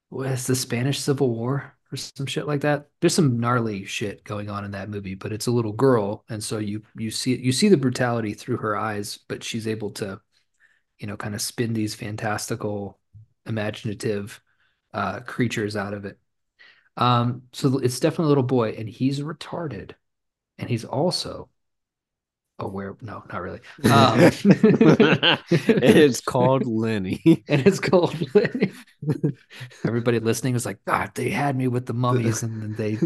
what 0.09 0.27
is 0.27 0.47
the 0.47 0.55
Spanish 0.55 0.99
Civil 0.99 1.29
War 1.29 1.75
or 1.91 1.97
some 1.97 2.25
shit 2.25 2.47
like 2.47 2.61
that. 2.61 2.87
There's 2.99 3.15
some 3.15 3.39
gnarly 3.39 3.85
shit 3.85 4.23
going 4.23 4.49
on 4.49 4.65
in 4.65 4.71
that 4.71 4.89
movie, 4.89 5.15
but 5.15 5.31
it's 5.31 5.47
a 5.47 5.51
little 5.51 5.73
girl, 5.73 6.23
and 6.29 6.43
so 6.43 6.57
you 6.57 6.81
you 6.97 7.11
see 7.11 7.35
you 7.35 7.51
see 7.51 7.69
the 7.69 7.77
brutality 7.77 8.33
through 8.33 8.57
her 8.57 8.75
eyes, 8.75 9.19
but 9.27 9.43
she's 9.43 9.67
able 9.67 9.91
to, 9.91 10.19
you 11.01 11.07
know, 11.07 11.17
kind 11.17 11.35
of 11.35 11.41
spin 11.43 11.73
these 11.73 11.95
fantastical, 11.95 12.99
imaginative 13.47 14.41
uh, 14.93 15.21
creatures 15.21 15.77
out 15.77 15.95
of 15.95 16.05
it. 16.05 16.19
Um, 16.97 17.43
so 17.53 17.79
it's 17.79 17.99
definitely 17.99 18.25
a 18.27 18.29
little 18.29 18.43
boy, 18.43 18.71
and 18.71 18.89
he's 18.89 19.21
retarded, 19.21 19.93
and 20.59 20.69
he's 20.69 20.85
also 20.85 21.49
aware. 22.59 22.95
No, 23.01 23.23
not 23.31 23.41
really. 23.41 23.59
Um, 23.89 24.31
it's 25.81 26.21
called 26.21 26.65
Lenny. 26.65 27.43
and 27.47 27.65
it's 27.65 27.79
called 27.79 28.15
Lenny. 28.35 28.71
Everybody 29.85 30.19
listening 30.19 30.55
is 30.55 30.65
like, 30.65 30.83
God, 30.85 31.11
they 31.15 31.29
had 31.29 31.55
me 31.55 31.67
with 31.67 31.85
the 31.85 31.93
mummies, 31.93 32.43
and 32.43 32.61
then 32.61 32.75
they, 32.75 33.03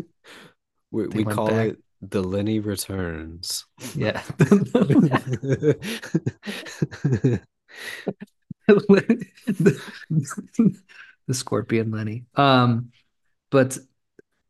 we 0.91 1.07
They 1.09 1.23
we 1.23 1.25
call 1.25 1.57
back. 1.57 1.59
it 1.59 1.79
the 2.01 2.21
Lenny 2.23 2.59
Returns. 2.59 3.65
yeah, 3.93 4.21
the, 8.67 9.79
the 11.27 11.33
scorpion 11.33 11.91
Lenny. 11.91 12.25
Um, 12.35 12.91
but 13.51 13.77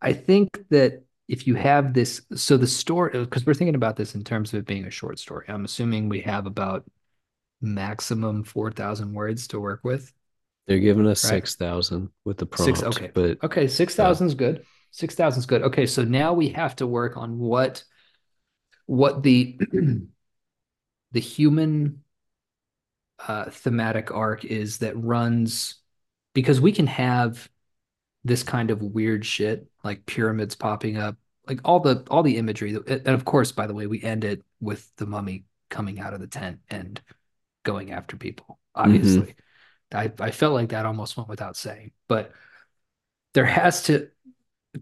I 0.01 0.13
think 0.13 0.65
that 0.69 1.03
if 1.27 1.47
you 1.47 1.55
have 1.55 1.93
this, 1.93 2.21
so 2.35 2.57
the 2.57 2.67
story, 2.67 3.11
because 3.11 3.45
we're 3.45 3.53
thinking 3.53 3.75
about 3.75 3.95
this 3.95 4.15
in 4.15 4.23
terms 4.23 4.53
of 4.53 4.59
it 4.59 4.65
being 4.65 4.85
a 4.85 4.91
short 4.91 5.19
story, 5.19 5.45
I'm 5.47 5.65
assuming 5.65 6.07
we 6.07 6.21
have 6.21 6.45
about 6.45 6.85
maximum 7.61 8.43
4,000 8.43 9.13
words 9.13 9.47
to 9.49 9.59
work 9.59 9.81
with. 9.83 10.13
They're 10.67 10.79
giving 10.79 11.07
us 11.07 11.23
Right. 11.23 11.37
6,000 11.37 12.09
with 12.23 12.37
the 12.37 12.45
prompt. 12.45 12.77
Six, 12.77 12.83
okay. 12.83 13.11
But 13.13 13.43
Okay, 13.43 13.67
6,000 13.67 14.27
is 14.27 14.35
good. 14.35 14.65
6,000 14.91 15.39
is 15.39 15.45
good. 15.45 15.61
Okay, 15.63 15.85
so 15.85 16.03
now 16.03 16.33
we 16.33 16.49
have 16.49 16.75
to 16.77 16.87
work 16.87 17.17
on 17.17 17.37
what 17.37 17.83
what 18.87 19.23
the 19.23 19.59
the 21.11 21.19
human 21.19 22.03
uh 23.27 23.49
thematic 23.49 24.11
arc 24.11 24.43
is 24.43 24.79
that 24.79 24.95
runs 24.97 25.75
because 26.33 26.59
we 26.59 26.71
can 26.71 26.87
have 26.87 27.49
this 28.23 28.43
kind 28.43 28.71
of 28.71 28.81
weird 28.81 29.25
shit 29.25 29.67
like 29.83 30.05
pyramids 30.05 30.55
popping 30.55 30.97
up, 30.97 31.15
like 31.47 31.59
all 31.63 31.79
the 31.79 32.03
all 32.09 32.23
the 32.23 32.37
imagery. 32.37 32.75
And 32.87 33.07
of 33.07 33.23
course, 33.23 33.51
by 33.51 33.67
the 33.67 33.73
way, 33.73 33.87
we 33.87 34.01
end 34.01 34.23
it 34.23 34.43
with 34.59 34.91
the 34.97 35.05
mummy 35.05 35.45
coming 35.69 35.99
out 35.99 36.13
of 36.13 36.19
the 36.19 36.27
tent 36.27 36.59
and 36.69 36.99
going 37.63 37.91
after 37.91 38.17
people. 38.17 38.59
Obviously. 38.73 39.35
I, 39.93 40.11
I 40.19 40.31
felt 40.31 40.53
like 40.53 40.69
that 40.69 40.85
almost 40.85 41.15
went 41.15 41.29
without 41.29 41.55
saying, 41.55 41.91
but 42.07 42.31
there 43.33 43.45
has 43.45 43.83
to 43.83 44.09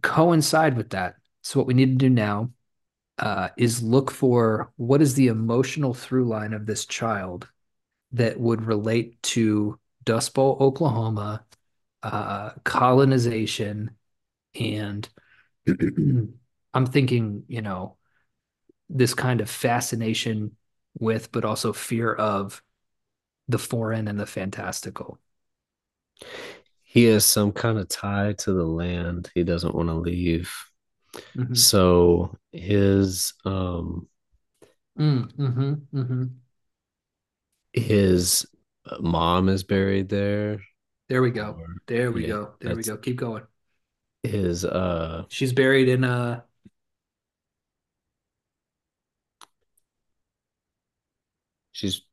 coincide 0.02 0.76
with 0.78 0.92
that. 0.92 1.16
So 1.42 1.60
what 1.60 1.68
we 1.68 1.74
need 1.74 2.00
to 2.00 2.08
do 2.08 2.10
now 2.10 2.52
uh, 3.20 3.50
is 3.58 3.84
look 3.84 4.10
for 4.10 4.72
what 4.78 5.02
is 5.02 5.14
the 5.14 5.28
emotional 5.28 5.94
through 5.94 6.26
line 6.26 6.54
of 6.54 6.66
this 6.66 6.86
child 6.86 7.50
that 8.14 8.40
would 8.40 8.64
relate 8.66 9.22
to 9.24 9.80
Dust 10.04 10.34
Bowl, 10.34 10.58
Oklahoma, 10.60 11.46
uh, 12.04 12.52
colonization, 12.64 13.92
and 14.60 15.08
I'm 16.74 16.86
thinking, 16.88 17.44
you 17.48 17.62
know, 17.62 17.98
this 18.90 19.14
kind 19.14 19.42
of 19.42 19.50
fascination 19.50 20.58
with, 21.00 21.32
but 21.32 21.46
also 21.46 21.74
fear 21.74 22.14
of 22.14 22.64
the 23.48 23.60
foreign 23.60 24.08
and 24.08 24.20
the 24.20 24.26
fantastical. 24.26 25.20
he 26.84 27.06
has 27.06 27.26
some 27.26 27.52
kind 27.52 27.78
of 27.80 27.88
tie 27.90 28.34
to 28.34 28.54
the 28.54 28.64
land 28.64 29.30
he 29.34 29.44
doesn't 29.44 29.76
want 29.76 29.90
to 29.90 29.96
leave. 29.96 30.54
Mhm. 31.36 31.74
So 31.74 32.38
his 32.52 33.34
um 33.46 34.08
Mm, 34.98 35.30
mhm, 35.38 35.88
mhm. 35.92 36.43
His 37.74 38.46
mom 39.00 39.50
is 39.50 39.64
buried 39.64 40.10
there. 40.10 40.60
There 41.10 41.22
we 41.22 41.32
go. 41.32 41.58
Or 41.60 41.68
There 41.88 42.12
we 42.12 42.22
yeah, 42.22 42.28
go. 42.28 42.54
There 42.62 42.76
we 42.76 42.84
go. 42.84 42.98
Keep 42.98 43.18
going. 43.18 43.44
his 44.24 44.64
uh 44.64 45.26
She's 45.30 45.54
buried 45.54 45.90
in 45.90 46.04
a 46.04 46.46
she's 51.72 52.04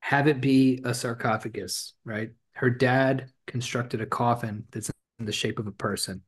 have 0.00 0.26
it 0.28 0.40
be 0.40 0.80
a 0.84 0.94
sarcophagus, 0.94 1.94
right? 2.04 2.30
Her 2.52 2.70
dad 2.70 3.30
constructed 3.46 4.00
a 4.00 4.06
coffin 4.06 4.64
that's 4.70 4.90
in 5.18 5.26
the 5.26 5.32
shape 5.32 5.58
of 5.58 5.66
a 5.66 5.72
person. 5.72 6.22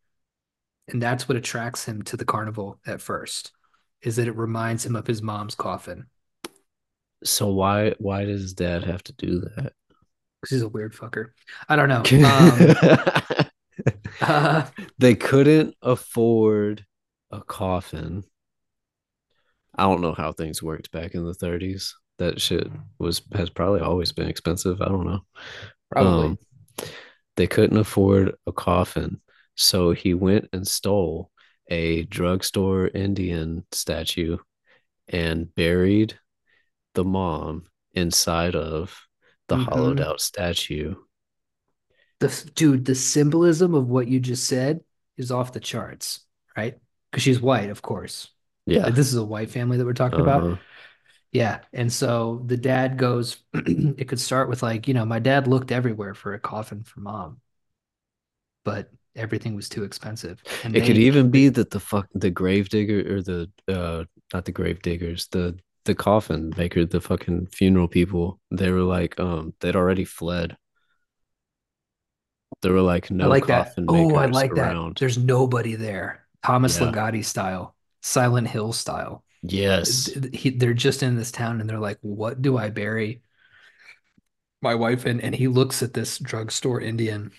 And 0.89 1.03
that's 1.03 1.29
what 1.29 1.37
attracts 1.37 1.85
him 1.85 2.03
to 2.03 2.17
the 2.17 2.25
carnival 2.25 2.79
at 2.87 3.01
first, 3.01 3.53
is 4.03 4.17
that 4.17 4.29
it 4.29 4.37
reminds 4.37 4.85
him 4.87 4.97
of 4.97 5.07
his 5.07 5.23
mom's 5.23 5.55
coffin. 5.55 6.07
So 7.25 7.49
why 7.49 7.95
why 7.99 8.25
does 8.25 8.53
dad 8.53 8.85
have 8.85 9.03
to 9.05 9.13
do 9.15 9.41
that? 9.41 9.73
Because 10.41 10.51
he's 10.51 10.63
a 10.63 10.69
weird 10.69 10.95
fucker. 10.95 11.31
I 11.69 11.77
don't 11.77 11.89
know. 11.89 12.03
Um, 12.29 13.47
uh, 14.21 14.67
they 14.99 15.15
couldn't 15.15 15.75
afford 15.83 16.85
a 17.31 17.41
coffin. 17.41 18.25
I 19.75 19.85
don't 19.85 20.03
know 20.03 20.15
how 20.15 20.33
things 20.33 20.63
worked 20.63 20.93
back 20.93 21.15
in 21.15 21.25
the 21.25 21.33
30s. 21.33 21.93
That 22.19 22.41
shit 22.41 22.69
was 22.99 23.23
has 23.33 23.51
probably 23.51 23.81
always 23.81 24.13
been 24.13 24.29
expensive. 24.29 24.81
I 24.81 24.87
don't 24.87 25.07
know. 25.07 25.21
Probably. 25.91 26.27
Um, 26.27 26.39
they 27.37 27.47
couldn't 27.47 27.79
afford 27.79 28.35
a 28.47 28.53
coffin, 28.53 29.21
so 29.57 29.91
he 29.91 30.15
went 30.15 30.49
and 30.53 30.67
stole 30.67 31.31
a 31.69 32.05
drugstore 32.05 32.89
Indian 32.89 33.65
statue 33.73 34.37
and 35.09 35.53
buried 35.55 36.19
the 36.95 37.05
mom 37.05 37.67
inside 37.93 38.55
of 38.57 39.07
the 39.49 39.57
hollowed 39.57 40.01
hmm 40.01 40.03
out 40.03 40.21
statue. 40.21 40.95
The 42.21 42.51
dude, 42.55 42.85
the 42.85 42.95
symbolism 42.95 43.75
of 43.75 43.89
what 43.89 44.09
you 44.09 44.21
just 44.21 44.47
said 44.47 44.83
is 45.17 45.31
off 45.31 45.53
the 45.53 45.61
charts, 45.61 46.21
right? 46.57 46.79
Because 47.11 47.23
she's 47.23 47.41
white, 47.41 47.71
of 47.71 47.83
course. 47.83 48.29
Yeah. 48.67 48.91
This 48.91 49.09
is 49.09 49.15
a 49.17 49.25
white 49.25 49.51
family 49.51 49.77
that 49.77 49.85
we're 49.85 49.93
talking 49.93 50.21
about. 50.21 50.49
Uh-huh. 50.49 50.57
Yeah. 51.33 51.63
And 51.73 51.93
so 51.93 52.43
the 52.47 52.57
dad 52.59 52.99
goes, 52.99 53.39
it 53.55 54.09
could 54.09 54.21
start 54.21 54.49
with 54.49 54.63
like, 54.63 54.89
you 54.89 54.95
know, 54.95 55.05
my 55.07 55.21
dad 55.21 55.49
looked 55.49 55.73
everywhere 55.73 56.15
for 56.15 56.35
a 56.35 56.41
coffin 56.41 56.85
for 56.85 57.01
mom, 57.01 57.41
but 58.65 58.91
everything 59.17 59.55
was 59.55 59.69
too 59.69 59.85
expensive. 59.85 60.43
And 60.63 60.75
It 60.75 60.85
could 60.85 60.99
even 60.99 61.31
be 61.31 61.49
that 61.51 61.71
the 61.71 61.81
fuck 61.81 62.09
the 62.15 62.31
grave 62.31 62.69
digger 62.69 63.17
or 63.17 63.23
the 63.23 63.51
uh 63.69 64.05
not 64.33 64.45
the 64.45 64.53
grave 64.53 64.83
diggers, 64.83 65.29
the 65.29 65.59
the 65.85 65.95
coffin 65.95 66.53
maker, 66.57 66.85
the 66.85 67.01
fucking 67.01 67.47
funeral 67.49 67.89
people, 67.89 68.41
they 68.51 68.71
were 68.71 68.83
like, 68.83 69.19
um, 69.21 69.55
they'd 69.61 69.77
already 69.77 70.05
fled. 70.05 70.57
There 72.63 72.73
were 72.73 72.81
like 72.83 73.11
I 73.21 73.27
no 73.27 73.29
like 73.29 73.47
that. 73.47 73.67
coffin 73.67 73.87
Oh, 73.89 74.15
I 74.17 74.27
like 74.27 74.55
that. 74.55 74.81
There's 74.99 75.19
nobody 75.19 75.75
there. 75.77 76.27
Thomas 76.43 76.81
Yeah. 76.81 76.87
Ligotti 76.91 77.25
style, 77.25 77.75
Silent 78.03 78.49
Hill 78.49 78.73
style. 78.73 79.25
Yes. 79.43 80.07
He- 80.33 80.51
they're 80.51 80.75
just 80.75 81.03
in 81.03 81.17
this 81.17 81.31
town 81.33 81.61
and 81.61 81.69
they're 81.69 81.79
like, 81.79 81.99
what 82.01 82.41
do 82.43 82.57
I 82.57 82.71
bury 82.71 83.23
my 84.63 84.75
wife 84.75 85.07
in? 85.07 85.21
And 85.21 85.35
he 85.35 85.49
looks 85.49 85.83
at 85.83 85.93
this 85.95 86.19
drugstore 86.19 86.81
Indian 86.81 87.33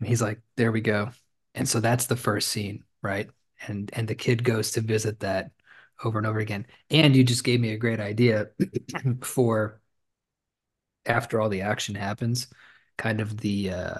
and 0.00 0.08
he's 0.08 0.22
like, 0.22 0.40
there 0.56 0.72
we 0.72 0.80
go. 0.80 1.10
And 1.54 1.68
so 1.68 1.80
that's 1.80 2.06
the 2.06 2.16
first 2.16 2.48
scene, 2.48 2.84
right? 3.02 3.28
And 3.66 3.90
and 3.92 4.08
the 4.08 4.14
kid 4.14 4.44
goes 4.44 4.72
to 4.72 4.80
visit 4.80 5.20
that 5.20 5.50
over 6.02 6.18
and 6.18 6.26
over 6.26 6.38
again. 6.38 6.66
And 6.90 7.14
you 7.14 7.24
just 7.24 7.44
gave 7.44 7.60
me 7.60 7.70
a 7.72 7.78
great 7.78 8.00
idea 8.00 8.48
for 9.22 9.80
after 11.06 11.40
all 11.40 11.48
the 11.48 11.62
action 11.62 11.94
happens, 11.94 12.48
kind 12.96 13.20
of 13.20 13.36
the 13.38 13.70
uh 13.70 13.98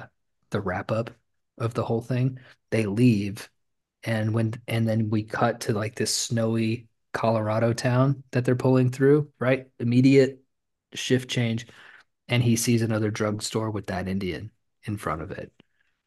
the 0.50 0.60
wrap 0.60 0.90
up 0.92 1.10
of 1.58 1.74
the 1.74 1.84
whole 1.84 2.02
thing. 2.02 2.38
They 2.70 2.86
leave 2.86 3.48
and 4.04 4.34
when 4.34 4.54
and 4.68 4.88
then 4.88 5.10
we 5.10 5.24
cut 5.24 5.60
to 5.62 5.72
like 5.72 5.94
this 5.96 6.14
snowy 6.14 6.88
Colorado 7.12 7.72
town 7.72 8.24
that 8.32 8.44
they're 8.44 8.56
pulling 8.56 8.90
through, 8.90 9.30
right? 9.38 9.68
Immediate 9.78 10.42
shift 10.94 11.30
change 11.30 11.66
and 12.28 12.42
he 12.42 12.56
sees 12.56 12.82
another 12.82 13.10
drugstore 13.10 13.70
with 13.70 13.86
that 13.86 14.08
Indian 14.08 14.50
in 14.84 14.96
front 14.96 15.22
of 15.22 15.30
it, 15.30 15.52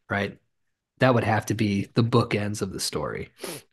right? 0.09 0.37
That 0.99 1.13
would 1.13 1.23
have 1.23 1.45
to 1.47 1.53
be 1.53 1.89
the 1.93 2.03
bookends 2.03 2.61
of 2.61 2.73
the 2.73 2.79
story. 2.79 3.29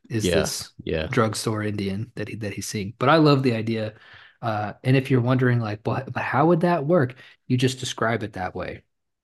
Is 0.09 0.31
Yeah. 0.31 0.31
this 0.31 0.73
Yeah. 0.83 1.11
drugstore 1.11 1.63
Indian 1.63 2.13
that 2.17 2.29
he 2.29 2.37
that 2.37 2.55
he's 2.55 2.67
seeing? 2.69 2.95
But 2.99 3.09
I 3.09 3.17
love 3.17 3.43
the 3.43 3.55
idea. 3.55 3.95
Uh, 4.43 4.75
and 4.85 4.97
if 4.97 5.11
you're 5.11 5.21
wondering, 5.23 5.61
like, 5.61 5.83
but 5.83 6.15
how 6.17 6.47
would 6.47 6.61
that 6.61 6.87
work? 6.87 7.17
You 7.47 7.57
just 7.57 7.81
describe 7.81 8.23
it 8.23 8.35
that 8.35 8.55
way, 8.55 8.83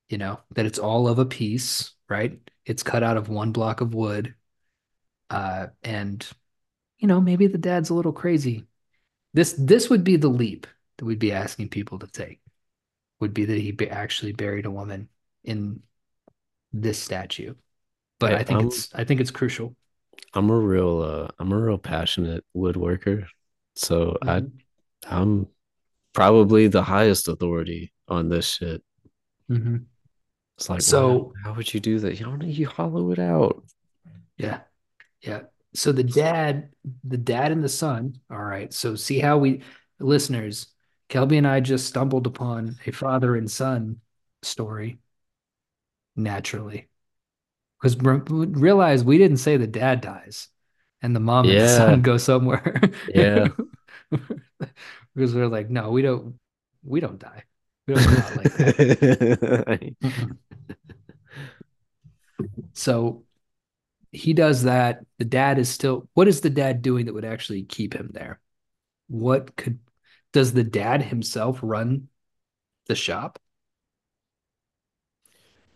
you 0.09 0.19
know, 0.19 0.41
that 0.55 0.67
it's 0.67 0.79
all 0.79 1.09
of 1.09 1.19
a 1.19 1.27
piece, 1.27 1.93
right? 2.09 2.39
It's 2.65 2.83
cut 2.83 3.03
out 3.03 3.17
of 3.19 3.29
one 3.29 3.53
block 3.53 3.81
of 3.83 3.95
wood. 3.95 4.35
Uh, 5.29 5.69
and 5.83 6.27
you 6.99 7.09
know, 7.09 7.21
maybe 7.21 7.47
the 7.47 7.59
dad's 7.59 7.91
a 7.91 7.95
little 7.95 8.13
crazy. 8.13 8.67
This 9.35 9.55
this 9.59 9.91
would 9.91 10.05
be 10.05 10.17
the 10.17 10.29
leap 10.29 10.67
that 10.99 11.05
we'd 11.05 11.19
be 11.21 11.33
asking 11.33 11.71
people 11.71 11.99
to 12.01 12.07
take. 12.09 12.41
Would 13.21 13.35
be 13.35 13.45
that 13.47 13.59
he 13.59 13.73
be 13.73 13.89
actually 13.91 14.33
buried 14.33 14.67
a 14.67 14.71
woman 14.73 15.09
in 15.45 15.83
this 16.73 17.03
statue. 17.03 17.55
But 18.21 18.33
Hey, 18.33 18.37
I 18.37 18.45
think 18.45 18.63
I'm 18.63 18.65
it's 18.65 18.91
I 18.95 19.05
think 19.05 19.21
it's 19.21 19.31
crucial. 19.33 19.77
I'm 20.33 20.51
a 20.51 20.57
real 20.59 21.01
uh 21.03 21.29
I'm 21.39 21.53
a 21.53 21.59
real 21.59 21.79
passionate 21.79 22.45
woodworker. 22.57 23.27
So 23.75 24.17
I 24.23 24.41
Mhm. 24.41 24.53
I'm 25.09 25.47
probably 26.13 26.67
the 26.69 26.83
highest 26.83 27.29
authority 27.29 27.93
on 28.09 28.29
this 28.29 28.47
shit. 28.49 28.83
Mhm. 29.51 29.87
It's 30.59 30.69
like, 30.69 30.83
So 30.83 31.33
how 31.43 31.55
would 31.55 31.73
you 31.73 31.81
do 31.81 31.99
that? 32.01 32.19
You 32.19 32.27
don't 32.27 32.43
you 32.43 32.67
hollow 32.69 33.11
it 33.13 33.19
out. 33.19 33.65
yeah, 34.37 34.61
yeah. 35.23 35.43
So 35.75 35.93
the 35.93 36.05
dad, 36.05 36.71
the 37.05 37.17
dad 37.19 37.53
and 37.53 37.63
the 37.63 37.69
son. 37.69 38.21
All 38.31 38.43
right. 38.43 38.73
So 38.73 38.97
see 38.97 39.21
how 39.21 39.39
we 39.39 39.63
listeners, 40.01 40.67
Kelby 41.09 41.39
and 41.39 41.47
I 41.47 41.61
just 41.61 41.87
stumbled 41.87 42.27
upon 42.27 42.77
a 42.87 42.91
father 42.91 43.37
and 43.37 43.51
son 43.51 44.01
story 44.43 44.99
naturally. 46.17 46.90
Because 47.81 47.97
realize 47.99 49.03
we 49.05 49.19
didn't 49.19 49.39
say 49.39 49.57
the 49.57 49.67
dad 49.67 50.01
dies 50.01 50.49
and 51.03 51.17
the 51.17 51.21
mom 51.21 51.47
and 51.49 51.59
the 51.59 51.69
son 51.69 52.03
go 52.03 52.17
somewhere. 52.17 52.81
Yeah. 53.09 53.49
Because 55.15 55.35
we're 55.35 55.49
like, 55.49 55.69
no, 55.71 55.91
we 55.91 56.03
don't 56.03 56.39
we 56.85 57.01
don't 57.01 57.19
die. 57.19 57.45
We 57.87 57.95
don't 57.95 58.19
out 58.19 58.37
like 58.37 58.53
that. 58.57 59.97
So 62.75 63.25
he 64.13 64.33
does 64.33 64.63
that. 64.65 65.05
The 65.19 65.25
dad 65.25 65.59
is 65.59 65.69
still 65.69 66.09
what 66.15 66.29
is 66.29 66.41
the 66.41 66.51
dad 66.51 66.83
doing 66.83 67.07
that 67.07 67.15
would 67.15 67.25
actually 67.25 67.63
keep 67.63 67.95
him 67.95 68.11
there? 68.13 68.41
What 69.09 69.57
could 69.57 69.79
does 70.33 70.53
the 70.53 70.65
dad 70.65 71.03
himself 71.03 71.61
run 71.63 72.09
the 72.87 72.95
shop? 72.95 73.39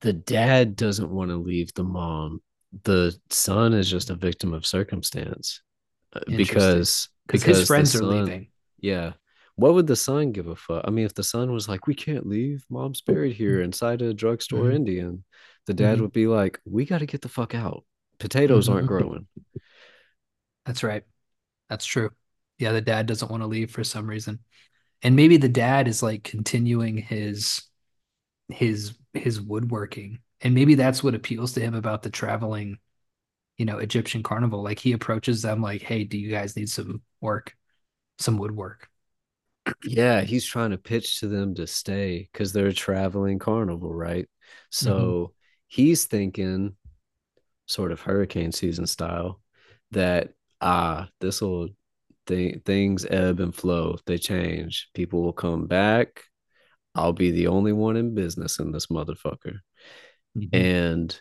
The 0.04 0.12
dad 0.12 0.76
doesn't 0.76 1.10
want 1.10 1.30
to 1.30 1.36
leave 1.36 1.72
the 1.74 1.82
mom. 1.82 2.42
The 2.84 3.16
son 3.30 3.72
is 3.72 3.90
just 3.90 4.10
a 4.10 4.14
victim 4.14 4.52
of 4.52 4.66
circumstance 4.66 5.62
uh, 6.12 6.20
because 6.26 7.08
Because 7.26 7.42
his 7.42 7.66
friends 7.66 7.96
are 7.96 8.04
leaving. 8.04 8.48
Yeah. 8.78 9.14
What 9.56 9.74
would 9.74 9.86
the 9.86 9.96
son 9.96 10.32
give 10.32 10.46
a 10.48 10.56
fuck? 10.56 10.84
I 10.86 10.90
mean, 10.90 11.06
if 11.06 11.14
the 11.14 11.24
son 11.24 11.52
was 11.52 11.68
like, 11.68 11.86
"We 11.86 11.94
can't 11.94 12.26
leave. 12.26 12.64
Mom's 12.68 13.00
buried 13.00 13.36
here 13.36 13.62
inside 13.62 14.02
a 14.02 14.12
drugstore 14.12 14.64
Mhm. 14.64 14.74
Indian," 14.74 15.24
the 15.66 15.74
dad 15.74 15.98
Mhm. 15.98 16.02
would 16.02 16.12
be 16.12 16.26
like, 16.26 16.60
"We 16.64 16.84
got 16.84 16.98
to 16.98 17.06
get 17.06 17.22
the 17.22 17.28
fuck 17.28 17.54
out. 17.54 17.84
Potatoes 18.18 18.68
aren't 18.68 18.84
Mhm. 18.86 18.88
growing." 18.88 19.28
That's 20.66 20.82
right. 20.82 21.04
That's 21.70 21.86
true. 21.86 22.10
Yeah, 22.58 22.72
the 22.72 22.80
dad 22.80 23.06
doesn't 23.06 23.30
want 23.30 23.42
to 23.42 23.46
leave 23.46 23.70
for 23.70 23.84
some 23.84 24.06
reason. 24.06 24.40
And 25.02 25.16
maybe 25.16 25.36
the 25.36 25.48
dad 25.48 25.88
is 25.88 26.02
like 26.02 26.24
continuing 26.24 26.96
his 26.98 27.62
his 28.48 28.94
his 29.12 29.40
woodworking. 29.40 30.20
And 30.40 30.54
maybe 30.54 30.74
that's 30.74 31.02
what 31.02 31.14
appeals 31.14 31.52
to 31.54 31.60
him 31.60 31.74
about 31.74 32.02
the 32.02 32.10
traveling, 32.10 32.78
you 33.56 33.64
know, 33.64 33.78
Egyptian 33.78 34.22
carnival. 34.22 34.62
Like 34.62 34.78
he 34.78 34.92
approaches 34.92 35.42
them 35.42 35.62
like, 35.62 35.82
"Hey, 35.82 36.04
do 36.04 36.18
you 36.18 36.30
guys 36.30 36.56
need 36.56 36.68
some 36.70 37.02
work? 37.20 37.54
Some 38.18 38.38
woodwork?" 38.38 38.88
Yeah, 39.84 40.22
he's 40.22 40.44
trying 40.44 40.70
to 40.70 40.78
pitch 40.78 41.20
to 41.20 41.28
them 41.28 41.54
to 41.54 41.66
stay 41.66 42.28
because 42.32 42.52
they're 42.52 42.66
a 42.66 42.72
traveling 42.74 43.38
carnival, 43.38 43.92
right? 43.94 44.28
So 44.70 45.32
he's 45.68 46.04
thinking, 46.04 46.76
sort 47.66 47.92
of 47.92 48.00
hurricane 48.00 48.52
season 48.52 48.86
style, 48.86 49.40
that 49.92 50.30
ah, 50.60 51.08
this 51.20 51.40
will 51.40 51.70
th- 52.26 52.62
things 52.64 53.06
ebb 53.06 53.40
and 53.40 53.54
flow, 53.54 53.96
they 54.06 54.18
change. 54.18 54.88
People 54.94 55.22
will 55.22 55.32
come 55.32 55.66
back. 55.66 56.24
I'll 56.94 57.12
be 57.12 57.30
the 57.30 57.48
only 57.48 57.72
one 57.72 57.96
in 57.96 58.14
business 58.14 58.58
in 58.58 58.72
this 58.72 58.86
motherfucker. 58.86 59.58
Mhm. 60.36 60.48
And 60.52 61.20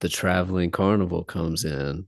the 0.00 0.08
traveling 0.08 0.70
carnival 0.70 1.24
comes 1.24 1.64
in 1.64 2.06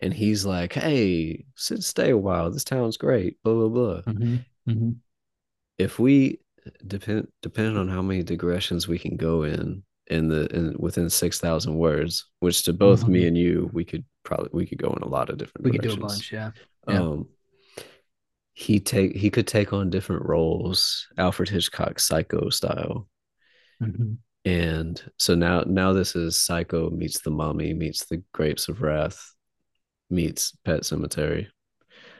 and 0.00 0.12
he's 0.12 0.44
like, 0.44 0.72
hey, 0.74 1.44
sit 1.56 1.82
stay 1.82 2.10
a 2.10 2.16
while. 2.16 2.50
This 2.50 2.64
town's 2.64 2.96
great. 2.96 3.36
Blah 3.42 3.54
blah 3.54 3.68
blah. 3.68 4.12
Mhm. 4.12 4.44
Mhm. 4.68 4.96
if 5.78 5.98
we 5.98 6.38
depend 6.86 7.26
depending 7.42 7.76
on 7.76 7.88
how 7.88 8.02
many 8.02 8.22
digressions 8.22 8.86
we 8.86 8.98
can 8.98 9.16
go 9.16 9.42
in 9.42 9.82
in 10.08 10.28
the 10.28 10.46
in 10.54 10.76
within 10.78 11.10
6000 11.10 11.74
words 11.74 12.26
which 12.40 12.62
to 12.62 12.72
both 12.72 13.08
me 13.08 13.22
Mhm. 13.22 13.28
and 13.28 13.38
you 13.38 13.70
we 13.72 13.84
could 13.84 14.04
probably 14.22 14.50
we 14.52 14.66
could 14.66 14.78
go 14.78 14.92
in 14.92 15.02
a 15.02 15.08
lot 15.08 15.30
of 15.30 15.38
different 15.38 15.64
We 15.64 15.72
could 15.72 15.80
do 15.82 15.88
a 15.88 15.96
directions 15.96 16.12
bunch, 16.12 16.32
yeah. 16.32 16.50
Yeah. 16.88 17.00
He 18.54 18.80
take 18.80 19.16
he 19.16 19.30
could 19.30 19.46
take 19.46 19.72
on 19.72 19.90
different 19.90 20.26
roles 20.26 21.06
alfred 21.18 21.48
hitchcock 21.48 21.98
psycho 21.98 22.50
style 22.50 23.08
Mhm. 23.80 24.18
and 24.44 25.02
so 25.18 25.34
now 25.34 25.62
now 25.66 25.92
this 25.92 26.16
is 26.16 26.40
psycho 26.40 26.90
meets 26.90 27.20
the 27.20 27.30
mummy 27.30 27.72
meets 27.74 28.04
the 28.06 28.22
grapes 28.32 28.68
of 28.68 28.82
wrath 28.82 29.34
meets 30.10 30.52
Pet 30.64 30.80
Sematary 30.82 31.48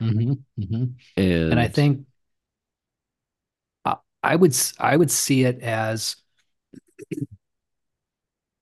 Mhm. 0.00 0.44
Mhm. 0.58 0.94
and 1.16 1.52
And 1.52 1.60
I 1.60 1.68
think 1.68 2.06
I, 3.84 3.96
I 4.22 4.36
would 4.36 4.54
I 4.78 4.96
would 4.96 5.10
see 5.10 5.44
it 5.44 5.60
as 5.60 6.16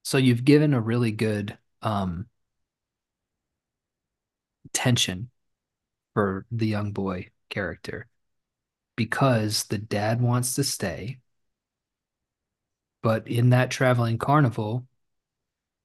so 0.03 0.19
you've 0.19 0.45
given 0.45 0.75
a 0.75 0.81
really 0.81 1.13
good 1.13 1.57
um 1.83 2.27
tension 4.73 5.31
for 6.15 6.47
the 6.51 6.67
young 6.67 6.93
boy 6.93 7.29
character 7.51 8.09
because 8.97 9.65
the 9.65 9.79
dad 9.79 10.21
wants 10.23 10.55
to 10.57 10.65
stay. 10.65 11.21
But 13.03 13.29
in 13.29 13.51
that 13.51 13.71
traveling 13.71 14.17
carnival, 14.17 14.87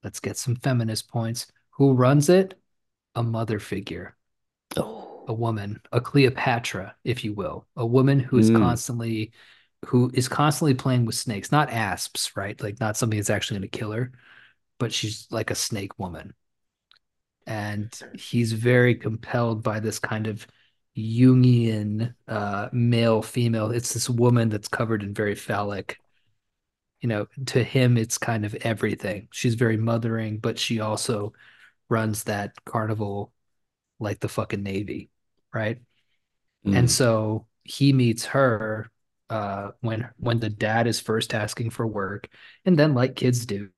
let's 0.04 0.20
get 0.20 0.38
some 0.38 0.56
feminist 0.56 1.08
points. 1.10 1.48
Who 1.72 1.94
runs 1.94 2.30
it? 2.30 2.58
A 3.16 3.24
mother 3.24 3.60
figure, 3.60 4.16
Oh. 4.78 5.26
a 5.28 5.34
woman, 5.34 5.82
a 5.92 6.00
Cleopatra, 6.02 6.96
if 7.04 7.24
you 7.24 7.34
will, 7.34 7.68
a 7.76 7.86
woman 7.86 8.20
who 8.20 8.38
is 8.38 8.50
Mm. 8.50 8.50
constantly 8.50 9.32
who 9.88 10.10
is 10.16 10.28
constantly 10.28 10.74
playing 10.74 11.06
with 11.06 11.14
snakes, 11.14 11.52
not 11.52 11.70
asps, 11.70 12.36
right? 12.36 12.60
Like 12.62 12.80
not 12.80 12.98
something 12.98 13.20
that's 13.20 13.30
actually 13.30 13.60
going 13.60 13.70
to 13.70 13.78
kill 13.78 13.92
her, 13.92 14.14
but 14.80 14.94
she's 14.94 15.28
like 15.32 15.52
a 15.52 15.56
snake 15.56 16.00
woman. 16.00 16.34
And 17.48 17.98
he's 18.14 18.54
very 18.54 18.96
compelled 18.96 19.64
by 19.64 19.80
this 19.80 20.00
kind 20.00 20.28
of 20.28 20.48
Jungian 20.98 22.16
uh, 22.28 22.70
male 22.72 23.22
female. 23.22 23.72
It's 23.72 23.94
this 23.94 24.10
woman 24.10 24.50
that's 24.50 24.68
covered 24.68 25.04
in 25.04 25.14
very 25.14 25.36
phallic. 25.36 26.00
You 27.02 27.10
know, 27.10 27.28
to 27.48 27.64
him, 27.64 27.98
it's 27.98 28.18
kind 28.18 28.46
of 28.46 28.56
everything. 28.56 29.28
She's 29.32 29.56
very 29.56 29.78
mothering, 29.78 30.40
but 30.40 30.58
she 30.58 30.80
also 30.80 31.34
runs 31.90 32.26
that 32.26 32.54
carnival 32.66 33.34
like 34.00 34.20
the 34.22 34.30
fucking 34.30 34.64
Navy, 34.64 35.12
right? 35.54 35.80
And 36.74 36.90
Mm. 36.90 36.92
so 36.92 37.48
he 37.64 37.94
meets 37.94 38.26
her 38.26 38.92
uh, 39.30 39.72
when 39.82 40.10
when 40.18 40.40
the 40.40 40.50
dad 40.50 40.88
is 40.88 41.00
first 41.00 41.34
asking 41.34 41.72
for 41.72 41.88
work, 41.88 42.30
and 42.66 42.78
then 42.80 42.94
like 42.96 43.16
kids 43.16 43.46
do, 43.46 43.70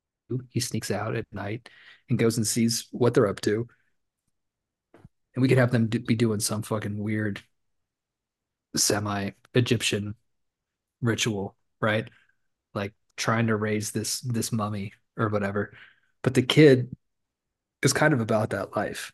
he 0.50 0.60
sneaks 0.60 0.92
out 0.92 1.16
at 1.16 1.26
night 1.32 1.70
and 2.10 2.20
goes 2.20 2.38
and 2.38 2.48
sees 2.48 2.88
what 2.92 3.14
they're 3.14 3.28
up 3.28 3.42
to. 3.42 3.68
And 5.38 5.44
we 5.44 5.50
could 5.50 5.60
have 5.60 5.70
them 5.70 5.86
be 5.86 6.16
doing 6.16 6.40
some 6.40 6.64
fucking 6.64 6.98
weird 6.98 7.44
semi-Egyptian 8.76 10.16
ritual, 11.00 11.56
right? 11.80 12.10
Like 12.74 12.94
trying 13.18 13.46
to 13.46 13.56
raise 13.56 13.92
this 13.92 14.20
this 14.22 14.52
mummy 14.52 14.94
or 15.16 15.30
whatever. 15.30 15.74
But 16.24 16.34
the 16.34 16.42
kid 16.42 16.90
is 17.84 17.94
kind 17.94 18.16
of 18.16 18.20
about 18.20 18.50
that 18.50 18.76
life. 18.76 19.14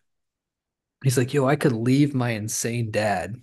He's 1.04 1.18
like, 1.18 1.34
yo, 1.34 1.46
I 1.46 1.58
could 1.58 1.74
leave 1.74 2.16
my 2.16 2.30
insane 2.30 2.90
dad 2.90 3.36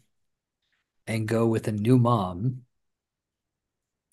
and 1.07 1.29
go 1.29 1.47
with 1.47 1.69
a 1.69 1.73
new 1.73 1.99
mom 1.99 2.63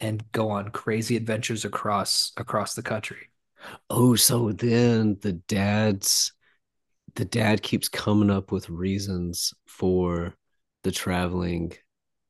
and 0.02 0.30
go 0.34 0.50
on 0.50 0.72
crazy 0.72 1.16
adventures 1.16 1.64
across 1.64 2.34
across 2.36 2.74
the 2.74 2.84
country. 2.84 3.30
Oh, 3.90 4.16
so 4.16 4.52
then 4.52 5.20
the 5.22 5.32
dad's 5.32 6.34
the 7.18 7.26
dad 7.26 7.64
keeps 7.64 7.90
coming 7.90 8.30
up 8.30 8.52
with 8.52 8.70
reasons 8.70 9.54
for 9.68 10.36
the 10.84 10.92
traveling 10.92 11.74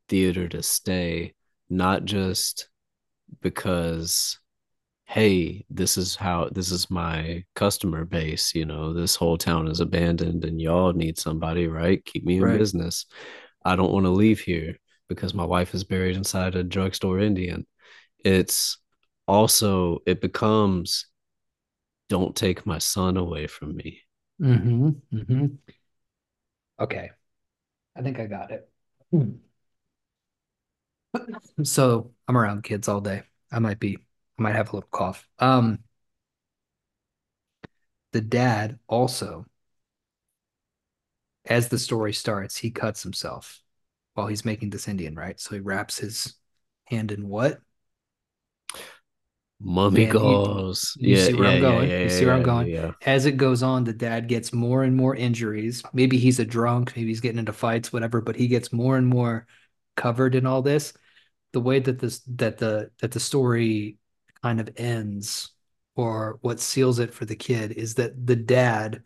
theater 0.08 0.48
to 0.48 0.64
stay, 0.64 1.34
not 1.70 2.06
just 2.06 2.70
because 3.42 4.40
hey, 5.06 5.66
this 5.70 5.98
is 5.98 6.16
how 6.16 6.50
this 6.52 6.72
is 6.72 6.90
my 6.90 7.44
customer 7.56 8.04
base, 8.06 8.54
you 8.56 8.66
know, 8.66 8.94
this 8.94 9.16
whole 9.16 9.38
town 9.38 9.68
is 9.68 9.80
abandoned 9.80 10.44
and 10.44 10.60
y'all 10.62 10.92
need 10.94 11.18
somebody, 11.18 11.68
right? 11.68 12.04
Keep 12.06 12.26
me 12.26 12.38
in 12.38 12.44
Right. 12.44 12.58
business. 12.58 13.06
I 13.64 13.76
don't 13.76 13.92
want 13.92 14.06
to 14.06 14.10
leave 14.12 14.40
here 14.42 14.78
because 15.10 15.34
my 15.34 15.46
wife 15.46 15.74
is 15.74 15.84
buried 15.86 16.18
inside 16.18 16.56
a 16.56 16.64
drugstore 16.64 17.20
Indian. 17.20 17.66
It's 18.24 18.80
also 19.28 20.00
it 20.06 20.22
becomes 20.22 21.08
don't 22.10 22.36
take 22.36 22.66
my 22.66 22.78
son 22.78 23.18
away 23.18 23.48
from 23.48 23.76
me. 23.76 24.02
Mm-hmm. 24.40 24.90
Mm-hmm. 25.14 25.46
Okay. 26.80 27.12
I 27.96 28.02
think 28.02 28.20
I 28.20 28.28
got 28.28 28.52
it. 28.52 28.70
Hmm. 29.12 29.32
So 31.64 32.14
I'm 32.28 32.38
around 32.38 32.64
kids 32.64 32.88
all 32.88 33.02
day. 33.02 33.24
I 33.52 33.60
might 33.60 33.80
be, 33.80 33.98
I 34.40 34.42
might 34.42 34.56
have 34.56 34.70
a 34.70 34.76
little 34.76 34.90
cough. 34.92 35.28
Um, 35.40 35.80
the 38.12 38.20
dad 38.22 38.80
also, 38.88 39.46
as 41.46 41.70
the 41.70 41.80
story 41.80 42.14
starts, 42.14 42.58
he 42.58 42.72
cuts 42.72 43.04
himself 43.04 43.62
while 44.14 44.28
he's 44.28 44.46
making 44.46 44.70
this 44.72 44.88
Indian, 44.88 45.16
right? 45.16 45.40
So 45.40 45.56
he 45.56 45.62
wraps 45.62 45.98
his 46.00 46.36
hand 46.86 47.12
in 47.12 47.28
what? 47.30 47.60
Mummy 49.60 50.06
Man, 50.06 50.22
you- 50.22 50.40
You 51.00 51.16
yeah, 51.16 51.16
see 51.16 51.34
where 51.34 51.48
yeah, 51.48 51.50
I'm 51.50 51.60
going. 51.60 51.92
Yeah, 51.92 52.00
you 52.02 52.10
see 52.10 52.26
where 52.26 52.34
I'm 52.36 52.44
going. 52.44 52.72
As 53.06 53.26
it 53.26 53.38
goes 53.38 53.64
on, 53.64 53.84
the 53.84 53.94
dad 53.94 54.28
gets 54.28 54.52
more 54.54 54.84
and 54.84 54.96
more 54.96 55.16
injuries. 55.16 55.84
Maybe 55.94 56.18
he's 56.18 56.40
a 56.40 56.46
drunk, 56.46 56.94
maybe 56.96 57.10
he's 57.10 57.22
getting 57.22 57.40
into 57.40 57.54
fights, 57.54 57.94
whatever, 57.94 58.22
but 58.22 58.36
he 58.36 58.48
gets 58.48 58.74
more 58.74 58.98
and 58.98 59.08
more 59.08 59.48
covered 59.96 60.36
in 60.36 60.46
all 60.46 60.62
this. 60.62 60.94
The 61.54 61.62
way 61.62 61.80
that 61.80 62.00
this 62.00 62.20
that 62.36 62.58
the 62.58 62.92
that 63.02 63.12
the 63.12 63.20
story 63.20 63.98
kind 64.44 64.60
of 64.60 64.70
ends, 64.78 65.52
or 65.96 66.38
what 66.42 66.60
seals 66.60 67.00
it 67.00 67.14
for 67.14 67.26
the 67.26 67.36
kid, 67.36 67.72
is 67.72 67.96
that 67.96 68.28
the 68.28 68.36
dad 68.36 69.04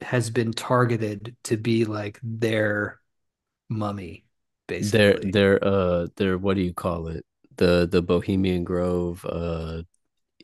has 0.00 0.30
been 0.30 0.52
targeted 0.52 1.36
to 1.44 1.56
be 1.56 1.84
like 1.84 2.20
their 2.22 3.00
mummy, 3.68 4.26
basically. 4.66 5.30
they're 5.32 5.64
uh 5.64 6.06
they're 6.16 6.38
what 6.38 6.54
do 6.54 6.62
you 6.62 6.74
call 6.74 7.08
it? 7.08 7.24
The 7.56 7.88
the 7.90 8.02
Bohemian 8.02 8.64
Grove 8.64 9.24
uh 9.24 9.82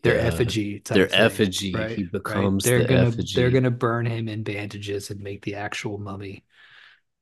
their 0.02 0.18
uh, 0.18 0.18
effigy 0.18 0.80
type 0.80 1.08
their 1.08 1.10
thing, 1.10 1.58
effigy. 1.58 1.72
right? 1.72 1.90
He 1.90 2.04
right. 2.24 2.52
becomes 2.52 2.62
They're 2.62 2.80
the 2.80 2.84
gonna 2.84 3.10
effigy. 3.10 3.20
they're 3.32 3.50
gonna 3.50 3.70
burn 3.70 4.06
him 4.06 4.28
in 4.28 4.42
bandages 4.42 5.10
and 5.10 5.20
make 5.20 5.42
the 5.42 5.56
actual 5.56 5.98
mummy 5.98 6.44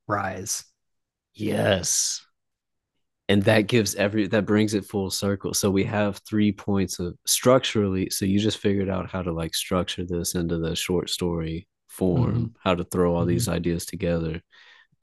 rise. 0.08 0.64
Yes. 1.34 2.26
And 3.30 3.42
that 3.42 3.62
gives 3.62 3.94
every 3.94 4.26
that 4.28 4.46
brings 4.46 4.72
it 4.72 4.86
full 4.86 5.10
circle. 5.10 5.52
So 5.52 5.70
we 5.70 5.84
have 5.84 6.18
three 6.26 6.50
points 6.50 6.98
of 6.98 7.14
structurally. 7.26 8.08
So 8.10 8.24
you 8.24 8.38
just 8.38 8.58
figured 8.58 8.88
out 8.88 9.10
how 9.10 9.22
to 9.22 9.32
like 9.32 9.54
structure 9.54 10.04
this 10.06 10.34
into 10.34 10.58
the 10.58 10.74
short 10.74 11.10
story 11.10 11.68
form, 11.88 12.54
how 12.62 12.74
to 12.74 12.84
throw 12.84 13.14
all 13.14 13.24
Mhm. 13.24 13.26
these 13.26 13.48
ideas 13.48 13.84
together 13.84 14.40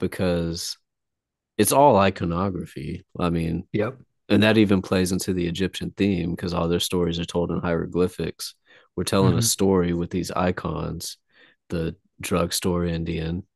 because 0.00 0.76
it's 1.58 1.72
all 1.72 1.96
iconography. 1.98 3.06
I 3.18 3.30
mean, 3.30 3.68
Yep. 3.72 4.05
And 4.28 4.42
that 4.42 4.58
even 4.58 4.82
plays 4.82 5.12
into 5.12 5.32
the 5.32 5.46
Egyptian 5.46 5.92
theme 5.96 6.32
because 6.32 6.52
all 6.52 6.68
their 6.68 6.80
stories 6.80 7.18
are 7.18 7.24
told 7.24 7.50
in 7.50 7.60
hieroglyphics. 7.60 8.54
We're 8.96 9.04
telling 9.04 9.34
a 9.34 9.38
Mhm. 9.38 9.44
story 9.44 9.92
with 9.92 10.10
these 10.10 10.30
icons, 10.30 11.18
the 11.68 11.96
drugstore 12.20 12.84
Indian, 12.84 13.46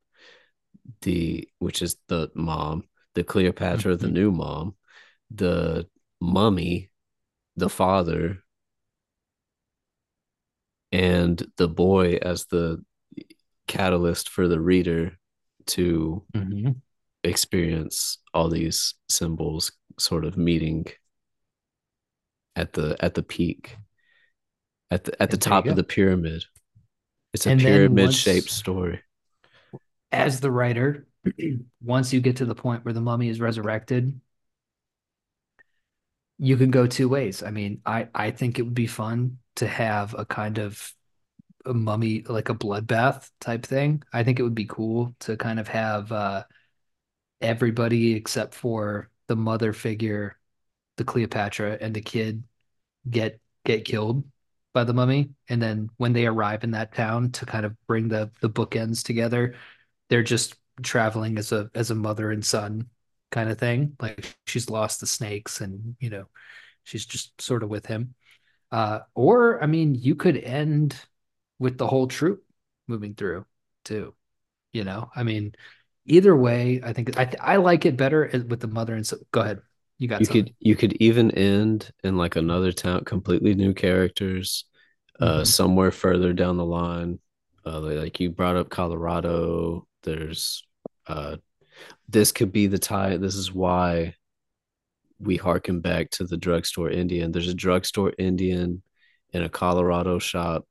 the 1.02 1.48
which 1.58 1.82
is 1.82 1.96
the 2.08 2.30
mom, 2.34 2.84
the 3.14 3.24
Cleopatra, 3.24 3.96
the 3.96 4.08
Mhm. 4.08 4.12
new 4.12 4.30
mom, 4.30 4.76
the 5.30 5.88
mummy, 6.20 6.90
the 7.56 7.68
father, 7.70 8.44
and 10.92 11.50
the 11.56 11.68
boy 11.68 12.18
as 12.20 12.46
the 12.46 12.84
catalyst 13.66 14.28
for 14.28 14.48
the 14.48 14.60
reader 14.60 15.16
to 15.66 16.24
Mhm. 16.34 16.80
Experience 17.24 18.18
all 18.34 18.48
these 18.48 18.94
symbols 19.08 19.72
sort 19.98 20.24
of 20.24 20.36
meeting 20.36 20.86
at 22.56 22.72
the 22.72 22.96
at 23.00 23.14
the 23.14 23.22
peak 23.22 23.76
at 24.90 25.04
the 25.04 25.22
at 25.22 25.30
the 25.30 25.36
And 25.36 25.42
top 25.42 25.66
of 25.66 25.76
the 25.76 25.84
pyramid 25.84 26.44
it's 27.32 27.46
a 27.46 27.50
And 27.50 27.60
pyramid 27.60 28.00
once- 28.02 28.16
shaped 28.16 28.50
story 28.50 29.00
As 30.12 30.40
the 30.40 30.50
writer, 30.50 31.06
once 31.82 32.12
you 32.12 32.20
get 32.20 32.36
to 32.36 32.44
the 32.44 32.54
point 32.54 32.84
where 32.84 32.94
the 32.94 33.00
mummy 33.00 33.28
is 33.28 33.40
resurrected, 33.40 34.20
you 36.38 36.56
can 36.56 36.70
go 36.70 36.86
two 36.86 37.08
ways. 37.08 37.42
I 37.42 37.50
mean, 37.50 37.82
I 37.84 38.08
I 38.14 38.30
think 38.30 38.58
it 38.58 38.62
would 38.62 38.74
be 38.74 38.86
fun 38.86 39.38
to 39.56 39.66
have 39.66 40.14
a 40.18 40.24
kind 40.24 40.58
of 40.58 40.92
a 41.66 41.74
mummy 41.74 42.22
like 42.22 42.48
a 42.50 42.54
bloodbath 42.54 43.30
type 43.40 43.66
thing. 43.66 44.02
I 44.12 44.24
think 44.24 44.38
it 44.40 44.42
would 44.44 44.54
be 44.54 44.66
cool 44.66 45.14
to 45.22 45.36
kind 45.36 45.60
of 45.60 45.68
have 45.68 46.12
uh 46.12 46.44
everybody 47.40 48.14
except 48.14 48.54
for 48.54 49.10
the 49.28 49.36
mother 49.36 49.72
figure, 49.72 50.38
the 50.96 51.04
Cleopatra, 51.04 51.78
and 51.80 51.94
the 51.94 52.00
kid 52.00 52.42
get 53.08 53.40
get 53.64 53.84
killed 53.84 54.24
by 54.72 54.84
the 54.84 54.94
mummy. 54.94 55.30
And 55.48 55.60
then 55.60 55.90
when 55.96 56.12
they 56.12 56.26
arrive 56.26 56.64
in 56.64 56.72
that 56.72 56.94
town 56.94 57.32
to 57.32 57.46
kind 57.46 57.66
of 57.66 57.76
bring 57.86 58.08
the 58.08 58.30
the 58.40 58.50
bookends 58.50 59.04
together, 59.04 59.54
they're 60.08 60.22
just 60.22 60.56
traveling 60.82 61.38
as 61.38 61.52
a 61.52 61.70
as 61.74 61.90
a 61.90 61.94
mother 61.94 62.30
and 62.30 62.44
son 62.44 62.88
kind 63.30 63.50
of 63.50 63.58
thing. 63.58 63.96
Like 64.00 64.36
she's 64.46 64.70
lost 64.70 65.00
the 65.00 65.06
snakes 65.06 65.60
and 65.60 65.96
you 66.00 66.10
know, 66.10 66.26
she's 66.84 67.06
just 67.06 67.40
sort 67.40 67.62
of 67.62 67.68
with 67.70 67.86
him. 67.86 68.14
Uh, 68.72 69.00
or 69.14 69.62
I 69.62 69.66
mean, 69.66 69.94
you 69.94 70.14
could 70.14 70.36
end 70.36 70.96
with 71.58 71.78
the 71.78 71.86
whole 71.86 72.06
troop 72.06 72.44
moving 72.88 73.14
through 73.14 73.46
too. 73.84 74.14
You 74.72 74.84
know, 74.84 75.10
I 75.16 75.24
mean, 75.24 75.54
either 76.06 76.36
way, 76.36 76.80
I 76.84 76.92
think 76.92 77.18
I 77.18 77.32
I 77.40 77.56
like 77.56 77.86
it 77.86 77.96
better 77.96 78.30
with 78.48 78.60
the 78.60 78.68
mother 78.68 78.94
and 78.94 79.06
so. 79.06 79.18
Go 79.32 79.40
ahead, 79.42 79.60
you 79.98 80.08
got 80.08 80.18
you 80.18 80.26
something. 80.26 80.44
could 80.44 80.54
you 80.60 80.76
could 80.76 80.94
even 81.00 81.30
end 81.32 81.90
in 82.04 82.16
like 82.16 82.36
another 82.36 82.72
town 82.72 83.04
completely 83.04 83.54
new 83.54 83.74
characters 83.74 84.64
uh 85.20 85.42
Mhm. 85.42 85.46
somewhere 85.46 85.90
further 85.90 86.32
down 86.32 86.56
the 86.56 86.64
line 86.64 87.18
uh 87.66 87.80
like 87.80 88.20
you 88.20 88.30
brought 88.30 88.56
up 88.56 88.70
colorado 88.70 89.86
there's 90.02 90.64
Uh, 91.06 91.36
this 92.08 92.32
could 92.32 92.52
be 92.52 92.66
the 92.68 92.78
tie. 92.78 93.16
This 93.18 93.34
is 93.36 93.52
why 93.52 94.14
we 95.18 95.36
harken 95.36 95.80
back 95.80 96.10
to 96.10 96.24
the 96.24 96.36
drugstore 96.36 96.90
Indian. 96.90 97.32
There's 97.32 97.48
a 97.48 97.54
drugstore 97.54 98.12
Indian 98.18 98.82
in 99.32 99.42
a 99.42 99.48
Colorado 99.48 100.18
shop. 100.18 100.66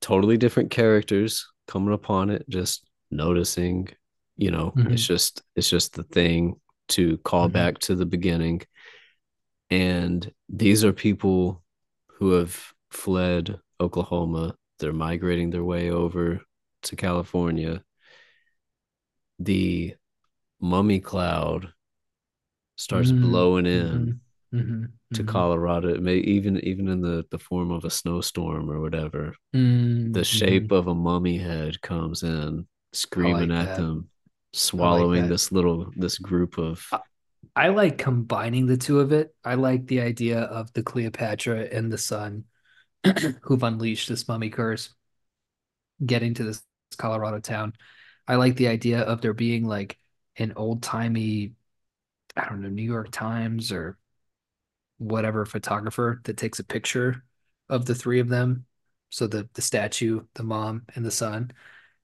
Totally 0.00 0.36
different 0.36 0.70
characters 0.70 1.46
coming 1.68 1.94
upon 1.94 2.30
it, 2.30 2.44
just 2.48 2.84
noticing, 3.12 3.88
you 4.36 4.50
know, 4.50 4.72
mm-hmm. 4.76 4.92
it's 4.92 5.06
just 5.06 5.42
it's 5.56 5.70
just 5.70 5.94
the 5.94 6.04
thing 6.04 6.60
to 6.88 7.18
call 7.18 7.46
mm-hmm. 7.46 7.54
back 7.54 7.78
to 7.80 7.94
the 7.94 8.06
beginning. 8.06 8.62
And 9.70 10.30
these 10.48 10.84
are 10.84 10.92
people 10.92 11.62
who 12.18 12.32
have 12.32 12.72
fled 12.90 13.58
Oklahoma. 13.80 14.54
They're 14.78 14.92
migrating 14.92 15.50
their 15.50 15.64
way 15.64 15.90
over 15.90 16.42
to 16.82 16.96
California. 16.96 17.82
The 19.38 19.94
mummy 20.60 21.00
cloud 21.00 21.72
starts 22.76 23.10
mm-hmm. 23.10 23.30
blowing 23.30 23.66
in 23.66 24.20
mm-hmm. 24.52 24.58
mm-hmm. 24.58 24.84
to 25.14 25.22
mm-hmm. 25.22 25.30
Colorado. 25.30 25.88
It 25.88 26.02
may 26.02 26.16
even 26.16 26.58
even 26.58 26.88
in 26.88 27.00
the 27.00 27.24
the 27.30 27.38
form 27.38 27.70
of 27.70 27.84
a 27.84 27.90
snowstorm 27.90 28.70
or 28.70 28.80
whatever. 28.80 29.34
The 30.12 30.24
shape 30.24 30.70
of 30.72 30.88
a 30.88 30.94
mummy 30.94 31.38
head 31.38 31.80
comes 31.80 32.22
in, 32.22 32.66
screaming 32.92 33.48
like 33.48 33.58
at 33.58 33.76
that. 33.76 33.78
them, 33.78 34.08
swallowing 34.52 35.22
like 35.22 35.30
this 35.30 35.52
little 35.52 35.90
this 35.96 36.18
group 36.18 36.58
of. 36.58 36.86
I, 36.92 37.00
I 37.54 37.68
like 37.68 37.98
combining 37.98 38.66
the 38.66 38.76
two 38.76 39.00
of 39.00 39.12
it. 39.12 39.34
I 39.44 39.54
like 39.54 39.86
the 39.86 40.00
idea 40.00 40.40
of 40.40 40.72
the 40.72 40.82
Cleopatra 40.82 41.68
and 41.72 41.92
the 41.92 41.98
son, 41.98 42.44
who've 43.42 43.62
unleashed 43.62 44.08
this 44.08 44.26
mummy 44.28 44.50
curse, 44.50 44.94
getting 46.04 46.34
to 46.34 46.44
this 46.44 46.62
Colorado 46.96 47.40
town. 47.40 47.74
I 48.26 48.36
like 48.36 48.56
the 48.56 48.68
idea 48.68 49.00
of 49.00 49.20
there 49.20 49.34
being 49.34 49.66
like 49.66 49.98
an 50.36 50.52
old 50.56 50.82
timey 50.82 51.54
I 52.36 52.48
don't 52.48 52.62
know, 52.62 52.68
New 52.68 52.82
York 52.82 53.10
Times 53.10 53.72
or 53.72 53.98
whatever 54.98 55.44
photographer 55.44 56.20
that 56.24 56.36
takes 56.36 56.58
a 56.58 56.64
picture 56.64 57.24
of 57.68 57.86
the 57.86 57.94
three 57.94 58.20
of 58.20 58.28
them. 58.28 58.66
So 59.10 59.26
the 59.26 59.48
the 59.54 59.62
statue, 59.62 60.22
the 60.34 60.42
mom, 60.42 60.84
and 60.94 61.04
the 61.04 61.10
son. 61.10 61.52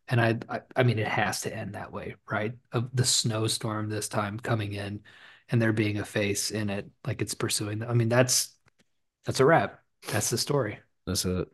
And 0.09 0.21
I, 0.21 0.39
I, 0.49 0.61
I 0.75 0.83
mean, 0.83 0.99
it 0.99 1.09
has 1.09 1.43
to 1.43 1.55
end 1.55 1.75
that 1.75 1.93
way, 1.93 2.17
right? 2.31 2.53
Of 2.73 2.89
the 2.95 3.05
snowstorm 3.05 3.89
this 3.89 4.09
time 4.09 4.41
coming 4.41 4.73
in, 4.73 5.01
and 5.51 5.61
there 5.61 5.73
being 5.73 5.99
a 5.99 6.05
face 6.05 6.51
in 6.51 6.71
it, 6.71 6.89
like 7.07 7.23
it's 7.23 7.35
pursuing. 7.35 7.81
Them. 7.81 7.91
I 7.91 7.95
mean, 7.95 8.09
that's 8.09 8.55
that's 9.25 9.41
a 9.41 9.45
wrap. 9.45 9.81
That's 10.11 10.31
the 10.31 10.39
story. 10.39 10.79
That's 11.07 11.25
it. 11.25 11.49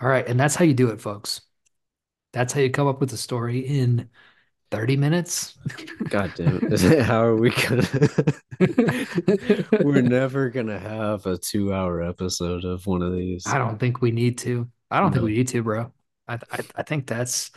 All 0.00 0.08
right, 0.08 0.26
and 0.26 0.38
that's 0.38 0.54
how 0.54 0.64
you 0.64 0.74
do 0.74 0.88
it, 0.88 1.00
folks. 1.00 1.42
That's 2.32 2.52
how 2.52 2.60
you 2.60 2.70
come 2.70 2.86
up 2.86 3.00
with 3.00 3.12
a 3.12 3.16
story 3.16 3.60
in 3.60 4.08
30 4.70 4.96
minutes? 4.96 5.58
God 6.08 6.32
damn 6.36 6.60
it. 6.62 7.02
How 7.04 7.22
are 7.22 7.36
we 7.36 7.50
gonna 7.50 7.86
We're 9.84 10.02
never 10.02 10.48
gonna 10.48 10.78
have 10.78 11.26
a 11.26 11.36
two 11.36 11.74
hour 11.74 12.02
episode 12.02 12.64
of 12.64 12.86
one 12.86 13.02
of 13.02 13.12
these. 13.12 13.46
I 13.46 13.58
don't 13.58 13.78
think 13.78 14.00
we 14.00 14.10
need 14.10 14.38
to. 14.38 14.68
I 14.90 15.00
don't 15.00 15.10
no. 15.10 15.14
think 15.14 15.24
we 15.24 15.34
need 15.34 15.48
to, 15.48 15.62
bro. 15.62 15.92
I, 16.30 16.38
I 16.52 16.60
I 16.76 16.82
think 16.82 17.06
that's 17.06 17.50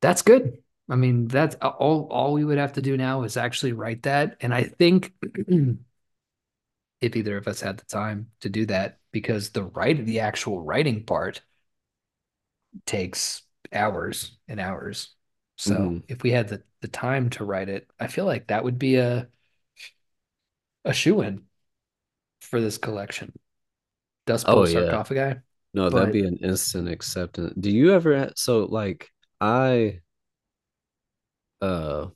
that's 0.00 0.22
good. 0.22 0.58
I 0.88 0.96
mean, 0.96 1.28
that's 1.28 1.56
all 1.56 2.08
all 2.10 2.32
we 2.32 2.44
would 2.44 2.58
have 2.58 2.74
to 2.74 2.82
do 2.82 2.96
now 2.96 3.22
is 3.22 3.36
actually 3.36 3.72
write 3.72 4.02
that. 4.04 4.36
And 4.40 4.54
I 4.54 4.64
think 4.64 5.12
if 7.00 7.16
either 7.16 7.36
of 7.36 7.48
us 7.48 7.60
had 7.60 7.78
the 7.78 7.84
time 7.84 8.28
to 8.40 8.48
do 8.48 8.66
that, 8.66 8.98
because 9.12 9.50
the 9.50 9.64
write 9.64 10.04
the 10.04 10.20
actual 10.20 10.62
writing 10.62 11.04
part 11.04 11.42
takes 12.86 13.42
hours 13.72 14.38
and 14.48 14.60
hours. 14.60 15.14
So 15.56 15.74
mm-hmm. 15.74 15.98
if 16.08 16.22
we 16.22 16.30
had 16.30 16.48
the, 16.48 16.62
the 16.80 16.88
time 16.88 17.30
to 17.30 17.44
write 17.44 17.68
it, 17.68 17.88
I 17.98 18.06
feel 18.06 18.24
like 18.24 18.46
that 18.48 18.64
would 18.64 18.78
be 18.78 18.96
a 18.96 19.28
a 20.84 20.92
shoe 20.92 21.20
in 21.20 21.44
for 22.40 22.60
this 22.60 22.78
collection. 22.78 23.32
Dust 24.26 24.46
Bowl 24.46 24.60
oh, 24.60 24.66
sarcophagi. 24.66 25.40
Yeah. 25.72 25.82
No, 25.82 25.90
but... 25.90 25.98
that'd 25.98 26.12
be 26.12 26.26
an 26.26 26.38
instant 26.38 26.88
acceptance. 26.88 27.54
Do 27.58 27.70
you 27.70 27.92
ever 27.92 28.30
so 28.36 28.64
like 28.64 29.08
I 29.40 30.00
uh 31.60 32.06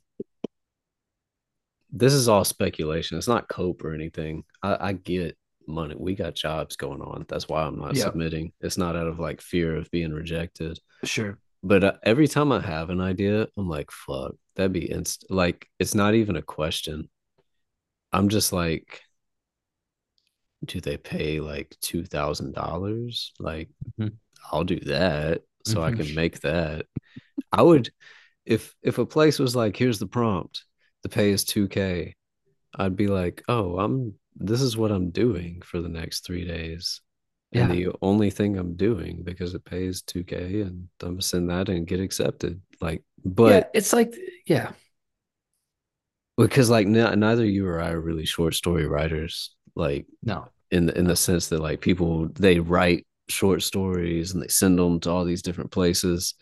this 1.91 2.13
is 2.13 2.27
all 2.27 2.43
speculation. 2.43 3.17
It's 3.17 3.27
not 3.27 3.47
cope 3.47 3.83
or 3.85 3.93
anything. 3.93 4.43
I, 4.61 4.89
I 4.89 4.93
get 4.93 5.37
money. 5.65 5.95
We 5.97 6.13
got 6.13 6.35
jobs 6.35 6.75
going 6.75 7.01
on. 7.01 7.25
That's 7.29 7.47
why 7.47 7.63
I'm 7.63 7.79
not 7.79 7.95
yep. 7.95 8.07
submitting. 8.07 8.51
It's 8.59 8.77
not 8.77 8.97
out 8.97 9.07
of 9.07 9.19
like 9.19 9.39
fear 9.39 9.75
of 9.77 9.89
being 9.91 10.11
rejected. 10.11 10.77
Sure. 11.05 11.37
But 11.63 11.83
uh, 11.83 11.93
every 12.03 12.27
time 12.27 12.51
I 12.51 12.59
have 12.59 12.89
an 12.89 12.99
idea, 12.99 13.47
I'm 13.57 13.69
like, 13.69 13.89
fuck, 13.91 14.35
that'd 14.55 14.73
be 14.73 14.91
inst 14.91 15.25
like 15.29 15.67
it's 15.79 15.95
not 15.95 16.13
even 16.13 16.35
a 16.35 16.41
question. 16.41 17.09
I'm 18.11 18.29
just 18.29 18.53
like, 18.53 19.01
do 20.63 20.79
they 20.81 20.97
pay 20.97 21.39
like 21.39 21.75
two 21.81 22.05
thousand 22.05 22.53
dollars? 22.53 23.33
Like, 23.39 23.69
mm-hmm. 23.99 24.15
I'll 24.51 24.63
do 24.63 24.79
that 24.81 25.41
so 25.65 25.79
mm-hmm. 25.79 25.99
I 25.99 26.03
can 26.03 26.15
make 26.15 26.41
that. 26.41 26.85
I 27.51 27.61
would 27.61 27.89
if 28.45 28.75
if 28.81 28.97
a 28.97 29.05
place 29.05 29.39
was 29.39 29.55
like, 29.55 29.75
here's 29.75 29.99
the 29.99 30.07
prompt, 30.07 30.63
the 31.03 31.09
pay 31.09 31.31
is 31.31 31.45
2K, 31.45 32.13
I'd 32.77 32.95
be 32.95 33.07
like, 33.07 33.43
oh, 33.47 33.79
I'm 33.79 34.13
this 34.35 34.61
is 34.61 34.77
what 34.77 34.91
I'm 34.91 35.11
doing 35.11 35.61
for 35.63 35.81
the 35.81 35.89
next 35.89 36.25
three 36.25 36.45
days 36.45 37.01
and 37.53 37.71
the 37.71 37.87
only 38.01 38.29
thing 38.29 38.57
I'm 38.57 38.75
doing 38.75 39.21
because 39.23 39.53
it 39.53 39.63
pays 39.63 40.01
2K 40.03 40.61
and 40.61 40.89
I'm 41.01 41.11
gonna 41.11 41.21
send 41.21 41.49
that 41.49 41.69
and 41.69 41.87
get 41.87 41.99
accepted. 41.99 42.61
Like, 42.81 43.03
but 43.23 43.51
yeah, 43.51 43.63
it's 43.73 43.93
like, 43.93 44.13
yeah, 44.45 44.71
because 46.37 46.69
like 46.69 46.87
n- 46.87 47.19
neither 47.19 47.45
you 47.45 47.65
or 47.67 47.79
I 47.79 47.91
are 47.91 48.01
really 48.01 48.25
short 48.25 48.55
story 48.55 48.87
writers. 48.87 49.54
Like, 49.75 50.05
no, 50.23 50.47
in 50.71 50.87
the, 50.87 50.97
in 50.97 51.05
the 51.05 51.15
sense 51.15 51.47
that 51.49 51.61
like 51.61 51.81
people 51.81 52.29
they 52.29 52.59
write 52.59 53.05
short 53.27 53.63
stories 53.63 54.33
and 54.33 54.43
they 54.43 54.47
send 54.47 54.79
them 54.79 54.99
to 55.01 55.09
all 55.11 55.25
these 55.25 55.41
different 55.41 55.71
places, 55.71 56.35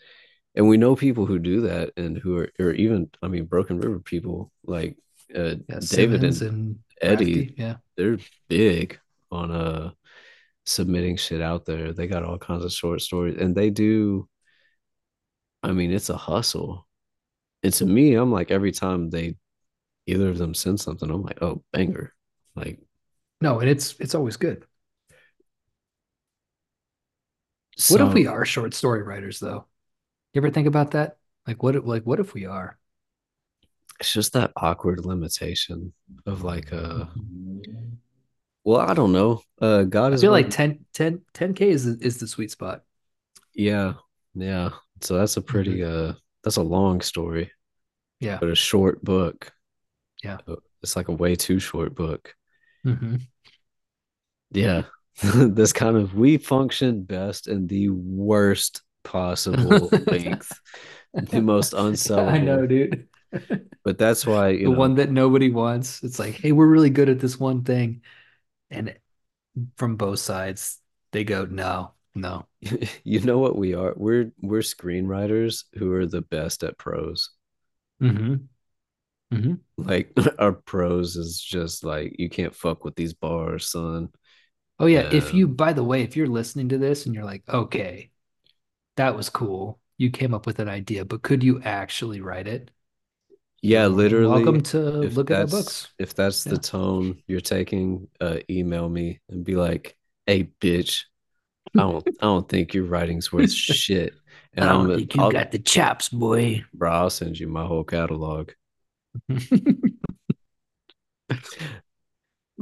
and 0.54 0.68
we 0.68 0.76
know 0.76 0.96
people 0.96 1.26
who 1.26 1.38
do 1.38 1.62
that 1.62 1.92
and 1.96 2.16
who 2.16 2.38
are 2.38 2.50
or 2.58 2.72
even 2.72 3.10
I 3.22 3.28
mean 3.28 3.44
Broken 3.44 3.80
River 3.80 3.98
people 4.00 4.52
like 4.64 4.96
uh, 5.34 5.56
yeah, 5.68 5.80
David 5.80 6.24
and, 6.24 6.42
and 6.42 6.78
Eddie, 7.00 7.40
Rafty, 7.40 7.54
yeah, 7.56 7.76
they're 7.96 8.18
big 8.48 8.98
on 9.30 9.50
uh 9.50 9.90
submitting 10.66 11.16
shit 11.16 11.42
out 11.42 11.66
there. 11.66 11.92
They 11.92 12.06
got 12.06 12.24
all 12.24 12.38
kinds 12.38 12.64
of 12.64 12.72
short 12.72 13.02
stories 13.02 13.36
and 13.38 13.54
they 13.54 13.70
do 13.70 14.28
I 15.64 15.72
mean, 15.72 15.92
it's 15.92 16.10
a 16.10 16.16
hustle. 16.16 16.86
And 17.62 17.72
to 17.74 17.86
me, 17.86 18.14
I'm 18.14 18.30
like 18.30 18.50
every 18.50 18.70
time 18.70 19.08
they 19.08 19.36
either 20.06 20.28
of 20.28 20.36
them 20.38 20.52
send 20.52 20.78
something, 20.78 21.10
I'm 21.10 21.22
like, 21.22 21.40
oh, 21.42 21.64
banger. 21.72 22.12
Like 22.54 22.80
No, 23.40 23.60
and 23.60 23.68
it's 23.68 23.98
it's 24.00 24.14
always 24.14 24.36
good. 24.36 24.64
So, 27.76 27.94
what 27.94 28.08
if 28.08 28.14
we 28.14 28.26
are 28.26 28.44
short 28.44 28.74
story 28.74 29.02
writers 29.02 29.40
though? 29.40 29.66
You 30.32 30.40
ever 30.40 30.50
think 30.50 30.66
about 30.66 30.92
that? 30.92 31.16
Like 31.46 31.62
what 31.62 31.76
if 31.76 31.84
like 31.84 32.04
what 32.04 32.20
if 32.20 32.34
we 32.34 32.46
are? 32.46 32.78
It's 34.00 34.12
just 34.12 34.32
that 34.32 34.52
awkward 34.56 35.04
limitation 35.04 35.92
of 36.26 36.42
like 36.42 36.72
uh 36.72 37.06
well, 38.64 38.80
I 38.80 38.94
don't 38.94 39.12
know. 39.12 39.42
Uh, 39.60 39.82
God 39.82 40.12
I 40.12 40.14
is. 40.14 40.22
feel 40.22 40.30
like 40.30 40.48
10, 40.48 40.86
10, 40.94 41.20
10k 41.34 41.60
is 41.60 41.86
is 41.86 42.18
the 42.18 42.26
sweet 42.26 42.50
spot. 42.50 42.82
Yeah, 43.54 43.94
yeah. 44.34 44.70
So 45.02 45.18
that's 45.18 45.36
a 45.36 45.42
pretty 45.42 45.78
mm-hmm. 45.78 46.10
uh, 46.10 46.14
that's 46.42 46.56
a 46.56 46.62
long 46.62 47.02
story. 47.02 47.52
Yeah, 48.20 48.38
but 48.40 48.48
a 48.48 48.54
short 48.54 49.04
book. 49.04 49.52
Yeah, 50.22 50.38
uh, 50.48 50.56
it's 50.82 50.96
like 50.96 51.08
a 51.08 51.12
way 51.12 51.36
too 51.36 51.58
short 51.58 51.94
book. 51.94 52.34
Mm-hmm. 52.84 53.16
Yeah, 54.50 54.82
this 55.22 55.72
kind 55.72 55.96
of 55.96 56.14
we 56.14 56.36
function 56.36 57.02
best 57.02 57.48
in 57.48 57.66
the 57.66 57.90
worst 57.90 58.82
possible 59.02 59.88
length, 60.06 60.52
the 61.12 61.42
most 61.42 61.72
unsellable. 61.72 62.28
I 62.32 62.38
know, 62.38 62.66
dude. 62.66 63.08
but 63.82 63.98
that's 63.98 64.24
why 64.24 64.56
the 64.56 64.64
know, 64.64 64.70
one 64.70 64.94
that 64.96 65.10
nobody 65.10 65.50
wants. 65.50 66.02
It's 66.04 66.18
like, 66.18 66.34
hey, 66.34 66.52
we're 66.52 66.68
really 66.68 66.90
good 66.90 67.08
at 67.08 67.18
this 67.18 67.38
one 67.38 67.64
thing 67.64 68.02
and 68.74 68.94
from 69.76 69.96
both 69.96 70.18
sides 70.18 70.78
they 71.12 71.24
go 71.24 71.44
no 71.44 71.92
no 72.14 72.46
you 73.04 73.20
know 73.20 73.38
what 73.38 73.56
we 73.56 73.74
are 73.74 73.94
we're 73.96 74.32
we're 74.40 74.60
screenwriters 74.60 75.64
who 75.74 75.92
are 75.92 76.06
the 76.06 76.22
best 76.22 76.62
at 76.62 76.78
prose 76.78 77.30
mm-hmm. 78.02 78.36
Mm-hmm. 79.32 79.54
like 79.76 80.12
our 80.38 80.52
prose 80.52 81.16
is 81.16 81.40
just 81.40 81.84
like 81.84 82.16
you 82.18 82.28
can't 82.28 82.54
fuck 82.54 82.84
with 82.84 82.94
these 82.94 83.14
bars 83.14 83.66
son 83.66 84.10
oh 84.78 84.86
yeah 84.86 85.08
if 85.12 85.34
you 85.34 85.48
by 85.48 85.72
the 85.72 85.82
way 85.82 86.02
if 86.02 86.16
you're 86.16 86.26
listening 86.26 86.68
to 86.68 86.78
this 86.78 87.06
and 87.06 87.14
you're 87.14 87.24
like 87.24 87.42
okay 87.48 88.10
that 88.96 89.16
was 89.16 89.30
cool 89.30 89.80
you 89.98 90.10
came 90.10 90.34
up 90.34 90.46
with 90.46 90.60
an 90.60 90.68
idea 90.68 91.04
but 91.04 91.22
could 91.22 91.42
you 91.42 91.60
actually 91.62 92.20
write 92.20 92.46
it 92.46 92.70
yeah, 93.64 93.86
literally. 93.86 94.44
Welcome 94.44 94.60
to 94.60 94.78
look 94.78 95.30
at 95.30 95.40
our 95.40 95.46
books. 95.46 95.88
If 95.98 96.14
that's 96.14 96.44
yeah. 96.44 96.52
the 96.52 96.58
tone 96.58 97.22
you're 97.26 97.40
taking, 97.40 98.08
uh, 98.20 98.36
email 98.50 98.90
me 98.90 99.20
and 99.30 99.42
be 99.42 99.56
like, 99.56 99.96
"Hey, 100.26 100.50
bitch, 100.60 101.04
I 101.74 101.80
don't, 101.80 102.06
I 102.20 102.26
don't 102.26 102.46
think 102.46 102.74
your 102.74 102.84
writing's 102.84 103.32
worth 103.32 103.50
shit." 103.50 104.12
And 104.56 104.64
I 104.64 104.72
don't 104.72 104.90
I'm, 104.92 104.98
think 104.98 105.16
you 105.16 105.22
I'll, 105.22 105.32
got 105.32 105.50
the 105.50 105.58
chops, 105.58 106.08
boy. 106.08 106.64
bro, 106.72 106.92
I'll 106.92 107.10
send 107.10 107.40
you 107.40 107.48
my 107.48 107.66
whole 107.66 107.82
catalog. 107.82 108.50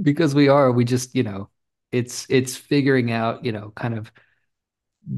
because 0.01 0.35
we 0.35 0.49
are, 0.49 0.73
we 0.73 0.85
just, 0.85 1.15
you 1.15 1.23
know, 1.23 1.49
it's 1.91 2.27
it's 2.31 2.57
figuring 2.57 3.13
out, 3.13 3.45
you 3.45 3.53
know, 3.53 3.71
kind 3.77 3.95
of 3.97 4.11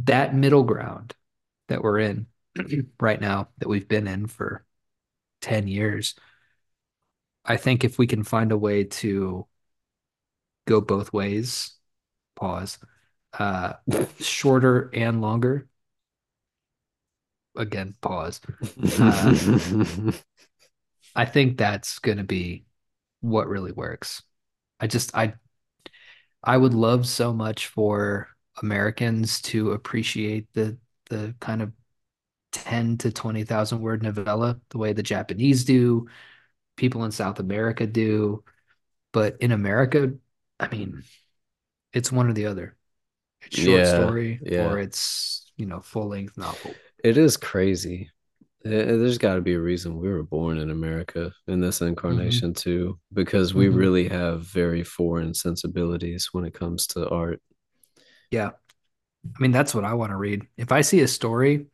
that 0.05 0.35
middle 0.35 0.63
ground 0.63 1.15
that 1.69 1.83
we're 1.83 1.99
in 2.01 2.27
right 3.01 3.21
now 3.21 3.49
that 3.59 3.69
we've 3.69 3.89
been 3.89 4.07
in 4.07 4.27
for 4.27 4.65
10 5.41 5.69
years. 5.69 6.15
I 7.45 7.57
think 7.57 7.85
if 7.85 7.99
we 7.99 8.07
can 8.07 8.23
find 8.25 8.53
a 8.53 8.59
way 8.59 8.85
to 8.85 9.47
go 10.67 10.81
both 10.81 11.13
ways, 11.13 11.75
pause, 12.37 12.79
uh, 13.39 13.75
shorter 14.21 14.91
and 14.95 15.21
longer. 15.21 15.69
Again, 17.57 17.95
pause. 18.01 18.41
Uh, 18.99 20.13
I 21.15 21.25
think 21.25 21.59
that's 21.59 21.99
going 21.99 22.19
to 22.19 22.25
be 22.25 22.67
what 23.21 23.49
really 23.49 23.73
works. 23.73 24.23
I 24.81 24.87
just 24.89 25.17
I 25.17 25.35
I 26.43 26.57
would 26.57 26.75
love 26.75 27.07
so 27.07 27.33
much 27.33 27.67
for 27.69 28.29
Americans 28.63 29.41
to 29.43 29.73
appreciate 29.73 30.53
the 30.53 30.79
the 31.11 31.35
kind 31.41 31.63
of 31.63 31.73
10 32.53 32.99
to 32.99 33.13
20,000 33.13 33.81
word 33.81 34.03
novella 34.03 34.61
the 34.71 34.79
way 34.79 34.93
the 34.93 35.03
Japanese 35.03 35.65
do, 35.65 36.07
people 36.77 37.05
in 37.05 37.13
South 37.13 37.41
America 37.41 37.87
do. 37.87 38.45
But 39.13 39.39
in 39.43 39.53
America, 39.53 40.15
I 40.61 40.69
mean, 40.71 41.05
it's 41.95 42.13
one 42.13 42.29
or 42.29 42.35
the 42.35 42.47
other. 42.47 42.77
It's 43.43 43.59
short 43.59 43.87
Yeah, 43.87 43.89
story 43.89 44.43
yeah. 44.43 44.57
or 44.57 44.81
it's, 44.81 45.53
you 45.57 45.67
know, 45.67 45.81
full 45.83 46.09
length 46.09 46.39
novel. 46.39 46.83
It 47.05 47.17
is 47.17 47.37
crazy. 47.37 48.11
Eh, 48.65 48.71
There's 48.97 49.19
got 49.19 49.35
to 49.35 49.41
be 49.43 49.55
a 49.55 49.61
reason 49.61 49.99
we 49.99 50.09
were 50.09 50.23
born 50.23 50.59
in 50.59 50.71
America 50.71 51.33
in 51.47 51.61
this 51.61 51.83
hmm 52.09 52.39
incarnation 52.39 52.55
too, 52.55 52.99
because 53.13 53.55
we 53.55 53.69
hmm 53.69 53.69
really 53.69 54.09
have 54.09 54.43
very 54.43 54.83
foreign 54.83 55.35
sensibilities 55.35 56.29
when 56.33 56.45
it 56.47 56.55
comes 56.55 56.87
to 56.89 57.09
art. 57.11 57.43
Yeah. 58.31 58.51
I 59.37 59.43
mean, 59.43 59.53
that's 59.53 59.75
what 59.75 59.85
I 59.85 59.95
want 59.95 60.13
to 60.13 60.17
read. 60.17 60.49
If 60.57 60.73
I 60.73 60.83
see 60.83 61.01
a 61.03 61.09
story 61.09 61.67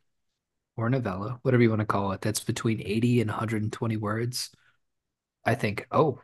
or 0.77 0.89
novella, 0.89 1.39
whatever 1.43 1.63
you 1.63 1.69
want 1.69 1.81
to 1.81 1.85
call 1.85 2.13
it, 2.13 2.21
that's 2.21 2.41
between 2.41 2.81
80 2.85 3.21
and 3.21 3.29
120 3.29 3.97
words, 3.97 4.51
I 5.45 5.55
think, 5.55 5.87
oh, 5.91 6.21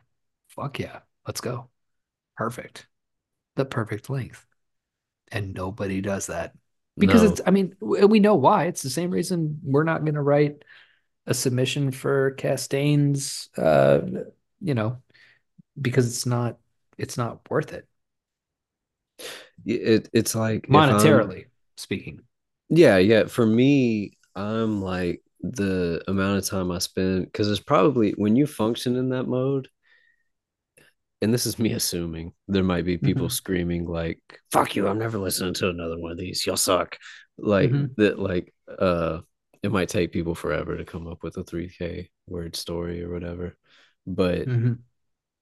fuck 0.48 0.78
yeah, 0.80 1.00
let's 1.26 1.42
go. 1.42 1.70
Perfect. 2.36 2.88
The 3.56 3.64
perfect 3.66 4.10
length. 4.10 4.46
And 5.32 5.54
nobody 5.54 6.00
does 6.02 6.26
that 6.28 6.54
because 6.98 7.22
it's, 7.22 7.40
I 7.46 7.50
mean, 7.50 7.76
we 7.80 8.20
know 8.20 8.34
why. 8.34 8.64
It's 8.66 8.82
the 8.82 8.90
same 8.90 9.10
reason 9.10 9.60
we're 9.62 9.84
not 9.84 10.04
going 10.04 10.14
to 10.14 10.22
write 10.22 10.64
a 11.26 11.34
submission 11.34 11.90
for 11.90 12.32
Castaigne's, 12.32 13.50
uh, 13.56 14.00
you 14.60 14.74
know, 14.74 14.98
because 15.80 16.06
it's 16.06 16.26
not, 16.26 16.58
it's 16.98 17.16
not 17.16 17.48
worth 17.50 17.72
it 17.72 17.88
it 19.66 20.08
it's 20.12 20.34
like 20.34 20.66
monetarily 20.68 21.46
speaking. 21.76 22.20
yeah, 22.68 22.98
yeah, 22.98 23.26
for 23.26 23.46
me, 23.46 24.12
I'm 24.34 24.82
like 24.82 25.22
the 25.40 26.02
amount 26.08 26.38
of 26.38 26.46
time 26.46 26.70
I 26.70 26.78
spend 26.78 27.24
because 27.24 27.50
it's 27.50 27.60
probably 27.60 28.12
when 28.12 28.36
you 28.36 28.46
function 28.46 28.96
in 28.96 29.10
that 29.10 29.24
mode, 29.24 29.68
and 31.22 31.32
this 31.34 31.46
is 31.46 31.58
me 31.58 31.72
assuming 31.72 32.32
there 32.48 32.62
might 32.64 32.84
be 32.84 32.98
people 32.98 33.28
hmm 33.28 33.30
screaming 33.30 33.86
like 33.86 34.20
fuck 34.50 34.74
you 34.76 34.88
i'm 34.88 34.98
never 34.98 35.18
listening 35.18 35.54
to 35.54 35.68
another 35.68 35.98
one 35.98 36.12
of 36.12 36.18
these. 36.18 36.44
Y'all 36.46 36.56
suck. 36.56 36.96
Like 37.38 37.76
hmm 37.76 37.96
that 37.96 38.18
like 38.18 38.52
uh 38.78 39.20
it 39.62 39.72
might 39.72 39.88
take 39.88 40.12
people 40.12 40.34
forever 40.34 40.76
to 40.76 40.84
come 40.84 41.06
up 41.06 41.22
with 41.22 41.36
a 41.36 41.44
3k 41.44 42.10
word 42.26 42.56
story 42.56 43.02
or 43.02 43.10
whatever. 43.10 43.56
But 44.06 44.48
hmm 44.48 44.88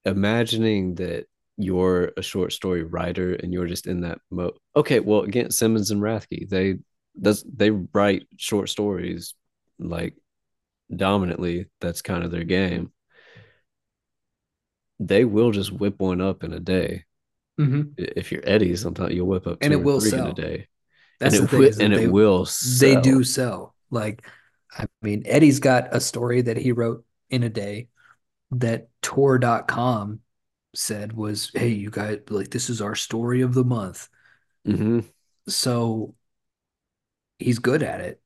imagining 0.04 0.94
that 0.96 1.26
you're 1.56 2.12
a 2.16 2.22
short 2.22 2.52
story 2.52 2.82
writer 2.84 3.34
and 3.34 3.52
you're 3.52 3.66
just 3.66 3.86
in 3.86 4.02
that 4.02 4.18
mode 4.30 4.54
okay 4.76 5.00
well 5.00 5.22
again 5.22 5.50
simmons 5.50 5.90
and 5.90 6.02
rathke 6.02 6.48
they 6.48 6.76
does 7.20 7.44
they 7.54 7.70
write 7.70 8.26
short 8.36 8.68
stories 8.68 9.34
like 9.78 10.14
dominantly 10.94 11.66
that's 11.80 12.02
kind 12.02 12.24
of 12.24 12.30
their 12.30 12.44
game 12.44 12.92
they 15.00 15.24
will 15.24 15.50
just 15.52 15.72
whip 15.72 15.98
one 16.00 16.20
up 16.20 16.44
in 16.44 16.52
a 16.52 16.60
day 16.60 17.04
hmm 17.58 17.96
if 17.98 18.32
you're 18.32 18.42
Eddie, 18.46 18.76
sometimes 18.76 19.14
you'll 19.14 19.26
whip 19.28 19.46
up 19.46 19.60
And 19.60 19.72
it 19.72 19.82
will 19.82 20.00
three 20.00 20.16
in 20.16 20.26
a 20.26 20.32
sell. 20.32 20.34
day, 20.34 20.68
and 21.24 21.34
That's 21.34 21.38
the 21.38 21.44
it 21.44 21.48
thing 21.48 21.74
and 21.80 21.92
that 21.92 21.94
it 21.94 22.02
they 22.02 22.06
will 22.06 22.46
they 22.62 22.96
do 22.96 23.24
sell. 23.24 23.24
sell. 23.24 23.76
Like, 23.90 24.26
I 24.72 24.86
mean, 25.02 25.24
Eddie's 25.26 25.60
got 25.60 25.94
a 25.94 26.00
story 26.00 26.42
that 26.42 26.56
he 26.58 26.72
wrote 26.72 27.04
in 27.30 27.42
a 27.44 27.50
day 27.50 27.88
that 28.52 28.88
Tor.com 29.02 30.20
said 30.74 31.14
was, 31.14 31.50
hey, 31.54 31.68
you 31.70 31.90
guys, 31.90 32.20
like, 32.30 32.50
this 32.50 32.70
is 32.70 32.82
our 32.82 32.96
story 32.96 33.42
of 33.42 33.54
the 33.54 33.64
month. 33.64 34.08
hmm 34.66 35.00
So 35.48 36.14
he's 37.38 37.58
good 37.58 37.82
at 37.82 38.00
it. 38.00 38.20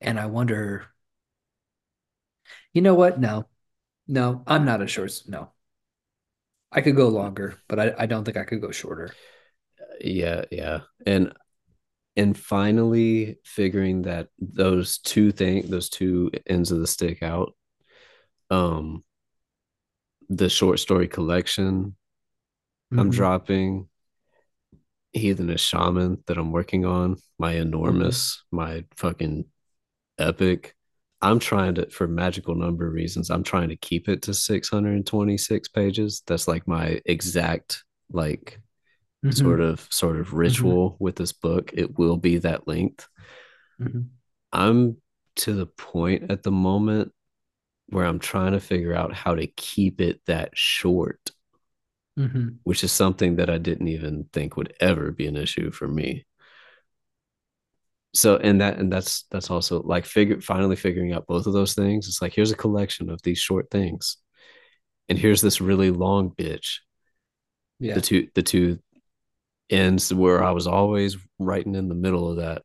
And 0.00 0.18
I 0.18 0.26
wonder, 0.26 0.92
you 2.72 2.82
know 2.82 2.94
what? 2.94 3.20
No, 3.20 3.46
no, 4.08 4.42
I'm 4.46 4.64
not 4.64 4.82
a 4.82 4.86
short. 4.88 5.22
No, 5.28 5.52
I 6.72 6.80
could 6.80 6.96
go 6.96 7.08
longer, 7.08 7.60
but 7.68 7.78
I, 7.78 7.94
I 7.98 8.06
don't 8.06 8.24
think 8.24 8.36
I 8.38 8.44
could 8.44 8.60
go 8.62 8.70
shorter. 8.70 9.18
Yeah, 10.00 10.44
yeah, 10.50 10.80
and 11.06 11.32
and 12.16 12.38
finally 12.38 13.38
figuring 13.44 14.02
that 14.02 14.28
those 14.38 14.98
two 14.98 15.32
things, 15.32 15.70
those 15.70 15.90
two 15.90 16.30
ends 16.46 16.72
of 16.72 16.80
the 16.80 16.86
stick 16.86 17.22
out. 17.22 17.54
Um, 18.50 19.04
the 20.30 20.48
short 20.48 20.78
story 20.78 21.08
collection 21.08 21.94
I'm 22.96 23.08
hmm 23.08 23.10
dropping, 23.10 23.88
Heathenish 25.14 25.60
Shaman 25.60 26.22
that 26.26 26.38
I'm 26.38 26.52
working 26.52 26.84
on, 26.84 27.16
my 27.38 27.52
enormous, 27.52 28.42
my 28.50 28.84
fucking 28.96 29.46
epic. 30.18 30.76
I'm 31.20 31.38
trying 31.40 31.74
to, 31.76 31.90
for 31.90 32.06
magical 32.06 32.54
number 32.54 32.88
reasons, 32.88 33.30
I'm 33.30 33.42
trying 33.42 33.70
to 33.70 33.76
keep 33.76 34.08
it 34.08 34.22
to 34.22 34.34
626 34.34 35.68
pages. 35.68 36.22
That's 36.26 36.46
like 36.48 36.68
my 36.68 37.00
exact, 37.06 37.84
like, 38.12 38.60
sort 39.30 39.60
hmm 39.60 39.62
of, 39.62 39.86
sort 39.90 40.18
of 40.18 40.34
hmm 40.44 40.72
ritual 40.72 40.96
with 41.00 41.16
this 41.16 41.32
book. 41.32 41.72
It 41.74 41.98
will 41.98 42.18
be 42.18 42.38
that 42.38 42.68
length. 42.68 43.08
hmm 43.78 44.18
I'm 44.52 44.96
to 45.36 45.54
the 45.54 45.66
point 45.66 46.30
at 46.30 46.42
the 46.42 46.50
moment 46.50 47.12
where 47.88 48.06
I'm 48.06 48.18
trying 48.20 48.52
to 48.52 48.60
figure 48.60 48.94
out 48.94 49.14
how 49.14 49.34
to 49.36 49.46
keep 49.46 50.00
it 50.00 50.22
that 50.26 50.50
short, 50.56 51.32
hmm 52.16 52.60
which 52.64 52.84
is 52.84 52.92
something 52.92 53.36
that 53.36 53.50
I 53.50 53.58
didn't 53.58 53.88
even 53.88 54.24
think 54.32 54.56
would 54.56 54.74
ever 54.80 55.10
be 55.10 55.26
an 55.26 55.36
issue 55.36 55.70
for 55.70 55.88
me. 55.88 56.26
So 58.14 58.36
and 58.36 58.60
that 58.60 58.78
and 58.78 58.92
that's 58.92 59.24
that's 59.30 59.50
also 59.50 59.82
like 59.82 60.06
figure 60.06 60.40
finally 60.40 60.76
figuring 60.76 61.12
out 61.12 61.26
both 61.26 61.46
of 61.46 61.52
those 61.52 61.74
things. 61.74 62.08
It's 62.08 62.22
like 62.22 62.32
here's 62.34 62.52
a 62.52 62.56
collection 62.56 63.10
of 63.10 63.22
these 63.22 63.38
short 63.38 63.70
things 63.70 64.16
and 65.08 65.18
here's 65.18 65.40
this 65.40 65.60
really 65.60 65.90
long 65.90 66.30
bitch. 66.30 66.78
Yeah. 67.80 67.94
The 67.94 68.00
two 68.00 68.28
the 68.34 68.42
two 68.42 68.78
ends 69.70 70.12
where 70.14 70.42
i 70.44 70.50
was 70.52 70.66
always 70.66 71.16
writing 71.38 71.74
in 71.74 71.88
the 71.88 71.94
middle 71.94 72.30
of 72.30 72.38
that. 72.38 72.62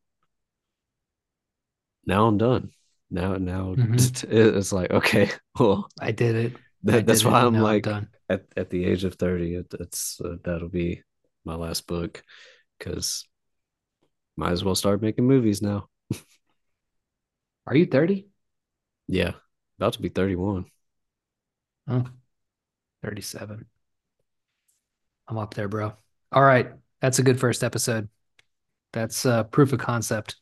Now 2.05 2.27
i'm 2.27 2.37
done. 2.37 2.71
Now 3.09 3.35
now 3.35 3.73
hmm 3.75 3.97
it's 3.97 4.71
like 4.73 4.91
okay 4.91 5.29
well 5.59 5.89
I 5.99 6.11
did 6.11 6.35
it. 6.35 6.61
I 6.91 7.01
that, 7.01 7.05
did 7.05 7.07
that's 7.07 7.23
why 7.25 7.41
i'm 7.41 7.55
I'm 7.55 7.57
like 7.59 7.83
done. 7.83 8.09
at, 8.29 8.45
at 8.57 8.69
the 8.69 8.85
age 8.85 9.03
of 9.03 9.15
30 9.15 9.55
it, 9.55 9.73
it's 9.79 10.19
uh, 10.23 10.35
that'll 10.43 10.69
be 10.69 11.01
my 11.45 11.55
last 11.55 11.87
book 11.87 12.23
because 12.77 13.25
might 14.36 14.51
as 14.51 14.63
well 14.63 14.75
start 14.75 15.01
making 15.01 15.25
movies 15.25 15.61
now 15.61 15.88
Are 17.67 17.75
you 17.75 17.86
30? 17.86 18.27
yeah 19.07 19.31
about 19.79 19.93
to 19.93 20.01
be 20.01 20.09
31 20.09 20.65
Oh, 21.88 22.05
37. 23.03 23.65
I'm 25.27 25.38
up 25.38 25.53
there, 25.53 25.67
bro. 25.67 25.91
All 26.31 26.41
right. 26.43 26.71
That's 27.01 27.19
a 27.19 27.23
good 27.23 27.38
first 27.39 27.61
episode. 27.61 28.07
That's 28.93 29.25
uh, 29.25 29.43
proof 29.43 29.73
of 29.73 29.79
concept. 29.79 30.38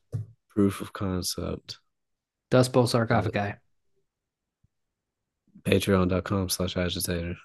proof 0.52 0.82
of 0.82 0.94
concept 0.94 1.80
Dust 2.52 2.74
Bowl 2.74 2.86
sarcophagi. 2.86 3.56
patreon.com 5.64 6.50
slash 6.50 6.78
agitator 6.78 7.36